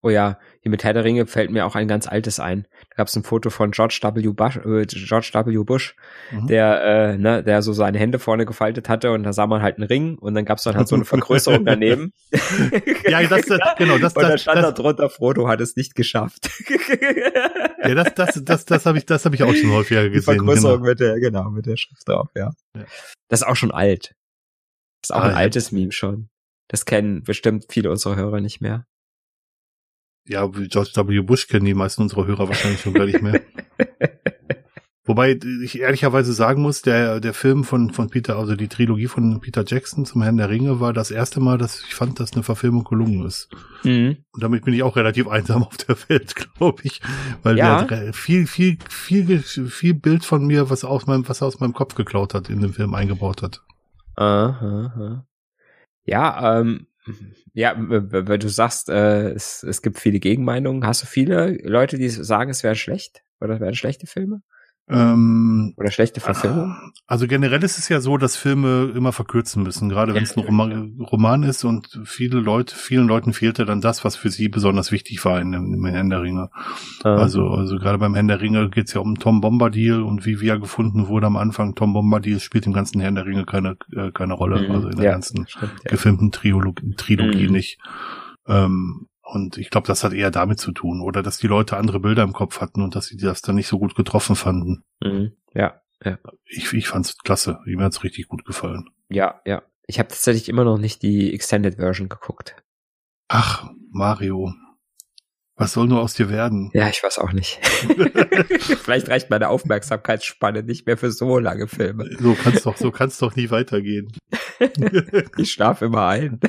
Oh 0.03 0.09
ja, 0.09 0.39
hier 0.63 0.71
mit 0.71 0.83
Herr 0.83 0.95
der 0.95 1.05
Ringe 1.05 1.27
fällt 1.27 1.51
mir 1.51 1.67
auch 1.67 1.75
ein 1.75 1.87
ganz 1.87 2.07
altes 2.07 2.41
ein. 2.41 2.67
Da 2.91 2.97
gab 2.97 3.09
es 3.09 3.17
ein 3.17 3.23
Foto 3.23 3.51
von 3.51 3.71
George 3.71 4.01
W. 4.03 4.29
Bush, 4.33 4.57
äh, 4.57 4.87
George 4.87 5.31
w. 5.35 5.65
Bush 5.65 5.95
mhm. 6.31 6.47
der, 6.47 6.83
äh, 6.83 7.19
ne, 7.19 7.43
der 7.43 7.61
so 7.61 7.75
seine 7.75 7.99
Hände 7.99 8.19
vorne 8.19 8.47
gefaltet 8.47 8.89
hatte 8.89 9.13
und 9.13 9.25
da 9.25 9.35
sah 9.35 9.47
man 9.47 9.61
halt 9.61 9.77
einen 9.77 9.87
Ring 9.87 10.17
und 10.17 10.35
dann 10.35 10.47
gab 10.47 10.57
es 10.57 10.65
dann 10.65 10.75
halt 10.75 10.89
so 10.89 10.97
eine 10.97 11.05
Vergrößerung 11.05 11.67
daneben. 11.67 12.15
ja, 13.09 13.23
das, 13.25 13.47
das 13.47 13.61
genau, 13.77 13.99
das, 13.99 14.17
und 14.17 14.23
da 14.23 14.39
stand 14.39 14.59
das, 14.59 14.65
da 14.65 14.73
drunter, 14.73 15.11
Frodo 15.11 15.49
hat 15.49 15.61
es 15.61 15.77
nicht 15.77 15.95
geschafft. 15.95 16.49
ja, 17.83 17.95
das, 17.95 18.15
das, 18.15 18.45
das, 18.45 18.65
das 18.65 18.87
habe 18.87 18.97
ich, 18.97 19.05
das 19.05 19.27
habe 19.27 19.35
ich 19.35 19.43
auch 19.43 19.55
schon 19.55 19.71
häufiger 19.71 20.09
gesehen. 20.09 20.15
Die 20.15 20.25
Vergrößerung 20.25 20.79
genau. 20.79 20.89
mit 20.89 21.01
der, 21.01 21.21
genau, 21.21 21.51
mit 21.51 21.67
der 21.67 21.77
Schrift 21.77 22.09
drauf, 22.09 22.29
ja. 22.35 22.53
ja. 22.75 22.85
Das 23.29 23.43
ist 23.43 23.47
auch 23.47 23.57
schon 23.57 23.71
alt. 23.71 24.15
Das 25.03 25.11
ist 25.11 25.15
auch 25.15 25.23
ah, 25.23 25.29
ein 25.29 25.35
altes 25.35 25.73
Meme 25.73 25.93
schon. 25.93 26.31
Das 26.69 26.87
kennen 26.87 27.23
bestimmt 27.23 27.67
viele 27.69 27.91
unserer 27.91 28.17
Hörer 28.17 28.41
nicht 28.41 28.61
mehr. 28.61 28.87
Ja, 30.31 30.47
George 30.47 30.93
W. 30.95 31.23
Bush 31.23 31.49
kennen 31.49 31.65
die 31.65 31.75
meisten 31.75 32.03
unserer 32.03 32.25
Hörer 32.25 32.47
wahrscheinlich 32.47 32.81
schon 32.81 32.95
gar 32.95 33.07
nicht 33.07 33.21
mehr. 33.21 33.41
Wobei 35.05 35.37
ich 35.65 35.81
ehrlicherweise 35.81 36.33
sagen 36.33 36.63
muss, 36.63 36.83
der, 36.83 37.19
der 37.19 37.35
Film 37.35 37.65
von, 37.65 37.93
von 37.93 38.11
Peter, 38.11 38.37
also 38.37 38.55
die 38.55 38.69
Trilogie 38.69 39.09
von 39.09 39.41
Peter 39.41 39.65
Jackson 39.67 40.07
zum 40.07 40.23
Herrn 40.23 40.37
der 40.37 40.49
Ringe 40.49 40.79
war 40.79 40.93
das 40.93 41.11
erste 41.11 41.41
Mal, 41.41 41.59
dass 41.59 41.81
ich 41.81 41.97
fand, 41.97 42.21
dass 42.21 42.35
eine 42.35 42.45
Verfilmung 42.45 42.85
gelungen 42.85 43.27
ist. 43.27 43.49
Mhm. 43.83 44.19
Und 44.31 44.41
damit 44.41 44.65
bin 44.65 44.73
ich 44.73 44.85
auch 44.85 44.95
relativ 44.95 45.27
einsam 45.27 45.65
auf 45.65 45.77
der 45.79 45.97
Welt, 46.09 46.37
glaube 46.57 46.83
ich. 46.85 47.01
Weil 47.43 47.59
ja. 47.59 47.83
der 47.83 48.13
viel, 48.13 48.47
viel, 48.47 48.79
viel, 48.89 49.41
viel 49.41 49.95
Bild 49.95 50.25
von 50.25 50.47
mir, 50.47 50.71
was 50.71 50.85
aus 50.85 51.09
meinem, 51.09 51.29
was 51.29 51.41
er 51.41 51.49
aus 51.49 51.59
meinem 51.59 51.75
Kopf 51.75 51.97
geklaut 51.97 52.35
hat, 52.35 52.49
in 52.49 52.61
den 52.61 52.73
Film 52.73 52.95
eingebaut 52.95 53.43
hat. 53.43 53.63
Aha, 54.15 54.93
aha. 54.95 55.27
Ja, 56.05 56.61
ähm, 56.61 56.87
ja, 57.55 57.75
weil 57.77 58.39
du 58.39 58.49
sagst, 58.49 58.89
äh, 58.89 59.31
es, 59.31 59.63
es 59.63 59.83
gibt 59.83 59.99
viele 59.99 60.21
Gegenmeinungen. 60.21 60.87
Hast 60.87 61.03
du 61.03 61.07
viele 61.07 61.59
Leute, 61.63 61.99
die 61.99 62.09
sagen, 62.09 62.51
es 62.51 62.63
wäre 62.63 62.75
schlecht 62.75 63.23
oder 63.41 63.55
es 63.55 63.61
wären 63.61 63.75
schlechte 63.75 64.07
Filme? 64.07 64.43
Ähm, 64.91 65.73
Oder 65.77 65.91
schlechte 65.93 66.21
Verfilmung? 66.21 66.77
Also 67.07 67.29
generell 67.29 67.63
ist 67.63 67.79
es 67.79 67.89
ja 67.89 68.01
so, 68.01 68.17
dass 68.17 68.37
Filme 68.37 68.91
immer 68.95 69.13
verkürzen 69.13 69.63
müssen, 69.63 69.89
gerade 69.89 70.15
wenn 70.15 70.25
es 70.25 70.37
ein 70.37 70.43
Roman, 70.43 70.99
Roman, 71.01 71.45
ist 71.45 71.65
und 71.65 72.01
viele 72.05 72.41
Leute, 72.41 72.75
vielen 72.75 73.07
Leuten 73.07 73.33
fehlte 73.33 73.65
dann 73.65 73.81
das, 73.81 74.05
was 74.05 74.17
für 74.17 74.31
sie 74.31 74.49
besonders 74.49 74.91
wichtig 74.91 75.25
war 75.25 75.41
in 75.41 75.53
dem, 75.53 75.75
im 75.75 75.85
Herrn 75.87 76.11
der 76.11 76.23
Ringe. 76.23 76.51
Ah. 77.05 77.15
Also, 77.15 77.49
also 77.49 77.77
gerade 77.77 77.99
beim 77.99 78.15
Herrn 78.15 78.29
der 78.29 78.41
Ringe 78.41 78.69
geht 78.69 78.89
es 78.89 78.95
ja 78.95 79.01
um 79.01 79.17
Tom 79.19 79.41
Bombadil 79.41 80.03
und 80.03 80.27
wie 80.27 80.41
wie 80.41 80.49
er 80.49 80.59
gefunden 80.59 81.07
wurde 81.07 81.27
am 81.27 81.37
Anfang. 81.37 81.77
Tom 81.77 81.93
Bombadil 81.93 82.41
spielt 82.41 82.67
im 82.67 82.73
ganzen 82.73 83.01
Herrn 83.01 83.15
der 83.15 83.27
Ringe 83.27 83.45
keine, 83.45 83.77
äh, 83.95 84.11
keine 84.11 84.35
Rolle, 84.35 84.69
mhm. 84.69 84.75
also 84.75 84.89
in 84.89 84.97
der 84.97 85.05
ja, 85.05 85.13
ganzen 85.13 85.47
stimmt, 85.47 85.73
ja. 85.85 85.91
gefilmten 85.91 86.33
Trilogie, 86.33 86.95
Trilogie 86.97 87.47
mhm. 87.47 87.53
nicht. 87.53 87.79
Ähm, 88.49 89.07
und 89.33 89.59
ich 89.59 89.71
glaube, 89.71 89.87
das 89.87 90.03
hat 90.03 90.13
eher 90.13 90.31
damit 90.31 90.59
zu 90.59 90.73
tun. 90.73 91.01
Oder 91.01 91.23
dass 91.23 91.39
die 91.39 91.47
Leute 91.47 91.77
andere 91.77 92.01
Bilder 92.01 92.23
im 92.23 92.33
Kopf 92.33 92.61
hatten 92.61 92.83
und 92.83 92.97
dass 92.97 93.07
sie 93.07 93.17
das 93.17 93.43
dann 93.43 93.55
nicht 93.55 93.69
so 93.69 93.79
gut 93.79 93.95
getroffen 93.95 94.35
fanden. 94.35 94.85
Mhm. 95.01 95.33
Ja, 95.55 95.81
ja. 96.05 96.19
Ich, 96.45 96.73
ich 96.73 96.89
fand's 96.89 97.17
klasse. 97.19 97.61
Mir 97.65 97.85
hat's 97.85 98.03
richtig 98.03 98.29
gut 98.29 98.45
gefallen. 98.45 98.91
Ja, 99.09 99.41
ja. 99.45 99.63
Ich 99.87 99.99
habe 99.99 100.09
tatsächlich 100.09 100.49
immer 100.49 100.65
noch 100.65 100.79
nicht 100.79 101.03
die 101.03 101.33
Extended 101.33 101.77
Version 101.77 102.09
geguckt. 102.09 102.57
Ach, 103.29 103.71
Mario. 103.91 104.53
Was 105.61 105.75
soll 105.75 105.87
nur 105.89 106.01
aus 106.01 106.15
dir 106.15 106.31
werden? 106.31 106.71
Ja, 106.73 106.89
ich 106.89 107.03
weiß 107.03 107.19
auch 107.19 107.33
nicht. 107.33 107.61
Vielleicht 108.83 109.11
reicht 109.11 109.29
meine 109.29 109.49
Aufmerksamkeitsspanne 109.51 110.63
nicht 110.63 110.87
mehr 110.87 110.97
für 110.97 111.11
so 111.11 111.39
lange 111.39 111.69
Filme. 111.69 112.09
So 112.19 112.35
kann's 112.35 112.63
doch, 112.63 112.79
so 112.79 112.91
kann's 112.91 113.19
doch 113.19 113.37
nie 113.37 113.51
weitergehen. 113.51 114.09
ich 115.37 115.53
schlafe 115.53 115.85
immer 115.85 116.07
ein. 116.07 116.41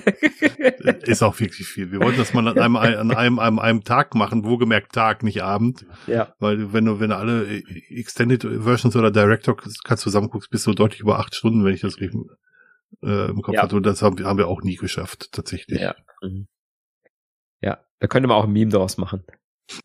Ist 1.03 1.23
auch 1.23 1.37
wirklich 1.41 1.67
viel. 1.67 1.91
Wir 1.91 1.99
wollten 1.99 2.19
das 2.19 2.33
mal 2.33 2.47
an 2.47 2.57
einem, 2.57 2.77
an 2.77 3.11
einem, 3.11 3.39
an 3.39 3.59
einem 3.59 3.83
Tag 3.83 4.15
machen, 4.15 4.45
wohlgemerkt 4.45 4.93
Tag, 4.93 5.23
nicht 5.23 5.43
Abend. 5.43 5.85
Ja. 6.07 6.33
Weil 6.39 6.71
wenn 6.71 6.85
du, 6.85 7.01
wenn 7.01 7.09
du 7.09 7.17
alle 7.17 7.61
Extended 7.89 8.43
Versions 8.43 8.95
oder 8.95 9.11
Director 9.11 9.57
kannst 9.83 10.03
zusammenguckst, 10.03 10.49
bist 10.49 10.65
du 10.67 10.73
deutlich 10.73 11.01
über 11.01 11.19
acht 11.19 11.35
Stunden, 11.35 11.65
wenn 11.65 11.73
ich 11.73 11.81
das 11.81 11.99
richtig 11.99 12.21
äh, 13.03 13.29
im 13.29 13.41
Kopf 13.41 13.55
Ja. 13.55 13.63
hatte. 13.63 13.75
Und 13.75 13.85
das 13.85 14.01
haben, 14.01 14.23
haben 14.23 14.37
wir 14.37 14.47
auch 14.47 14.61
nie 14.61 14.75
geschafft, 14.77 15.33
tatsächlich. 15.33 15.81
Ja. 15.81 15.95
Mhm. 16.21 16.47
Ja, 17.61 17.79
da 17.99 18.07
könnte 18.07 18.27
man 18.27 18.37
auch 18.37 18.45
ein 18.45 18.51
Meme 18.51 18.71
draus 18.71 18.97
machen. 18.97 19.23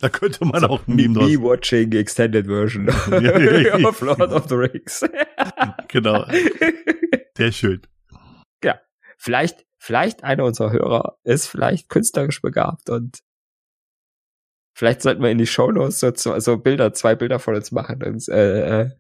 Da 0.01 0.09
könnte 0.09 0.45
man 0.45 0.65
auch 0.65 0.87
ein 0.87 0.97
Meme 0.97 1.15
draus. 1.15 1.29
Me 1.29 1.41
watching 1.41 1.93
extended 1.93 2.47
version 2.47 2.87
Ja, 3.11 3.39
ja, 3.39 3.79
ja. 3.79 3.89
of 3.89 4.01
Lord 4.01 4.33
of 4.33 4.49
the 4.49 4.55
Rings. 4.55 5.05
Genau. 5.89 6.27
Sehr 7.37 7.53
schön. 7.53 7.83
vielleicht, 9.19 9.65
vielleicht 9.79 10.25
einer 10.25 10.45
unserer 10.45 10.73
Hörer 10.73 11.19
ist 11.25 11.47
vielleicht 11.47 11.89
künstlerisch 11.89 12.43
begabt 12.43 12.91
und 12.91 13.21
vielleicht 14.75 15.03
sollten 15.03 15.23
wir 15.23 15.31
in 15.31 15.39
die 15.39 15.47
Shownotes 15.47 16.01
so, 16.01 16.39
so, 16.39 16.57
Bilder, 16.59 16.93
zwei 16.93 17.15
Bilder 17.15 17.39
von 17.39 17.55
uns 17.55 17.73
machen 17.73 18.03
und, 18.03 18.29
äh, 18.29 18.83
äh, 18.83 18.91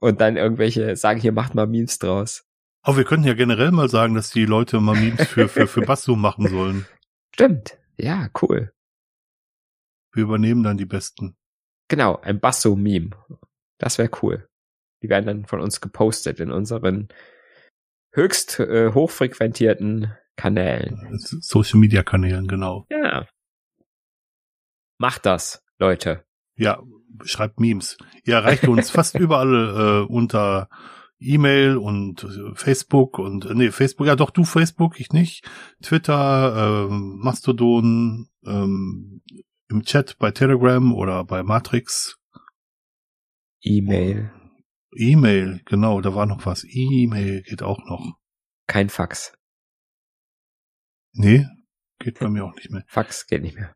und 0.00 0.20
dann 0.20 0.36
irgendwelche 0.36 0.96
sagen, 0.96 1.20
hier 1.20 1.32
macht 1.32 1.54
mal 1.54 1.66
Memes 1.66 1.98
draus. 1.98 2.44
Aber 2.82 2.96
wir 2.96 3.04
könnten 3.04 3.26
ja 3.26 3.34
generell 3.34 3.70
mal 3.70 3.88
sagen, 3.88 4.14
dass 4.14 4.30
die 4.30 4.46
Leute 4.46 4.80
mal 4.80 4.96
Memes 4.96 5.28
für, 5.28 5.48
für, 5.48 5.68
für 5.68 5.82
Basso 5.82 6.16
machen 6.16 6.48
sollen. 6.48 6.86
Stimmt. 7.34 7.78
Ja, 7.96 8.28
cool. 8.42 8.72
Wir 10.12 10.24
übernehmen 10.24 10.62
dann 10.62 10.76
die 10.76 10.86
besten. 10.86 11.36
Genau, 11.88 12.16
ein 12.20 12.40
Basso-Meme. 12.40 13.10
Das 13.78 13.98
wäre 13.98 14.10
cool. 14.22 14.48
Die 15.02 15.08
werden 15.08 15.26
dann 15.26 15.46
von 15.46 15.60
uns 15.60 15.80
gepostet 15.80 16.40
in 16.40 16.50
unseren 16.50 17.08
höchst 18.12 18.60
äh, 18.60 18.92
hochfrequentierten 18.92 20.16
Kanälen. 20.36 21.18
Social 21.18 21.78
Media 21.78 22.02
Kanälen, 22.02 22.46
genau. 22.46 22.86
Ja. 22.90 23.26
Macht 24.98 25.26
das, 25.26 25.62
Leute. 25.78 26.24
Ja, 26.56 26.82
schreibt 27.24 27.58
Memes. 27.58 27.96
Ihr 28.24 28.34
erreicht 28.34 28.68
uns 28.68 28.90
fast 28.92 29.16
überall 29.16 30.04
äh, 30.06 30.12
unter 30.12 30.68
E-Mail 31.22 31.76
und 31.76 32.24
äh, 32.24 32.54
Facebook 32.54 33.18
und 33.18 33.44
äh, 33.46 33.54
nee, 33.54 33.70
Facebook, 33.70 34.06
ja 34.06 34.16
doch 34.16 34.30
du 34.30 34.44
Facebook, 34.44 35.00
ich 35.00 35.12
nicht. 35.12 35.48
Twitter, 35.82 36.88
ähm, 36.90 37.18
Mastodon, 37.18 38.28
ähm, 38.44 39.22
im 39.68 39.82
Chat 39.82 40.18
bei 40.18 40.30
Telegram 40.30 40.92
oder 40.92 41.24
bei 41.24 41.42
Matrix. 41.42 42.18
E-Mail. 43.62 44.32
E-Mail, 44.94 45.62
genau, 45.64 46.00
da 46.00 46.14
war 46.14 46.26
noch 46.26 46.44
was. 46.44 46.66
E-Mail 46.68 47.42
geht 47.42 47.62
auch 47.62 47.78
noch. 47.86 48.18
Kein 48.66 48.88
Fax. 48.88 49.34
Nee, 51.12 51.46
geht 51.98 52.18
bei 52.18 52.28
mir 52.28 52.44
auch 52.44 52.54
nicht 52.54 52.70
mehr. 52.70 52.84
Fax 52.88 53.26
geht 53.26 53.42
nicht 53.42 53.54
mehr. 53.54 53.74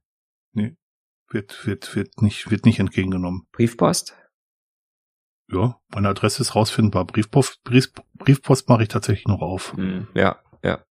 Wird, 1.29 1.67
wird, 1.67 1.97
wird 1.97 2.23
nicht, 2.23 2.51
wird 2.51 2.67
nicht 2.67 2.79
entgegengenommen. 2.79 3.49
Briefpost? 3.53 4.17
Ja, 5.51 5.79
meine 5.95 6.09
Adresse 6.09 6.43
ist 6.43 6.55
rausfindbar. 6.55 7.05
Briefpost, 7.05 7.63
Brief, 7.63 7.93
Briefpost 8.15 8.69
mache 8.69 8.83
ich 8.83 8.89
tatsächlich 8.89 9.27
noch 9.27 9.41
auf. 9.41 9.75
Hm, 9.75 10.09
ja, 10.15 10.41
ja. 10.63 10.85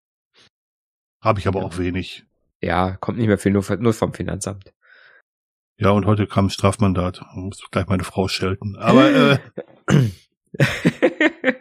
Habe 1.21 1.39
ich 1.39 1.47
aber 1.47 1.63
auch 1.63 1.77
wenig. 1.77 2.25
Ja, 2.61 2.95
kommt 2.97 3.17
nicht 3.17 3.27
mehr 3.27 3.37
viel, 3.37 3.51
nur, 3.51 3.63
nur 3.77 3.93
vom 3.93 4.13
Finanzamt. 4.13 4.73
Ja, 5.77 5.89
und 5.89 6.05
heute 6.05 6.27
kam 6.27 6.45
ein 6.45 6.49
Strafmandat. 6.49 7.21
Muss 7.33 7.59
gleich 7.71 7.87
meine 7.87 8.03
Frau 8.03 8.27
schelten. 8.27 8.75
Aber 8.77 9.11
äh, 9.11 9.39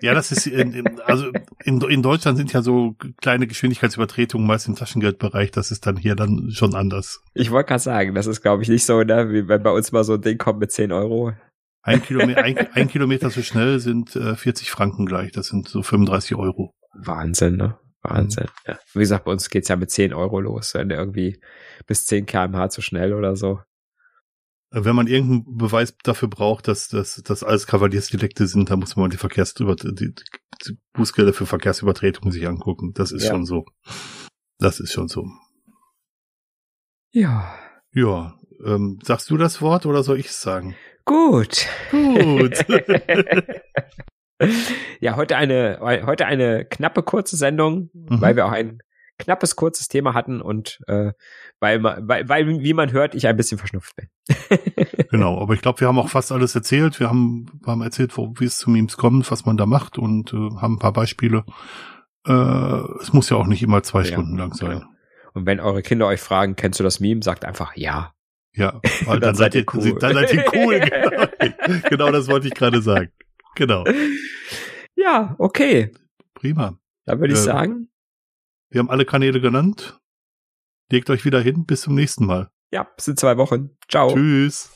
ja, 0.03 0.13
das 0.13 0.33
ist 0.33 0.47
in, 0.47 0.75
in, 0.75 1.01
also 1.01 1.31
in, 1.65 1.81
in 1.81 2.03
Deutschland 2.03 2.37
sind 2.37 2.53
ja 2.53 2.61
so 2.61 2.95
kleine 3.23 3.47
Geschwindigkeitsübertretungen 3.47 4.47
meist 4.47 4.69
im 4.69 4.77
Taschengeldbereich. 4.77 5.51
Das 5.51 5.71
ist 5.71 5.87
dann 5.87 5.97
hier 5.97 6.15
dann 6.15 6.51
schon 6.51 6.75
anders. 6.75 7.23
ich 7.33 7.51
wollte 7.51 7.69
gerade 7.69 7.83
sagen, 7.83 8.15
das 8.15 8.27
ist, 8.27 8.43
glaube 8.43 8.63
ich, 8.63 8.69
nicht 8.69 8.85
so, 8.85 9.03
ne, 9.03 9.31
wie 9.31 9.49
wenn 9.49 9.63
bei 9.63 9.71
uns 9.71 9.93
mal 9.93 10.05
so 10.05 10.15
ein 10.15 10.21
Ding 10.21 10.37
kommt 10.37 10.61
mit 10.61 10.73
10 10.73 10.93
Euro. 10.93 11.33
Ein 11.83 12.03
Kilometer, 12.03 12.43
ein, 12.45 12.57
ein 12.73 12.89
Kilometer 12.89 13.31
so 13.31 13.43
schnell 13.43 13.81
sind 13.81 14.15
äh, 14.17 14.37
40 14.37 14.71
Franken 14.71 15.05
gleich. 15.07 15.33
Das 15.33 15.49
sind 15.49 15.69
so 15.69 15.83
35 15.83 16.37
Euro. 16.37 16.75
Wahnsinn, 16.95 17.57
ne? 17.57 17.79
Wahnsinn. 18.03 18.47
Ja. 18.67 18.79
Wie 18.95 19.01
gesagt, 19.01 19.25
bei 19.25 19.33
uns 19.33 19.49
geht's 19.51 19.69
ja 19.69 19.77
mit 19.77 19.91
10 19.91 20.13
Euro 20.15 20.41
los, 20.41 20.75
wenn 20.75 20.89
du 20.89 20.95
irgendwie 20.97 21.41
bis 21.87 22.07
10 22.07 22.27
kmh 22.27 22.69
zu 22.71 22.83
schnell 22.83 23.13
oder 23.15 23.35
so. 23.37 23.61
Äh, 24.73 24.85
Wenn 24.85 24.95
man 24.97 25.07
irgendeinen 25.09 25.57
Beweis 25.57 25.97
dafür 26.03 26.29
braucht, 26.29 26.69
dass 26.69 26.89
dass 26.89 27.43
alles 27.45 27.67
Kavaliersdelikte 27.67 28.47
sind, 28.47 28.71
dann 28.71 28.79
muss 28.81 28.97
man 28.97 29.11
die 29.11 29.17
Verkehrsüber 29.17 29.75
die, 29.77 30.15
die 30.65 30.79
Bußgelder 30.93 31.33
für 31.33 31.47
Verkehrsübertretungen 31.47 32.33
sich 32.33 32.47
angucken. 32.47 32.93
Das 32.95 33.11
ist 33.13 33.25
Ja. 33.25 33.31
schon 33.33 33.45
so. 33.45 33.65
Das 34.59 34.79
ist 34.81 34.93
schon 34.93 35.09
so. 35.09 35.27
Ja. 37.13 37.53
Ja, 37.93 38.39
ähm, 38.65 38.99
sagst 39.03 39.31
du 39.31 39.37
das 39.37 39.61
Wort 39.61 39.85
oder 39.87 40.03
soll 40.03 40.19
ich 40.19 40.27
es 40.29 40.41
sagen? 40.41 40.75
Gut. 41.05 41.67
Gut. 41.91 42.65
ja, 45.01 45.17
heute 45.17 45.37
eine, 45.37 45.79
heute 45.81 46.27
eine 46.27 46.65
knappe 46.65 47.03
kurze 47.03 47.37
Sendung, 47.37 47.91
Mhm. 47.93 48.21
weil 48.21 48.37
wir 48.37 48.47
auch 48.47 48.53
ein 48.53 48.79
knappes 49.19 49.55
kurzes 49.57 49.89
Thema 49.89 50.15
hatten 50.15 50.41
und 50.41 50.81
äh, 50.89 51.13
weil, 51.61 51.83
weil, 51.85 52.29
weil, 52.29 52.49
wie 52.49 52.73
man 52.75 52.91
hört, 52.93 53.15
ich 53.15 53.27
ein 53.29 53.37
bisschen 53.37 53.59
verschnupft 53.59 53.95
bin. 53.95 54.09
genau, 55.11 55.41
aber 55.41 55.55
ich 55.55 55.61
glaube, 55.61 55.81
wir 55.81 55.87
haben 55.89 55.99
auch 55.99 56.09
fast 56.09 56.33
alles 56.33 56.55
erzählt. 56.57 56.99
Wir 56.99 57.09
haben, 57.09 57.47
haben 57.65 57.83
erzählt, 57.83 58.17
wo, 58.17 58.33
wie 58.39 58.47
es 58.47 58.59
zu 58.59 58.71
Memes 58.71 58.97
kommt, 58.97 59.31
was 59.31 59.45
man 59.47 59.57
da 59.57 59.67
macht 59.67 59.97
und 59.99 60.33
äh, 60.33 60.37
haben 60.61 60.75
ein 60.75 60.79
paar 60.81 60.93
Beispiele. 60.93 61.45
Äh, 62.27 62.33
es 63.01 63.13
muss 63.13 63.31
ja 63.31 63.37
auch 63.37 63.47
nicht 63.47 63.63
immer 63.63 63.83
zwei 63.85 64.01
Ja, 64.01 64.07
Stunden 64.07 64.39
lang 64.39 64.55
sein. 64.55 64.71
genau. 64.81 64.87
Und 65.35 65.47
wenn 65.47 65.61
eure 65.61 65.83
Kinder 65.83 66.07
euch 66.09 66.21
fragen, 66.21 66.57
kennst 66.57 66.81
du 66.81 66.85
das 66.85 66.99
Meme, 67.01 67.23
sagt 67.23 67.45
einfach 67.45 67.77
ja. 67.77 68.13
Ja, 68.55 68.81
dann, 69.07 69.21
Dann 69.21 69.35
seid 69.35 69.55
ihr 69.55 69.65
cool. 69.75 69.99
Dann 69.99 70.15
seid 70.15 70.33
ihr 70.35 70.45
cool. 70.55 70.79
genau. 71.41 71.81
genau 71.89 72.13
das 72.13 72.29
wollte 72.29 72.49
ich 72.49 72.55
gerade 72.55 72.83
sagen. 72.83 73.11
Genau. 73.55 73.85
Ja, 74.95 75.35
okay. 75.39 75.93
Prima. 76.35 76.79
Dann 77.07 77.19
würde 77.21 77.33
ich 77.35 77.39
Ja. 77.41 77.45
sagen, 77.45 77.89
Wir 78.71 78.79
haben 78.81 78.91
alle 78.91 79.05
Kanäle 79.05 79.41
genannt. 79.41 79.99
Legt 80.91 81.09
euch 81.11 81.25
wieder 81.25 81.41
hin. 81.41 81.65
Bis 81.67 81.83
zum 81.83 81.95
nächsten 81.95 82.27
Mal. 82.27 82.51
ja, 82.73 82.85
bis 82.85 83.09
in 83.09 83.17
zwei 83.17 83.37
Wochen. 83.39 83.77
Ciao. 83.89 84.13
Tschüss. 84.15 84.71